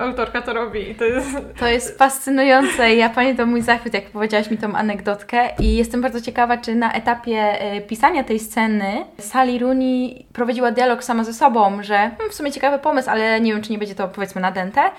autorka 0.00 0.42
to 0.42 0.52
robi. 0.52 0.94
To 0.94 1.04
jest... 1.04 1.28
To 1.58 1.66
jest 1.66 1.98
fascynujące. 1.98 2.94
Ja 2.94 3.10
pamiętam 3.10 3.50
mój 3.50 3.62
zachwyt, 3.62 3.94
jak 3.94 4.04
powiedziałaś 4.04 4.50
mi 4.50 4.58
tą 4.58 4.74
anegdotkę 4.74 5.48
i 5.58 5.76
jestem 5.76 6.00
bardzo 6.02 6.20
ciekawa, 6.20 6.56
czy 6.56 6.74
na 6.74 6.92
etapie 6.92 7.38
e, 7.38 7.80
pisania 7.80 8.24
tej 8.24 8.40
sceny 8.40 9.04
Sally 9.18 9.58
Rooney 9.58 10.26
prowadziła 10.32 10.70
dialog 10.70 11.04
sama 11.04 11.24
ze 11.24 11.34
sobą, 11.34 11.82
że 11.82 11.96
hmm, 11.96 12.30
w 12.30 12.34
sumie 12.34 12.52
ciekawy 12.52 12.78
pomysł, 12.78 13.10
ale 13.10 13.40
nie 13.40 13.52
wiem, 13.52 13.62
czy 13.62 13.72
nie 13.72 13.78
będzie 13.78 13.94
to 13.94 14.08
powiedzmy 14.08 14.40
nadęte. 14.40 14.90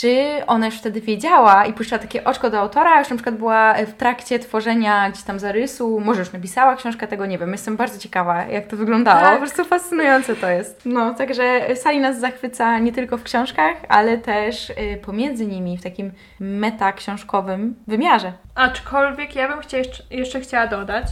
Czy 0.00 0.26
ona 0.46 0.66
już 0.66 0.74
wtedy 0.78 1.00
wiedziała 1.00 1.66
i 1.66 1.72
puszczała 1.72 2.02
takie 2.02 2.24
oczko 2.24 2.50
do 2.50 2.58
autora, 2.60 2.94
a 2.94 2.98
już 2.98 3.10
na 3.10 3.16
przykład 3.16 3.36
była 3.36 3.74
w 3.74 3.92
trakcie 3.92 4.38
tworzenia 4.38 5.10
gdzieś 5.10 5.22
tam 5.24 5.38
zarysu, 5.38 6.00
może 6.00 6.20
już 6.20 6.32
napisała 6.32 6.76
książkę, 6.76 7.06
tego 7.06 7.26
nie 7.26 7.38
wiem. 7.38 7.52
Jestem 7.52 7.76
bardzo 7.76 7.98
ciekawa, 7.98 8.42
jak 8.42 8.66
to 8.66 8.76
wyglądało. 8.76 9.20
Tak. 9.20 9.32
Po 9.32 9.38
prostu 9.38 9.64
fascynujące 9.64 10.36
to 10.36 10.48
jest. 10.50 10.82
No, 10.86 11.14
także 11.14 11.76
Sali 11.76 12.00
nas 12.00 12.20
zachwyca 12.20 12.78
nie 12.78 12.92
tylko 12.92 13.18
w 13.18 13.22
książkach, 13.22 13.76
ale 13.88 14.18
też 14.18 14.70
y, 14.70 14.74
pomiędzy 15.04 15.46
nimi 15.46 15.78
w 15.78 15.82
takim 15.82 16.12
meta-książkowym 16.40 17.74
wymiarze. 17.86 18.32
Aczkolwiek 18.54 19.36
ja 19.36 19.48
bym 19.48 19.60
chcia 19.60 19.78
jeszcze, 19.78 20.02
jeszcze 20.10 20.40
chciała 20.40 20.66
dodać, 20.66 21.06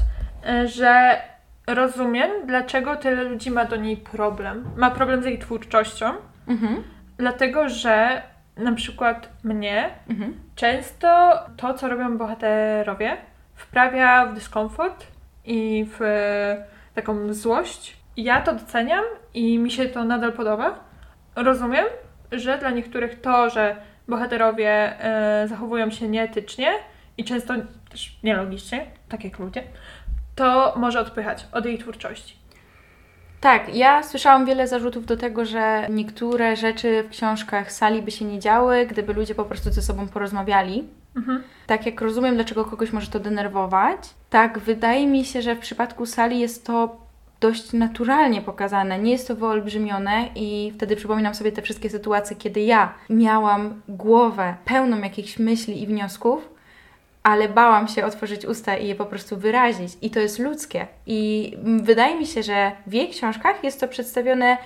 e, 0.47 0.69
że 0.69 1.17
rozumiem, 1.67 2.31
dlaczego 2.47 2.97
tyle 2.97 3.25
ludzi 3.25 3.51
ma 3.51 3.65
do 3.65 3.77
niej 3.77 3.97
problem. 3.97 4.65
Ma 4.77 4.91
problem 4.91 5.23
z 5.23 5.27
jej 5.27 5.39
twórczością, 5.39 6.13
Mhm. 6.49 6.83
dlatego 7.19 7.69
że 7.69 8.23
na 8.57 8.73
przykład 8.73 9.29
mnie 9.45 9.91
Mhm. 10.11 10.41
często 10.55 11.39
to, 11.57 11.75
co 11.75 11.89
robią 11.89 12.19
bohaterowie, 12.19 13.17
wprawia 13.55 14.27
w 14.27 14.35
dyskomfort 14.35 15.07
i 15.45 15.87
w 15.99 16.03
e, 16.03 16.65
taką 16.95 17.35
złość. 17.35 17.97
Ja 18.17 18.41
to 18.41 18.55
doceniam 18.55 19.05
i 19.35 19.59
mi 19.59 19.71
się 19.71 19.87
to 19.87 20.05
nadal 20.05 20.33
podoba. 20.33 20.79
Rozumiem, 21.37 21.85
że 22.33 22.59
dla 22.59 22.71
niektórych 22.71 23.21
to, 23.21 23.51
że 23.51 23.77
bohaterowie 24.09 25.01
e, 25.05 25.49
zachowują 25.49 25.91
się 25.91 26.09
nieetycznie 26.09 26.69
i 27.19 27.25
często 27.25 27.55
też 27.91 28.19
nielogicznie, 28.23 28.87
tak 29.09 29.25
jak 29.25 29.39
ludzie, 29.39 29.63
to 30.35 30.75
może 30.77 31.01
odpychać 31.01 31.47
od 31.53 31.67
jej 31.67 31.79
twórczości. 31.79 32.37
Tak, 33.47 33.75
ja 33.75 34.03
słyszałam 34.03 34.47
wiele 34.47 34.69
zarzutów 34.69 35.07
do 35.07 35.17
tego, 35.17 35.45
że 35.45 35.87
niektóre 35.91 36.57
rzeczy 36.57 37.03
w 37.03 37.11
książkach 37.11 37.73
Sali 37.73 38.03
by 38.03 38.11
się 38.11 38.25
nie 38.25 38.39
działy, 38.39 38.87
gdyby 38.87 39.13
ludzie 39.13 39.35
po 39.35 39.45
prostu 39.45 39.71
ze 39.71 39.83
sobą 39.83 40.09
porozmawiali. 40.09 40.85
Mhm. 41.17 41.43
Tak 41.67 41.87
jak 41.87 42.01
rozumiem, 42.01 42.35
dlaczego 42.35 42.65
kogoś 42.65 42.93
może 42.93 43.07
to 43.07 43.21
denerwować, 43.21 43.99
tak 44.31 44.59
wydaje 44.59 45.07
mi 45.07 45.25
się, 45.25 45.43
że 45.43 45.57
w 45.57 45.59
przypadku 45.59 46.07
Sali 46.07 46.41
jest 46.41 46.67
to 46.67 46.97
dość 47.41 47.73
naturalnie 47.73 48.43
pokazane, 48.43 48.99
nie 48.99 49.13
jest 49.13 49.29
to 49.29 49.37
wyolbrzymione 49.37 50.29
i 50.35 50.73
wtedy 50.77 50.97
przypominam 50.97 51.35
sobie 51.35 51.53
te 51.53 51.63
wszystkie 51.63 51.91
sytuacje, 51.91 52.37
kiedy 52.37 52.61
ja 52.61 52.95
miałam 53.11 53.83
głowę 53.89 54.55
pełną 54.65 54.99
jakichś 54.99 55.39
myśli 55.39 55.83
i 55.83 55.87
wniosków, 55.87 56.56
ale 57.27 57.49
bałam 57.49 57.89
się 57.89 58.05
otworzyć 58.05 58.45
usta 58.45 58.77
i 58.77 58.89
je 58.89 58.95
po 58.95 59.07
prostu 59.07 59.37
wyrazić. 59.37 59.93
I 60.03 60.11
to 60.11 60.21
jest 60.21 60.39
ludzkie. 60.39 60.87
I 61.07 61.53
wydaje 61.63 62.17
mi 62.17 62.27
się, 62.27 62.43
że 62.43 62.73
w 62.87 62.93
jej 62.93 63.09
książkach 63.11 63.65
jest 63.65 63.81
to 63.81 63.89
przedstawione 63.89 64.57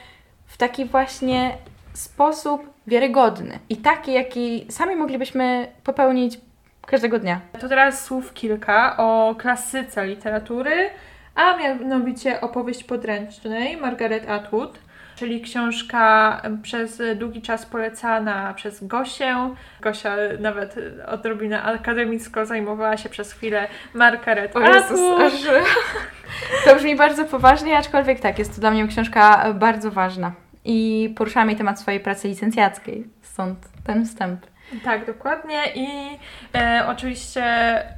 w 0.46 0.56
taki 0.56 0.84
właśnie 0.84 1.56
sposób 1.92 2.70
wiarygodny 2.86 3.58
i 3.68 3.76
taki, 3.76 4.12
jaki 4.12 4.66
sami 4.70 4.96
moglibyśmy 4.96 5.66
popełnić 5.84 6.40
każdego 6.86 7.18
dnia. 7.18 7.40
To 7.60 7.68
teraz 7.68 8.04
słów 8.04 8.32
kilka 8.34 8.96
o 8.96 9.34
klasyce 9.38 10.06
literatury, 10.06 10.90
a 11.34 11.56
mianowicie 11.56 12.40
opowieść 12.40 12.84
podręcznej 12.84 13.76
Margaret 13.76 14.28
Atwood, 14.30 14.78
czyli 15.20 15.40
książka 15.40 16.42
przez 16.62 17.02
długi 17.16 17.42
czas 17.42 17.66
polecana 17.66 18.54
przez 18.54 18.84
Gosię. 18.86 19.54
Gosia 19.80 20.16
nawet 20.38 20.74
odrobinę 21.06 21.62
akademicko 21.62 22.46
zajmowała 22.46 22.96
się 22.96 23.08
przez 23.08 23.32
chwilę 23.32 23.68
Margaret 23.94 24.56
O 24.56 24.60
Jezus, 24.60 25.00
aż... 25.20 25.32
To 26.64 26.76
brzmi 26.76 26.96
bardzo 26.96 27.24
poważnie, 27.24 27.78
aczkolwiek 27.78 28.20
tak, 28.20 28.38
jest 28.38 28.54
to 28.54 28.60
dla 28.60 28.70
mnie 28.70 28.88
książka 28.88 29.52
bardzo 29.54 29.90
ważna. 29.90 30.32
I 30.64 31.12
poruszałam 31.16 31.48
jej 31.48 31.58
temat 31.58 31.80
swojej 31.80 32.00
pracy 32.00 32.28
licencjackiej, 32.28 33.04
stąd 33.22 33.58
ten 33.84 34.06
wstęp. 34.06 34.46
Tak, 34.84 35.06
dokładnie. 35.06 35.62
I 35.74 35.88
e, 36.54 36.84
oczywiście, 36.88 37.44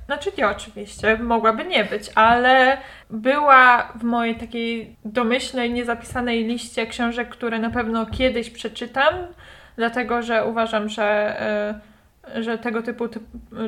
znaczy 0.07 0.31
nie 0.39 0.49
oczywiście, 0.49 1.19
mogłaby 1.19 1.65
nie 1.65 1.85
być, 1.85 2.11
ale 2.15 2.79
była 3.11 3.93
w 3.95 4.03
mojej 4.03 4.37
takiej 4.37 4.97
domyślnej, 5.05 5.73
niezapisanej 5.73 6.45
liście 6.45 6.87
książek, 6.87 7.29
które 7.29 7.59
na 7.59 7.71
pewno 7.71 8.07
kiedyś 8.07 8.51
przeczytam, 8.51 9.15
dlatego 9.77 10.23
że 10.23 10.47
uważam, 10.47 10.89
że, 10.89 11.41
e, 12.35 12.43
że 12.43 12.59
tego 12.59 12.83
typu 12.83 13.09
ty, 13.09 13.21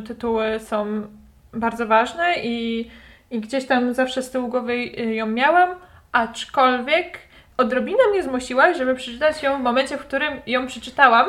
tytuły 0.06 0.60
są 0.60 1.06
bardzo 1.52 1.86
ważne 1.86 2.34
i, 2.42 2.90
i 3.30 3.40
gdzieś 3.40 3.66
tam 3.66 3.94
zawsze 3.94 4.22
z 4.22 4.30
tyłu 4.30 4.48
głowy 4.48 4.84
ją 4.94 5.26
miałam, 5.26 5.70
aczkolwiek 6.12 7.18
odrobinę 7.56 7.98
mnie 8.10 8.22
zmusiłaś, 8.22 8.76
żeby 8.76 8.94
przeczytać 8.94 9.42
ją 9.42 9.58
w 9.58 9.62
momencie, 9.62 9.96
w 9.98 10.00
którym 10.00 10.40
ją 10.46 10.66
przeczytałam. 10.66 11.26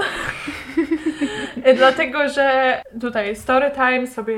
Dlatego, 1.78 2.30
że 2.30 2.82
tutaj 3.02 3.36
story 3.36 3.72
time 3.72 4.08
sobie 4.08 4.36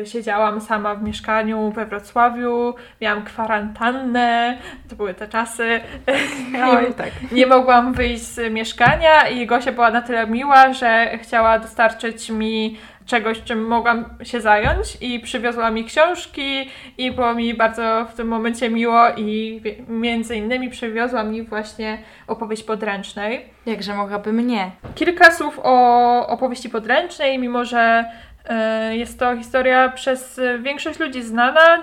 y, 0.00 0.06
siedziałam 0.06 0.60
sama 0.60 0.94
w 0.94 1.02
mieszkaniu 1.02 1.70
we 1.70 1.86
Wrocławiu, 1.86 2.74
miałam 3.00 3.24
kwarantannę, 3.24 4.58
to 4.88 4.96
były 4.96 5.14
te 5.14 5.28
czasy. 5.28 5.80
Oj, 6.68 6.94
tak. 6.94 7.10
Nie 7.32 7.46
mogłam 7.46 7.92
wyjść 7.92 8.22
z 8.22 8.52
mieszkania 8.52 9.28
i 9.28 9.46
Gosia 9.46 9.72
była 9.72 9.90
na 9.90 10.02
tyle 10.02 10.26
miła, 10.26 10.72
że 10.72 11.18
chciała 11.22 11.58
dostarczyć 11.58 12.30
mi 12.30 12.78
czegoś, 13.10 13.42
czym 13.42 13.66
mogłam 13.66 14.04
się 14.22 14.40
zająć 14.40 14.98
i 15.00 15.20
przywiozła 15.20 15.70
mi 15.70 15.84
książki 15.84 16.70
i 16.98 17.12
było 17.12 17.34
mi 17.34 17.54
bardzo 17.54 18.06
w 18.12 18.14
tym 18.14 18.28
momencie 18.28 18.70
miło 18.70 19.08
i 19.16 19.60
między 19.88 20.36
innymi 20.36 20.70
przywiozła 20.70 21.24
mi 21.24 21.42
właśnie 21.42 21.98
opowieść 22.26 22.62
podręcznej. 22.62 23.44
Jakże 23.66 23.94
mogłaby 23.94 24.32
mnie. 24.32 24.70
Kilka 24.94 25.30
słów 25.32 25.60
o 25.62 26.26
opowieści 26.26 26.70
podręcznej, 26.70 27.38
mimo 27.38 27.64
że 27.64 28.04
e, 28.48 28.96
jest 28.96 29.18
to 29.18 29.36
historia 29.36 29.88
przez 29.88 30.40
większość 30.62 30.98
ludzi 30.98 31.22
znana, 31.22 31.82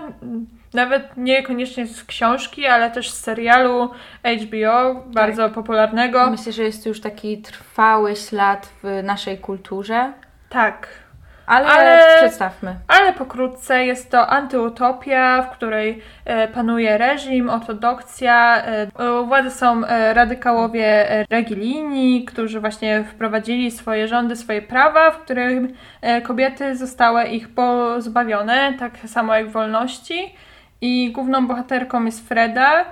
nawet 0.73 1.17
niekoniecznie 1.17 1.87
z 1.87 2.03
książki, 2.03 2.65
ale 2.65 2.91
też 2.91 3.11
z 3.11 3.19
serialu 3.19 3.89
HBO, 4.23 5.03
bardzo 5.05 5.49
popularnego. 5.49 6.29
Myślę, 6.29 6.51
że 6.51 6.63
jest 6.63 6.83
to 6.83 6.89
już 6.89 7.01
taki 7.01 7.41
trwały 7.41 8.15
ślad 8.15 8.69
w 8.83 9.03
naszej 9.03 9.37
kulturze, 9.37 10.13
Tak. 10.49 11.06
Ale, 11.47 11.67
Ale- 11.67 12.17
przedstawmy. 12.17 12.75
Ale 12.87 13.13
pokrótce 13.13 13.85
jest 13.85 14.11
to 14.11 14.27
antyutopia, 14.27 15.41
w 15.41 15.49
której 15.49 16.01
e, 16.25 16.47
panuje 16.47 16.97
reżim, 16.97 17.49
ortodokcja. 17.49 18.63
E, 18.63 18.87
u 19.21 19.25
władzy 19.25 19.51
są 19.51 19.85
e, 19.85 20.13
radykałowie 20.13 21.07
religijni, 21.29 22.25
którzy 22.25 22.59
właśnie 22.59 23.03
wprowadzili 23.03 23.71
swoje 23.71 24.07
rządy, 24.07 24.35
swoje 24.35 24.61
prawa, 24.61 25.11
w 25.11 25.19
którym 25.19 25.73
e, 26.01 26.21
kobiety 26.21 26.75
zostały 26.75 27.23
ich 27.23 27.49
pozbawione, 27.49 28.73
tak 28.79 28.97
samo 29.05 29.35
jak 29.35 29.49
wolności. 29.49 30.35
I 30.81 31.11
główną 31.11 31.47
bohaterką 31.47 32.05
jest 32.05 32.27
Freda, 32.27 32.85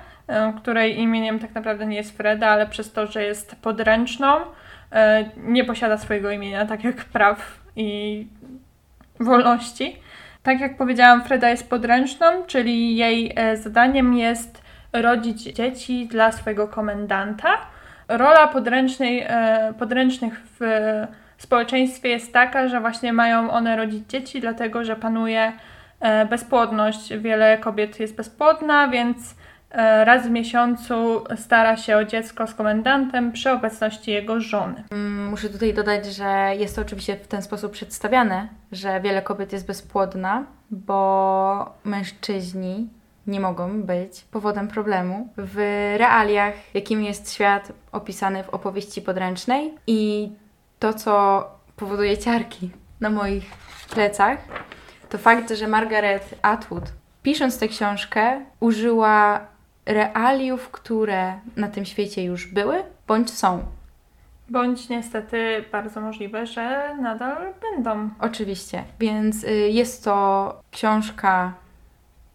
której 0.57 0.99
imieniem 0.99 1.39
tak 1.39 1.55
naprawdę 1.55 1.85
nie 1.85 1.97
jest 1.97 2.17
Freda, 2.17 2.47
ale 2.47 2.67
przez 2.67 2.91
to, 2.91 3.07
że 3.07 3.23
jest 3.23 3.55
podręczną, 3.55 4.27
nie 5.37 5.63
posiada 5.65 5.97
swojego 5.97 6.31
imienia, 6.31 6.65
tak 6.65 6.83
jak 6.83 6.95
praw 6.95 7.65
i 7.75 8.27
wolności. 9.19 9.99
Tak 10.43 10.59
jak 10.59 10.77
powiedziałam, 10.77 11.23
Freda 11.23 11.49
jest 11.49 11.69
podręczną, 11.69 12.25
czyli 12.47 12.95
jej 12.95 13.33
e, 13.35 13.57
zadaniem 13.57 14.13
jest 14.13 14.61
rodzić 14.93 15.41
dzieci 15.43 16.07
dla 16.07 16.31
swojego 16.31 16.67
komendanta. 16.67 17.57
Rola 18.07 18.47
podręcznej, 18.47 19.25
e, 19.27 19.73
podręcznych 19.79 20.41
w 20.59 20.61
społeczeństwie 21.37 22.09
jest 22.09 22.33
taka, 22.33 22.67
że 22.67 22.81
właśnie 22.81 23.13
mają 23.13 23.51
one 23.51 23.75
rodzić 23.75 24.09
dzieci, 24.09 24.41
dlatego 24.41 24.83
że 24.83 24.95
panuje 24.95 25.51
e, 25.99 26.25
bezpłodność. 26.25 27.13
Wiele 27.13 27.57
kobiet 27.57 27.99
jest 27.99 28.15
bezpłodna, 28.15 28.87
więc 28.87 29.17
e, 29.31 29.35
raz 30.05 30.27
w 30.27 30.29
miesiącu 30.29 31.23
stara 31.35 31.77
się 31.77 31.97
o 31.97 32.05
dziecko 32.05 32.47
z 32.47 32.53
komendantem 32.53 33.31
przy 33.31 33.51
obecności 33.51 34.11
jego 34.11 34.41
żony. 34.41 34.83
Mm, 34.91 35.27
Muszę 35.27 35.49
tutaj 35.49 35.73
dodać, 35.73 36.05
że 36.05 36.51
jest 36.57 36.75
to 36.75 36.81
oczywiście 36.81 37.15
w 37.15 37.27
ten 37.27 37.41
sposób 37.41 37.71
przedstawiane, 37.71 38.47
że 38.71 39.01
wiele 39.01 39.21
kobiet 39.21 39.53
jest 39.53 39.67
bezpłodna, 39.67 40.43
bo 40.71 41.73
mężczyźni 41.83 42.89
nie 43.27 43.39
mogą 43.39 43.81
być 43.83 44.21
powodem 44.31 44.67
problemu 44.67 45.29
w 45.37 45.55
realiach, 45.97 46.53
jakim 46.73 47.03
jest 47.03 47.33
świat 47.33 47.71
opisany 47.91 48.43
w 48.43 48.49
opowieści 48.49 49.01
podręcznej 49.01 49.73
i 49.87 50.31
to, 50.79 50.93
co 50.93 51.43
powoduje 51.75 52.17
ciarki 52.17 52.71
na 53.01 53.09
moich 53.09 53.45
plecach, 53.89 54.37
to 55.09 55.17
fakt, 55.17 55.51
że 55.51 55.67
Margaret 55.67 56.35
Atwood, 56.41 56.83
pisząc 57.23 57.59
tę 57.59 57.67
książkę, 57.67 58.41
użyła 58.59 59.39
realiów, 59.85 60.71
które 60.71 61.33
na 61.55 61.67
tym 61.67 61.85
świecie 61.85 62.23
już 62.23 62.47
były 62.47 62.83
bądź 63.07 63.31
są. 63.31 63.63
Bądź 64.49 64.89
niestety 64.89 65.65
bardzo 65.71 66.01
możliwe, 66.01 66.47
że 66.47 66.95
nadal 67.01 67.53
będą. 67.61 68.09
Oczywiście, 68.19 68.83
więc 68.99 69.43
y, 69.43 69.51
jest 69.51 70.03
to 70.03 70.61
książka, 70.71 71.53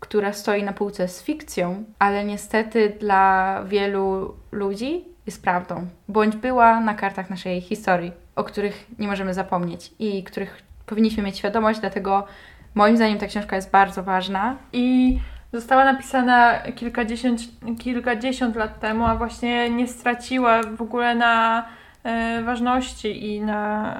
która 0.00 0.32
stoi 0.32 0.62
na 0.62 0.72
półce 0.72 1.08
z 1.08 1.22
fikcją, 1.22 1.84
ale 1.98 2.24
niestety 2.24 2.96
dla 3.00 3.62
wielu 3.64 4.34
ludzi 4.52 5.04
jest 5.26 5.42
prawdą, 5.42 5.86
bądź 6.08 6.36
była 6.36 6.80
na 6.80 6.94
kartach 6.94 7.30
naszej 7.30 7.60
historii, 7.60 8.12
o 8.36 8.44
których 8.44 8.86
nie 8.98 9.08
możemy 9.08 9.34
zapomnieć 9.34 9.92
i 9.98 10.24
których 10.24 10.62
powinniśmy 10.86 11.22
mieć 11.22 11.38
świadomość, 11.38 11.80
dlatego 11.80 12.26
moim 12.74 12.96
zdaniem 12.96 13.18
ta 13.18 13.26
książka 13.26 13.56
jest 13.56 13.70
bardzo 13.70 14.02
ważna. 14.02 14.56
I 14.72 15.18
została 15.52 15.84
napisana 15.84 16.58
kilkadziesiąt, 16.58 17.40
kilkadziesiąt 17.78 18.56
lat 18.56 18.80
temu, 18.80 19.04
a 19.06 19.16
właśnie 19.16 19.70
nie 19.70 19.88
straciła 19.88 20.62
w 20.62 20.82
ogóle 20.82 21.14
na 21.14 21.64
e, 22.04 22.42
ważności 22.42 23.26
i 23.26 23.40
na, 23.40 23.94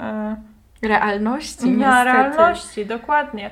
e, 0.83 0.89
Realności, 0.89 1.71
na 1.71 1.89
niestety. 1.89 2.05
realności, 2.05 2.87
dokładnie. 2.87 3.51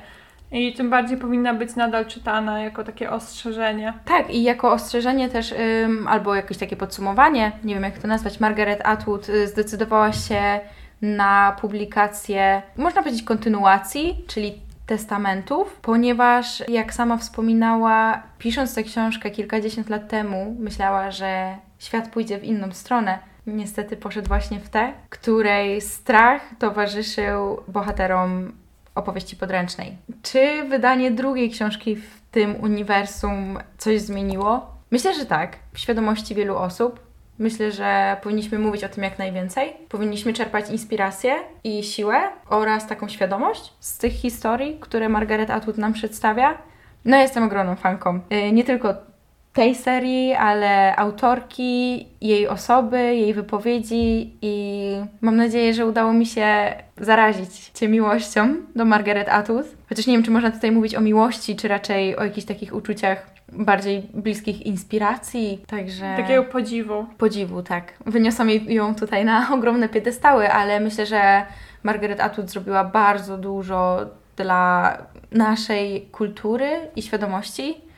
I 0.51 0.73
tym 0.73 0.89
bardziej 0.89 1.17
powinna 1.17 1.53
być 1.53 1.75
nadal 1.75 2.05
czytana 2.05 2.59
jako 2.59 2.83
takie 2.83 3.11
ostrzeżenie. 3.11 3.93
Tak, 4.05 4.29
i 4.29 4.43
jako 4.43 4.71
ostrzeżenie 4.71 5.29
też, 5.29 5.51
ym, 5.85 6.07
albo 6.07 6.35
jakieś 6.35 6.57
takie 6.57 6.75
podsumowanie, 6.75 7.51
nie 7.63 7.73
wiem 7.73 7.83
jak 7.83 7.97
to 7.97 8.07
nazwać, 8.07 8.39
Margaret 8.39 8.81
Atwood 8.83 9.29
y, 9.29 9.47
zdecydowała 9.47 10.13
się 10.13 10.59
na 11.01 11.55
publikację, 11.61 12.61
można 12.77 13.01
powiedzieć, 13.03 13.23
kontynuacji, 13.23 14.23
czyli 14.27 14.53
testamentów, 14.89 15.79
ponieważ 15.81 16.63
jak 16.67 16.93
sama 16.93 17.17
wspominała, 17.17 18.23
pisząc 18.37 18.75
tę 18.75 18.83
książkę 18.83 19.31
kilkadziesiąt 19.31 19.89
lat 19.89 20.07
temu, 20.07 20.55
myślała, 20.59 21.11
że 21.11 21.57
świat 21.79 22.07
pójdzie 22.07 22.39
w 22.39 22.43
inną 22.43 22.71
stronę. 22.71 23.19
Niestety 23.47 23.97
poszedł 23.97 24.27
właśnie 24.27 24.59
w 24.59 24.69
tę, 24.69 24.93
której 25.09 25.81
strach 25.81 26.41
towarzyszył 26.59 27.63
bohaterom 27.67 28.51
opowieści 28.95 29.35
podręcznej. 29.35 29.97
Czy 30.23 30.63
wydanie 30.69 31.11
drugiej 31.11 31.49
książki 31.49 31.95
w 31.95 32.21
tym 32.31 32.55
uniwersum 32.63 33.59
coś 33.77 34.01
zmieniło? 34.01 34.73
Myślę, 34.91 35.13
że 35.13 35.25
tak, 35.25 35.57
w 35.73 35.79
świadomości 35.79 36.35
wielu 36.35 36.57
osób. 36.57 37.08
Myślę, 37.39 37.71
że 37.71 38.17
powinniśmy 38.23 38.59
mówić 38.59 38.83
o 38.83 38.89
tym 38.89 39.03
jak 39.03 39.19
najwięcej. 39.19 39.73
Powinniśmy 39.89 40.33
czerpać 40.33 40.69
inspirację 40.69 41.35
i 41.63 41.83
siłę 41.83 42.21
oraz 42.49 42.87
taką 42.87 43.07
świadomość 43.07 43.73
z 43.79 43.97
tych 43.97 44.13
historii, 44.13 44.77
które 44.79 45.09
Margaret 45.09 45.49
Atwood 45.49 45.77
nam 45.77 45.93
przedstawia. 45.93 46.57
No, 47.05 47.17
jestem 47.17 47.43
ogromną 47.43 47.75
fanką. 47.75 48.19
Yy, 48.29 48.51
Nie 48.51 48.63
tylko 48.63 49.08
tej 49.53 49.75
serii, 49.75 50.33
ale 50.33 50.95
autorki, 50.95 52.05
jej 52.21 52.47
osoby, 52.47 52.97
jej 52.97 53.33
wypowiedzi 53.33 54.33
i 54.41 54.93
mam 55.21 55.35
nadzieję, 55.35 55.73
że 55.73 55.85
udało 55.85 56.13
mi 56.13 56.25
się 56.25 56.73
zarazić 56.97 57.69
Cię 57.73 57.87
miłością 57.87 58.55
do 58.75 58.85
Margaret 58.85 59.29
Atwood. 59.29 59.65
Chociaż 59.89 60.07
nie 60.07 60.13
wiem, 60.13 60.23
czy 60.23 60.31
można 60.31 60.51
tutaj 60.51 60.71
mówić 60.71 60.95
o 60.95 61.01
miłości, 61.01 61.55
czy 61.55 61.67
raczej 61.67 62.17
o 62.17 62.23
jakichś 62.23 62.47
takich 62.47 62.75
uczuciach 62.75 63.29
bardziej 63.51 64.01
bliskich 64.13 64.65
inspiracji, 64.65 65.61
także... 65.67 66.15
Takiego 66.17 66.43
podziwu. 66.43 67.05
Podziwu, 67.17 67.63
tak. 67.63 67.93
Wyniosłam 68.05 68.49
ją 68.49 68.95
tutaj 68.95 69.25
na 69.25 69.47
ogromne 69.55 69.89
piedestały, 69.89 70.51
ale 70.51 70.79
myślę, 70.79 71.05
że 71.05 71.45
Margaret 71.83 72.19
Atwood 72.19 72.49
zrobiła 72.49 72.83
bardzo 72.83 73.37
dużo 73.37 73.99
dla 74.35 74.97
naszej 75.31 76.01
kultury 76.01 76.69
i 76.95 77.01
świadomości 77.01 77.88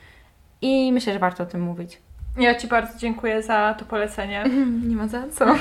i 0.62 0.92
myślę, 0.92 1.12
że 1.12 1.18
warto 1.18 1.42
o 1.42 1.46
tym 1.46 1.60
mówić. 1.60 1.98
Ja 2.38 2.54
Ci 2.54 2.66
bardzo 2.66 2.98
dziękuję 2.98 3.42
za 3.42 3.74
to 3.78 3.84
polecenie. 3.84 4.44
Nie 4.88 4.96
ma 4.96 5.08
za 5.08 5.22
co. 5.28 5.46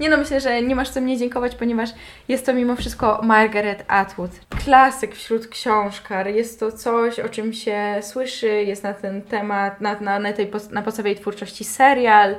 Nie 0.00 0.10
no, 0.10 0.16
myślę, 0.16 0.40
że 0.40 0.62
nie 0.62 0.76
masz 0.76 0.90
co 0.90 1.00
mnie 1.00 1.16
dziękować, 1.16 1.54
ponieważ 1.54 1.90
jest 2.28 2.46
to 2.46 2.54
mimo 2.54 2.76
wszystko 2.76 3.20
Margaret 3.22 3.84
Atwood. 3.88 4.30
Klasyk 4.64 5.14
wśród 5.14 5.46
książkar. 5.46 6.28
Jest 6.28 6.60
to 6.60 6.72
coś, 6.72 7.20
o 7.20 7.28
czym 7.28 7.52
się 7.52 7.98
słyszy, 8.00 8.48
jest 8.48 8.82
na 8.82 8.94
ten 8.94 9.22
temat, 9.22 9.80
na, 9.80 10.00
na, 10.00 10.18
na, 10.18 10.32
tej, 10.32 10.50
na 10.70 10.82
podstawie 10.82 11.10
jej 11.10 11.20
twórczości 11.20 11.64
serial. 11.64 12.36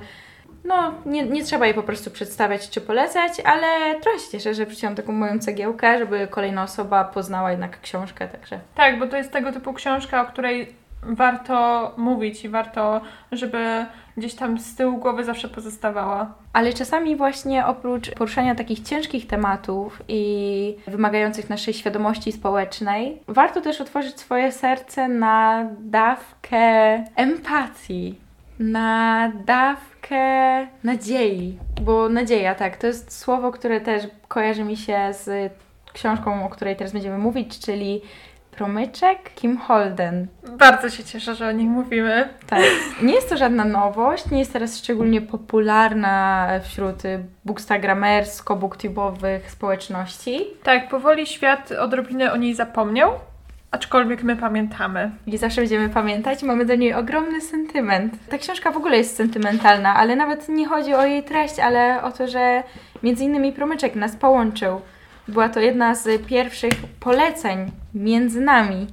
No, 0.64 0.94
nie, 1.06 1.24
nie 1.24 1.44
trzeba 1.44 1.66
jej 1.66 1.76
po 1.76 1.84
prostu 1.84 2.12
przedstawiać 2.12 2.70
czy 2.70 2.82
polecać, 2.82 3.32
ale 3.40 4.00
trochę 4.02 4.20
się 4.20 4.32
cieszę, 4.32 4.54
że 4.54 4.66
wrzuciłam 4.66 4.96
taką 4.96 5.12
moją 5.12 5.40
cegiełkę, 5.40 6.00
żeby 6.00 6.28
kolejna 6.28 6.64
osoba 6.64 7.04
poznała 7.04 7.52
jednak 7.52 7.82
książkę, 7.82 8.28
także... 8.28 8.60
Tak, 8.76 9.00
bo 9.00 9.08
to 9.08 9.18
jest 9.18 9.32
tego 9.32 9.52
typu 9.52 9.74
książka, 9.74 10.22
o 10.22 10.26
której 10.26 10.79
warto 11.04 11.91
mówić 11.97 12.45
i 12.45 12.50
warto, 12.50 13.02
żeby 13.32 13.86
gdzieś 14.18 14.36
tam 14.36 14.60
z 14.60 14.76
tyłu 14.76 14.97
głowy 14.97 15.24
zawsze 15.24 15.50
pozostawała. 15.50 16.34
Ale 16.54 16.74
czasami 16.74 17.16
właśnie 17.16 17.66
oprócz 17.66 18.12
poruszania 18.12 18.56
takich 18.56 18.80
ciężkich 18.80 19.28
tematów 19.28 20.02
i 20.08 20.76
wymagających 20.88 21.50
naszej 21.50 21.74
świadomości 21.74 22.32
społecznej, 22.32 23.22
warto 23.28 23.62
też 23.62 23.82
otworzyć 23.82 24.20
swoje 24.20 24.52
serce 24.52 25.08
na 25.08 25.66
dawkę 25.80 26.58
empatii, 27.16 28.16
na 28.60 29.32
dawkę 29.45 30.68
nadziei. 30.84 31.58
Bo 31.82 32.10
nadzieja, 32.10 32.56
tak, 32.56 32.78
to 32.78 32.88
jest 32.88 33.20
słowo, 33.20 33.52
które 33.52 33.82
też 33.82 34.04
kojarzy 34.28 34.64
mi 34.64 34.78
się 34.78 35.00
z 35.12 35.54
książką, 35.93 36.45
o 36.45 36.50
której 36.50 36.76
teraz 36.76 36.93
będziemy 36.93 37.18
mówić, 37.18 37.60
czyli 37.60 38.02
Promyczek 38.60 39.34
Kim 39.36 39.57
Holden. 39.57 40.28
Bardzo 40.57 40.89
się 40.89 41.03
cieszę, 41.03 41.36
że 41.36 41.47
o 41.47 41.51
nich 41.51 41.70
mówimy. 41.70 42.30
Tak. 42.47 42.62
Nie 43.01 43.14
jest 43.14 43.30
to 43.30 43.38
żadna 43.38 43.66
nowość, 43.66 44.32
nie 44.32 44.39
jest 44.39 44.53
teraz 44.53 44.78
szczególnie 44.78 45.22
popularna 45.22 46.47
wśród 46.64 46.95
bookstagramersko-booktubowych 47.45 49.51
społeczności. 49.51 50.39
Tak, 50.64 50.89
powoli 50.89 51.28
świat 51.28 51.72
odrobinę 51.72 52.34
o 52.34 52.38
niej 52.38 52.55
zapomniał, 52.55 53.12
aczkolwiek 53.72 54.24
my 54.24 54.36
pamiętamy. 54.36 55.12
I 55.28 55.38
zawsze 55.38 55.62
będziemy 55.62 55.89
pamiętać, 55.89 56.43
mamy 56.43 56.66
do 56.66 56.76
niej 56.76 56.93
ogromny 56.93 57.41
sentyment. 57.41 58.14
Ta 58.30 58.38
książka 58.38 58.72
w 58.72 58.78
ogóle 58.78 58.97
jest 58.97 59.16
sentymentalna, 59.16 59.95
ale 59.95 60.16
nawet 60.16 60.49
nie 60.49 60.68
chodzi 60.68 60.93
o 60.93 61.05
jej 61.05 61.24
treść, 61.24 61.60
ale 61.60 62.03
o 62.03 62.12
to, 62.12 62.28
że 62.28 62.64
między 63.03 63.24
innymi 63.24 63.53
Promyczek 63.53 63.95
nas 63.95 64.16
połączył. 64.16 64.82
Była 65.28 65.50
to 65.50 65.60
jedna 65.60 65.96
z 65.96 66.26
pierwszych 66.28 66.74
poleceń 67.00 67.72
między 67.94 68.42
nami. 68.42 68.88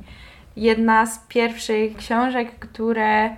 Jedna 0.56 1.06
z 1.06 1.18
pierwszych 1.18 1.96
książek, 1.96 2.58
które 2.58 3.36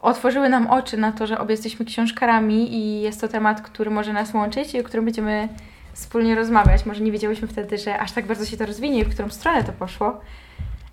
otworzyły 0.00 0.48
nam 0.48 0.66
oczy 0.66 0.96
na 0.96 1.12
to, 1.12 1.26
że 1.26 1.38
obie 1.38 1.52
jesteśmy 1.52 1.86
książkarami 1.86 2.74
i 2.74 3.00
jest 3.00 3.20
to 3.20 3.28
temat, 3.28 3.60
który 3.60 3.90
może 3.90 4.12
nas 4.12 4.34
łączyć 4.34 4.74
i 4.74 4.80
o 4.80 4.84
którym 4.84 5.04
będziemy 5.04 5.48
wspólnie 5.92 6.34
rozmawiać. 6.34 6.86
Może 6.86 7.00
nie 7.00 7.12
wiedziałyśmy 7.12 7.48
wtedy, 7.48 7.78
że 7.78 7.98
aż 7.98 8.12
tak 8.12 8.26
bardzo 8.26 8.44
się 8.44 8.56
to 8.56 8.66
rozwinie 8.66 9.00
i 9.00 9.04
w 9.04 9.14
którą 9.14 9.30
stronę 9.30 9.64
to 9.64 9.72
poszło. 9.72 10.20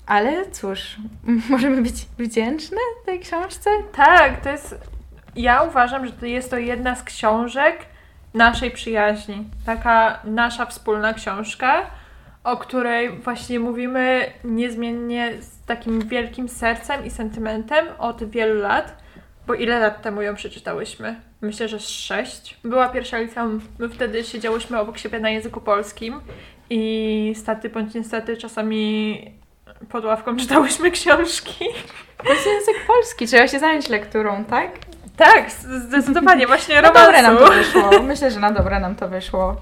Ale 0.06 0.52
cóż, 0.52 0.98
możemy 1.50 1.82
być 1.82 2.06
wdzięczne 2.18 2.78
tej 3.06 3.20
książce? 3.20 3.70
Tak, 3.96 4.42
to 4.42 4.50
jest. 4.50 4.76
Ja 5.36 5.62
uważam, 5.64 6.06
że 6.06 6.12
to 6.12 6.26
jest 6.26 6.50
to 6.50 6.58
jedna 6.58 6.96
z 6.96 7.04
książek 7.04 7.86
naszej 8.36 8.72
przyjaźni. 8.72 9.44
Taka 9.66 10.20
nasza 10.24 10.66
wspólna 10.66 11.14
książka, 11.14 11.88
o 12.44 12.58
której 12.58 13.20
właśnie 13.20 13.60
mówimy 13.60 14.32
niezmiennie 14.44 15.34
z 15.42 15.66
takim 15.66 16.08
wielkim 16.08 16.50
sercem 16.50 17.06
i 17.06 17.10
sentymentem 17.10 17.86
od 17.98 18.30
wielu 18.30 18.62
lat. 18.62 19.04
Bo 19.48 19.54
ile 19.54 19.80
lat 19.80 20.02
temu 20.02 20.22
ją 20.22 20.36
przeczytałyśmy? 20.36 21.16
Myślę, 21.42 21.68
że 21.68 21.80
z 21.80 21.90
sześć. 21.90 22.58
Była 22.64 22.90
pierwsza 22.90 23.18
liceum, 23.18 23.62
my 23.80 23.90
wtedy 23.90 24.24
siedziałyśmy 24.24 24.80
obok 24.80 24.98
siebie 24.98 25.20
na 25.20 25.30
języku 25.30 25.62
polskim 25.62 26.22
i 26.70 27.34
staty 27.36 27.70
bądź 27.70 27.94
niestety 27.94 28.38
czasami 28.38 29.32
pod 29.90 30.06
ławką 30.06 30.38
czytałyśmy 30.42 30.92
książki. 30.92 31.66
To 32.24 32.34
jest 32.34 32.46
język 32.46 32.86
polski, 32.88 33.28
trzeba 33.28 33.48
się 33.48 33.60
zająć 33.60 33.90
lekturą, 33.90 34.46
tak? 34.46 34.72
Tak, 35.18 35.52
zdecydowanie, 35.52 36.48
właśnie 36.48 36.76
Na 36.76 36.82
romansu. 36.82 37.06
dobre 37.06 37.22
nam 37.22 37.38
to 37.38 37.48
wyszło. 37.52 37.90
Myślę, 38.04 38.32
że 38.32 38.40
na 38.40 38.52
dobre 38.52 38.80
nam 38.80 38.96
to 38.96 39.08
wyszło. 39.10 39.56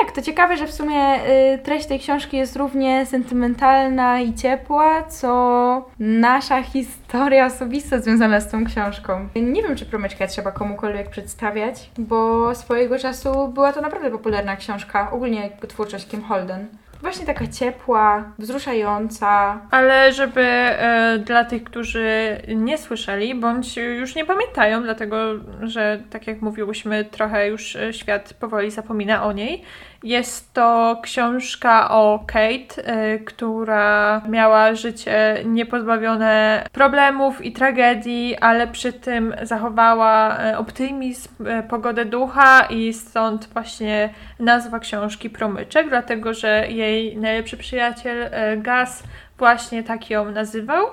Tak, 0.00 0.12
to 0.12 0.22
ciekawe, 0.22 0.56
że 0.56 0.66
w 0.66 0.72
sumie 0.72 1.14
y, 1.54 1.58
treść 1.58 1.86
tej 1.86 2.00
książki 2.00 2.36
jest 2.36 2.56
równie 2.56 3.06
sentymentalna 3.06 4.20
i 4.20 4.34
ciepła, 4.34 5.02
co 5.02 5.90
nasza 5.98 6.62
historia 6.62 7.46
osobista 7.46 7.98
związana 7.98 8.40
z 8.40 8.50
tą 8.50 8.64
książką. 8.64 9.28
Nie 9.34 9.62
wiem, 9.62 9.76
czy 9.76 9.86
promyczkę 9.86 10.28
trzeba 10.28 10.52
komukolwiek 10.52 11.10
przedstawiać, 11.10 11.90
bo 11.98 12.54
swojego 12.54 12.98
czasu 12.98 13.48
była 13.48 13.72
to 13.72 13.80
naprawdę 13.80 14.10
popularna 14.10 14.56
książka, 14.56 15.10
ogólnie 15.10 15.50
twórczość 15.68 16.08
Kim 16.08 16.22
Holden. 16.22 16.68
Właśnie 17.02 17.26
taka 17.26 17.46
ciepła, 17.46 18.32
wzruszająca. 18.38 19.60
Ale 19.70 20.12
żeby 20.12 20.40
e, 20.40 21.18
dla 21.18 21.44
tych, 21.44 21.64
którzy 21.64 22.38
nie 22.48 22.78
słyszeli, 22.78 23.34
bądź 23.34 23.76
już 23.76 24.14
nie 24.14 24.24
pamiętają, 24.24 24.82
dlatego 24.82 25.16
że 25.62 26.02
tak 26.10 26.26
jak 26.26 26.42
mówiłyśmy, 26.42 27.04
trochę 27.04 27.48
już 27.48 27.76
e, 27.76 27.92
świat 27.92 28.34
powoli 28.34 28.70
zapomina 28.70 29.24
o 29.24 29.32
niej 29.32 29.62
Jest 30.02 30.54
to 30.54 31.00
książka 31.02 31.90
o 31.90 32.24
Kate, 32.26 32.92
y, 33.14 33.18
która 33.18 34.22
miała 34.28 34.74
życie 34.74 35.36
niepozbawione 35.44 36.64
problemów 36.72 37.44
i 37.44 37.52
tragedii, 37.52 38.36
ale 38.36 38.66
przy 38.66 38.92
tym 38.92 39.34
zachowała 39.42 40.38
y, 40.50 40.58
optymizm, 40.58 41.46
y, 41.46 41.62
pogodę 41.62 42.04
ducha 42.04 42.66
i 42.70 42.92
stąd 42.92 43.48
właśnie 43.52 44.10
nazwa 44.38 44.78
książki 44.78 45.30
Promyczek, 45.30 45.88
dlatego 45.88 46.34
że 46.34 46.66
jej 46.68 47.16
najlepszy 47.16 47.56
przyjaciel 47.56 48.30
Gas 48.56 49.02
właśnie 49.38 49.82
tak 49.82 50.10
ją 50.10 50.30
nazywał. 50.30 50.86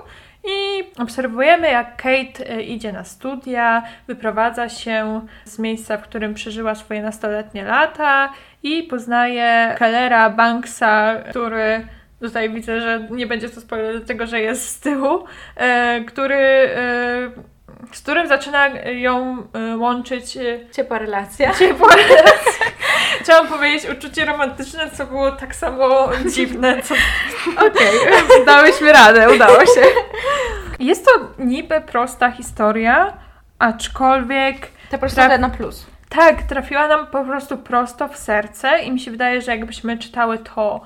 I 0.44 0.84
obserwujemy, 0.98 1.70
jak 1.70 1.96
Kate 1.96 2.62
idzie 2.62 2.92
na 2.92 3.04
studia, 3.04 3.82
wyprowadza 4.06 4.68
się 4.68 5.20
z 5.44 5.58
miejsca, 5.58 5.96
w 5.96 6.02
którym 6.02 6.34
przeżyła 6.34 6.74
swoje 6.74 7.02
nastoletnie 7.02 7.64
lata 7.64 8.32
i 8.62 8.82
poznaje 8.82 9.74
Kellera 9.78 10.30
Banksa, 10.30 11.14
który 11.30 11.86
tutaj 12.20 12.50
widzę, 12.50 12.80
że 12.80 13.06
nie 13.10 13.26
będzie 13.26 13.48
to 13.50 13.60
spoiler 13.60 13.96
dlatego, 13.98 14.26
że 14.26 14.40
jest 14.40 14.68
z 14.68 14.80
tyłu, 14.80 15.24
e, 15.56 16.00
który 16.04 16.36
e, 16.36 17.30
z 17.92 18.00
którym 18.02 18.28
zaczyna 18.28 18.68
ją 18.90 19.46
e, 19.52 19.76
łączyć 19.76 20.38
ciepła 20.72 20.98
relacja. 20.98 21.54
Ciepła 21.58 21.88
relacja. 21.88 22.66
Chciałam 23.20 23.48
powiedzieć 23.48 23.90
uczucie 23.90 24.24
romantyczne, 24.24 24.90
co 24.90 25.06
było 25.06 25.32
tak 25.32 25.54
samo 25.54 26.08
dziwne. 26.26 26.82
Co... 26.82 26.94
Okej, 27.66 28.00
okay, 28.00 28.44
dałyśmy 28.46 28.92
radę, 28.92 29.30
udało 29.30 29.60
się. 29.60 29.82
Jest 30.78 31.04
to 31.04 31.10
niby 31.38 31.80
prosta 31.80 32.30
historia, 32.30 33.12
aczkolwiek... 33.58 34.68
Ta 34.90 34.98
prosta 34.98 35.38
na 35.38 35.50
plus. 35.50 35.89
Tak, 36.10 36.42
trafiła 36.42 36.88
nam 36.88 37.06
po 37.06 37.24
prostu 37.24 37.58
prosto 37.58 38.08
w 38.08 38.16
serce 38.16 38.82
i 38.82 38.92
mi 38.92 39.00
się 39.00 39.10
wydaje, 39.10 39.42
że 39.42 39.50
jakbyśmy 39.56 39.98
czytały 39.98 40.38
to 40.38 40.80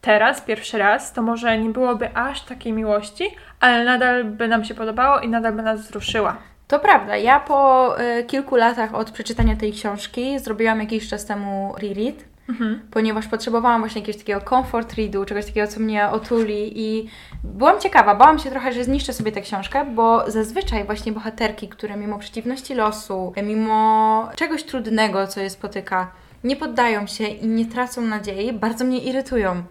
teraz, 0.00 0.40
pierwszy 0.40 0.78
raz, 0.78 1.12
to 1.12 1.22
może 1.22 1.58
nie 1.58 1.70
byłoby 1.70 2.16
aż 2.16 2.42
takiej 2.42 2.72
miłości, 2.72 3.24
ale 3.60 3.84
nadal 3.84 4.24
by 4.24 4.48
nam 4.48 4.64
się 4.64 4.74
podobało 4.74 5.20
i 5.20 5.28
nadal 5.28 5.52
by 5.52 5.62
nas 5.62 5.80
wzruszyła. 5.80 6.36
To 6.68 6.78
prawda. 6.78 7.16
Ja 7.16 7.40
po 7.40 7.94
y, 8.00 8.24
kilku 8.24 8.56
latach 8.56 8.94
od 8.94 9.10
przeczytania 9.10 9.56
tej 9.56 9.72
książki 9.72 10.38
zrobiłam 10.38 10.80
jakiś 10.80 11.08
czas 11.08 11.26
temu 11.26 11.74
reread 11.78 12.35
Mhm. 12.48 12.80
Ponieważ 12.90 13.26
potrzebowałam 13.26 13.80
właśnie 13.80 14.00
jakiegoś 14.00 14.20
takiego 14.20 14.40
comfort 14.40 14.94
readu, 14.94 15.24
czegoś 15.24 15.46
takiego, 15.46 15.68
co 15.68 15.80
mnie 15.80 16.08
otuli 16.08 16.80
i 16.80 17.08
byłam 17.44 17.80
ciekawa, 17.80 18.14
bałam 18.14 18.38
się 18.38 18.50
trochę, 18.50 18.72
że 18.72 18.84
zniszczę 18.84 19.12
sobie 19.12 19.32
tę 19.32 19.40
książkę, 19.40 19.84
bo 19.84 20.30
zazwyczaj 20.30 20.84
właśnie 20.84 21.12
bohaterki, 21.12 21.68
które 21.68 21.96
mimo 21.96 22.18
przeciwności 22.18 22.74
losu, 22.74 23.32
mimo 23.42 24.28
czegoś 24.36 24.62
trudnego, 24.64 25.26
co 25.26 25.40
je 25.40 25.50
spotyka, 25.50 26.10
nie 26.44 26.56
poddają 26.56 27.06
się 27.06 27.24
i 27.24 27.46
nie 27.46 27.66
tracą 27.66 28.02
nadziei, 28.02 28.52
bardzo 28.52 28.84
mnie 28.84 28.98
irytują 28.98 29.62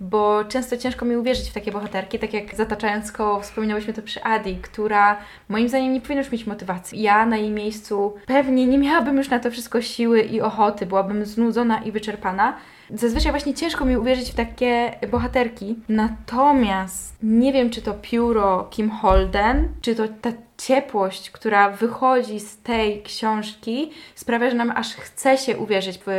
bo 0.00 0.44
często 0.44 0.76
ciężko 0.76 1.04
mi 1.04 1.16
uwierzyć 1.16 1.50
w 1.50 1.54
takie 1.54 1.72
bohaterki, 1.72 2.18
tak 2.18 2.34
jak 2.34 2.54
zataczając 2.54 3.12
koło, 3.12 3.40
wspominałyśmy 3.40 3.92
to 3.92 4.02
przy 4.02 4.22
Adi, 4.22 4.56
która 4.56 5.18
moim 5.48 5.68
zdaniem 5.68 5.92
nie 5.92 6.00
powinna 6.00 6.22
już 6.22 6.32
mieć 6.32 6.46
motywacji. 6.46 7.02
Ja 7.02 7.26
na 7.26 7.36
jej 7.36 7.50
miejscu 7.50 8.14
pewnie 8.26 8.66
nie 8.66 8.78
miałabym 8.78 9.16
już 9.16 9.30
na 9.30 9.38
to 9.38 9.50
wszystko 9.50 9.82
siły 9.82 10.20
i 10.22 10.40
ochoty, 10.40 10.86
byłabym 10.86 11.26
znudzona 11.26 11.82
i 11.82 11.92
wyczerpana. 11.92 12.56
Zazwyczaj 12.94 13.32
właśnie 13.32 13.54
ciężko 13.54 13.84
mi 13.84 13.96
uwierzyć 13.96 14.30
w 14.30 14.34
takie 14.34 14.98
bohaterki. 15.10 15.76
Natomiast 15.88 17.16
nie 17.22 17.52
wiem, 17.52 17.70
czy 17.70 17.82
to 17.82 17.94
pióro 17.94 18.68
Kim 18.70 18.90
Holden, 18.90 19.68
czy 19.80 19.94
to 19.94 20.08
ta 20.20 20.30
ciepłość, 20.58 21.30
która 21.30 21.70
wychodzi 21.70 22.40
z 22.40 22.58
tej 22.58 23.02
książki, 23.02 23.90
sprawia, 24.14 24.50
że 24.50 24.56
nam 24.56 24.70
aż 24.70 24.94
chce 24.94 25.38
się 25.38 25.58
uwierzyć 25.58 26.00
w 26.06 26.10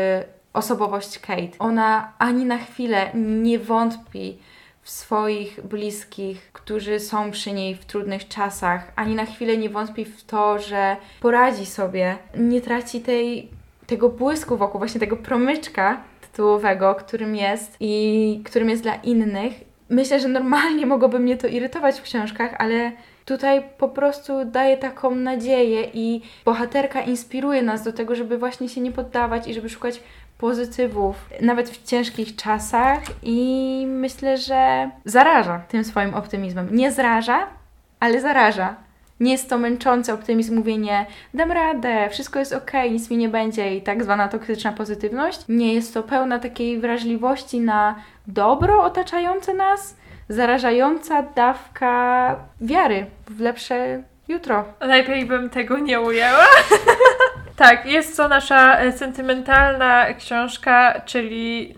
osobowość 0.54 1.20
Kate. 1.20 1.58
Ona 1.60 2.14
ani 2.18 2.46
na 2.46 2.58
chwilę 2.58 3.12
nie 3.14 3.60
wątpi 3.60 4.38
w 4.82 4.90
swoich 4.90 5.62
bliskich, 5.64 6.50
którzy 6.54 7.00
są 7.00 7.32
przy 7.32 7.52
niej 7.52 7.76
w 7.76 7.86
trudnych 7.86 8.28
czasach, 8.28 8.92
ani 8.96 9.16
na 9.16 9.26
chwilę 9.26 9.58
nie 9.58 9.70
wątpi 9.70 10.06
w 10.06 10.24
to, 10.24 10.60
że 10.60 10.98
poradzi 11.22 11.66
sobie, 11.66 12.18
nie 12.38 12.62
traci 12.62 13.02
tej, 13.02 13.50
tego 13.88 14.10
błysku 14.10 14.58
wokół, 14.58 14.80
właśnie 14.80 15.00
tego 15.00 15.18
promyczka 15.18 16.02
tytułowego, 16.22 16.96
którym 16.96 17.36
jest 17.36 17.78
i 17.80 18.42
którym 18.46 18.70
jest 18.70 18.84
dla 18.84 18.96
innych. 18.96 19.54
Myślę, 19.90 20.20
że 20.20 20.28
normalnie 20.28 20.86
mogłoby 20.86 21.20
mnie 21.20 21.38
to 21.38 21.48
irytować 21.48 22.00
w 22.00 22.04
książkach, 22.04 22.56
ale 22.58 22.92
tutaj 23.26 23.64
po 23.78 23.90
prostu 23.90 24.46
daje 24.46 24.78
taką 24.78 25.16
nadzieję 25.16 25.90
i 25.94 26.22
bohaterka 26.46 27.02
inspiruje 27.02 27.62
nas 27.62 27.84
do 27.84 27.94
tego, 27.94 28.16
żeby 28.16 28.38
właśnie 28.38 28.70
się 28.70 28.82
nie 28.82 28.92
poddawać 28.92 29.48
i 29.48 29.54
żeby 29.54 29.70
szukać 29.70 30.02
pozytywów, 30.42 31.16
nawet 31.42 31.70
w 31.70 31.84
ciężkich 31.84 32.36
czasach 32.36 33.00
i 33.24 33.86
myślę, 33.88 34.38
że 34.38 34.90
zaraża 35.06 35.62
tym 35.68 35.84
swoim 35.84 36.14
optymizmem. 36.14 36.76
Nie 36.76 36.92
zraża, 36.92 37.48
ale 38.00 38.22
zaraża. 38.22 38.76
Nie 39.20 39.32
jest 39.32 39.50
to 39.50 39.58
męczący 39.58 40.14
optymizm, 40.14 40.56
mówienie 40.56 41.06
dam 41.34 41.52
radę, 41.52 42.10
wszystko 42.10 42.40
jest 42.40 42.54
ok, 42.54 42.72
nic 42.92 43.10
mi 43.10 43.18
nie 43.18 43.30
będzie 43.30 43.76
i 43.76 43.82
tak 43.82 44.04
zwana 44.04 44.28
toksyczna 44.28 44.72
pozytywność. 44.72 45.42
Nie 45.50 45.74
jest 45.74 45.94
to 45.94 46.04
pełna 46.04 46.40
takiej 46.40 46.80
wrażliwości 46.80 47.60
na 47.60 47.96
dobro 48.28 48.84
otaczające 48.84 49.54
nas, 49.54 49.96
zarażająca 50.30 51.24
dawka 51.24 52.36
wiary 52.62 53.06
w 53.28 53.40
lepsze 53.40 54.04
jutro. 54.28 54.66
Najpierw 54.80 55.28
bym 55.28 55.50
tego 55.50 55.80
nie 55.80 56.02
ujęła. 56.02 56.46
Tak, 57.56 57.86
jest 57.86 58.18
to 58.18 58.28
nasza 58.28 58.80
e, 58.80 58.92
sentymentalna 58.92 60.14
książka, 60.14 61.02
czyli 61.06 61.76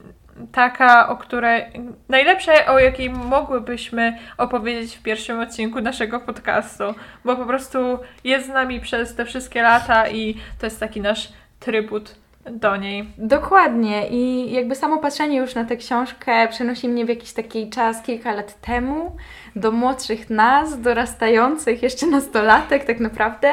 taka, 0.52 1.10
o 1.10 1.18
której 1.18 1.64
najlepsze, 2.10 2.68
o 2.68 2.80
jakiej 2.80 3.10
mogłybyśmy 3.10 4.18
opowiedzieć 4.38 4.96
w 4.96 5.02
pierwszym 5.02 5.40
odcinku 5.40 5.82
naszego 5.82 6.20
podcastu, 6.20 6.84
bo 7.26 7.36
po 7.36 7.46
prostu 7.46 8.00
jest 8.24 8.46
z 8.46 8.50
nami 8.50 8.80
przez 8.80 9.16
te 9.16 9.26
wszystkie 9.26 9.62
lata 9.62 10.10
i 10.10 10.36
to 10.60 10.66
jest 10.66 10.80
taki 10.80 11.02
nasz 11.02 11.34
trybut 11.60 12.16
do 12.52 12.78
niej. 12.78 13.10
Dokładnie 13.18 14.08
i 14.08 14.52
jakby 14.52 14.76
samo 14.76 14.98
patrzenie 14.98 15.38
już 15.38 15.56
na 15.56 15.66
tę 15.66 15.78
książkę 15.78 16.48
przenosi 16.48 16.90
mnie 16.90 17.06
w 17.06 17.10
jakiś 17.10 17.34
taki 17.34 17.70
czas 17.70 18.02
kilka 18.02 18.34
lat 18.34 18.62
temu 18.62 19.16
do 19.56 19.72
młodszych 19.72 20.30
nas, 20.30 20.82
dorastających 20.82 21.84
jeszcze 21.84 22.08
nastolatek 22.08 22.86
tak 22.86 23.00
naprawdę 23.00 23.52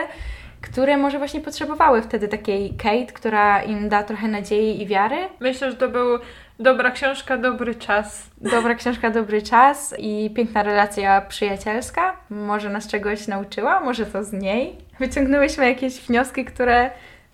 które 0.63 0.97
może 0.97 1.19
właśnie 1.19 1.41
potrzebowały 1.41 2.03
wtedy 2.03 2.29
takiej 2.29 2.75
Kate, 2.75 3.13
która 3.13 3.63
im 3.63 3.89
da 3.89 4.03
trochę 4.03 4.29
nadziei 4.29 4.83
i 4.83 4.87
wiary. 4.87 5.17
Myślę, 5.41 5.71
że 5.71 5.77
to 5.77 5.89
był 5.89 6.19
dobra 6.59 6.91
książka, 6.91 7.37
dobry 7.37 7.75
czas. 7.75 8.27
Dobra 8.41 8.75
książka, 8.75 9.11
dobry 9.11 9.43
czas 9.43 9.95
i 9.99 10.31
piękna 10.37 10.63
relacja 10.63 11.21
przyjacielska. 11.21 12.17
Może 12.31 12.71
nas 12.71 12.89
czegoś 12.89 13.27
nauczyła, 13.29 13.81
może 13.81 14.07
to 14.07 14.25
z 14.25 14.33
niej. 14.33 14.77
Wyciągnęłyśmy 14.99 15.69
jakieś 15.69 16.01
wnioski, 16.01 16.45
które 16.45 16.91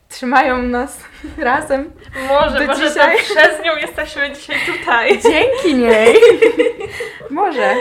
trzymają 0.09 0.62
nas 0.62 1.05
razem. 1.39 1.93
Może, 2.29 2.66
może 2.66 2.89
dzisiaj. 2.89 3.16
przez 3.16 3.64
nią 3.64 3.77
jesteśmy 3.77 4.33
dzisiaj 4.33 4.57
tutaj. 4.66 5.20
Dzięki 5.22 5.74
niej. 5.74 6.14
może. 7.31 7.74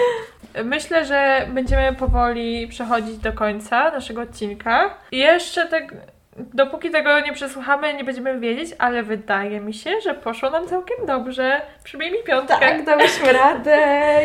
Myślę, 0.64 1.06
że 1.06 1.47
będziemy 1.49 1.93
powoli 1.93 2.68
przechodzić 2.68 3.18
do 3.18 3.34
końca 3.34 3.91
naszego 3.91 4.22
odcinka. 4.22 4.97
I 5.12 5.18
jeszcze 5.18 5.66
tak, 5.66 5.93
dopóki 6.38 6.91
tego 6.91 7.20
nie 7.20 7.34
przesłuchamy, 7.34 7.93
nie 7.93 8.03
będziemy 8.03 8.39
wiedzieć, 8.39 8.76
ale 8.80 9.03
wydaje 9.03 9.62
mi 9.62 9.74
się, 9.74 10.01
że 10.03 10.14
poszło 10.14 10.49
nam 10.49 10.68
całkiem 10.68 11.06
dobrze. 11.08 11.62
Przybij 11.84 12.12
mi 12.12 12.18
piątkę. 12.24 12.60
Tak, 12.60 12.86
dałyśmy 12.86 13.34
radę, 13.34 13.78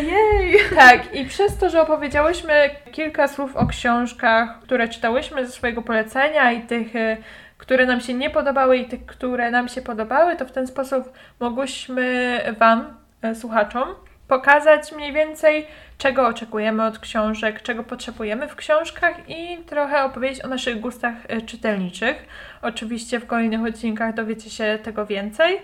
jej! 0.03 0.59
Tak, 0.76 1.14
i 1.14 1.24
przez 1.24 1.59
to, 1.59 1.70
że 1.70 1.83
opowiedziałyśmy 1.83 2.70
kilka 2.93 3.28
słów 3.28 3.57
o 3.57 3.66
książkach, 3.66 4.61
które 4.62 4.89
czytałyśmy 4.89 5.47
ze 5.47 5.53
swojego 5.53 5.83
polecenia 5.83 6.53
i 6.53 6.62
tych 6.62 6.97
y, 6.97 7.16
które 7.59 7.87
nam 7.87 8.01
się 8.01 8.14
nie 8.14 8.31
podobały 8.31 8.76
i 8.76 8.89
tych, 8.89 9.07
które 9.07 9.51
nam 9.51 9.68
się 9.68 9.83
podobały, 9.83 10.37
to 10.37 10.47
w 10.47 10.53
ten 10.53 10.66
sposób 10.66 11.12
mogłyśmy 11.41 12.39
Wam, 12.59 12.97
y, 13.24 13.35
słuchaczom, 13.35 13.89
pokazać 14.28 14.93
mniej 14.93 15.12
więcej, 15.12 15.66
czego 16.01 16.27
oczekujemy 16.27 16.85
od 16.85 16.99
książek, 16.99 17.63
czego 17.63 17.85
potrzebujemy 17.85 18.49
w 18.49 18.57
książkach 18.57 19.15
i 19.29 19.59
trochę 19.67 20.05
opowiedzieć 20.05 20.45
o 20.45 20.49
naszych 20.49 20.81
gustach 20.81 21.15
e, 21.29 21.41
czytelniczych. 21.41 22.17
Oczywiście 22.63 23.21
w 23.21 23.27
kolejnych 23.27 23.65
odcinkach 23.65 24.15
dowiecie 24.15 24.51
się 24.51 24.79
tego 24.83 25.07
więcej, 25.07 25.59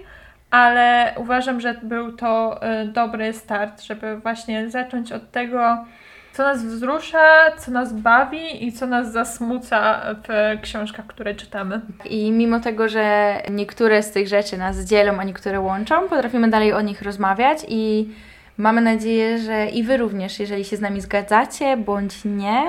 ale 0.50 1.14
uważam, 1.16 1.60
że 1.60 1.74
był 1.82 2.12
to 2.12 2.62
e, 2.62 2.84
dobry 2.84 3.32
start, 3.32 3.82
żeby 3.82 4.16
właśnie 4.16 4.70
zacząć 4.70 5.12
od 5.12 5.30
tego, 5.30 5.84
co 6.32 6.42
nas 6.42 6.64
wzrusza, 6.64 7.50
co 7.58 7.70
nas 7.70 7.92
bawi 7.92 8.66
i 8.66 8.72
co 8.72 8.86
nas 8.86 9.12
zasmuca 9.12 10.00
w 10.28 10.58
książkach, 10.62 11.06
które 11.06 11.34
czytamy. 11.34 11.80
I 12.04 12.32
mimo 12.32 12.60
tego, 12.60 12.88
że 12.88 13.36
niektóre 13.50 14.02
z 14.02 14.12
tych 14.12 14.28
rzeczy 14.28 14.58
nas 14.58 14.80
dzielą, 14.80 15.20
a 15.20 15.24
niektóre 15.24 15.60
łączą, 15.60 16.08
potrafimy 16.08 16.50
dalej 16.50 16.72
o 16.72 16.80
nich 16.80 17.02
rozmawiać 17.02 17.58
i 17.68 18.08
Mamy 18.58 18.80
nadzieję, 18.80 19.38
że 19.38 19.66
i 19.66 19.82
Wy 19.82 19.96
również, 19.96 20.38
jeżeli 20.40 20.64
się 20.64 20.76
z 20.76 20.80
nami 20.80 21.00
zgadzacie 21.00 21.76
bądź 21.76 22.24
nie, 22.24 22.62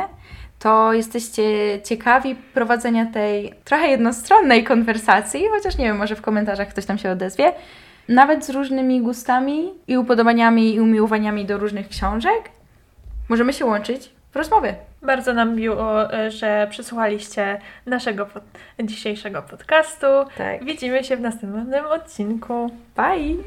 to 0.60 0.94
jesteście 0.94 1.44
ciekawi 1.84 2.36
prowadzenia 2.36 3.06
tej 3.06 3.54
trochę 3.64 3.88
jednostronnej 3.88 4.64
konwersacji, 4.64 5.46
chociaż 5.56 5.78
nie 5.78 5.86
wiem, 5.86 5.98
może 5.98 6.16
w 6.16 6.22
komentarzach 6.22 6.68
ktoś 6.70 6.86
tam 6.86 6.98
się 6.98 7.12
odezwie, 7.12 7.54
nawet 8.08 8.46
z 8.46 8.50
różnymi 8.50 9.02
gustami 9.02 9.74
i 9.88 9.98
upodobaniami 9.98 10.76
i 10.76 10.80
umiłowaniami 10.82 11.46
do 11.46 11.58
różnych 11.58 11.90
książek, 11.90 12.50
możemy 13.30 13.54
się 13.54 13.66
łączyć 13.66 14.10
w 14.32 14.36
rozmowie. 14.36 14.76
Bardzo 15.02 15.34
nam 15.34 15.56
miło, 15.56 16.14
e, 16.14 16.32
że 16.32 16.68
przesłuchaliście 16.70 17.60
naszego 17.86 18.26
pod- 18.26 18.44
dzisiejszego 18.84 19.42
podcastu. 19.42 20.08
Tak. 20.38 20.64
Widzimy 20.66 21.04
się 21.04 21.18
w 21.18 21.22
następnym 21.22 21.86
odcinku. 21.86 22.72
Bye! 22.96 23.44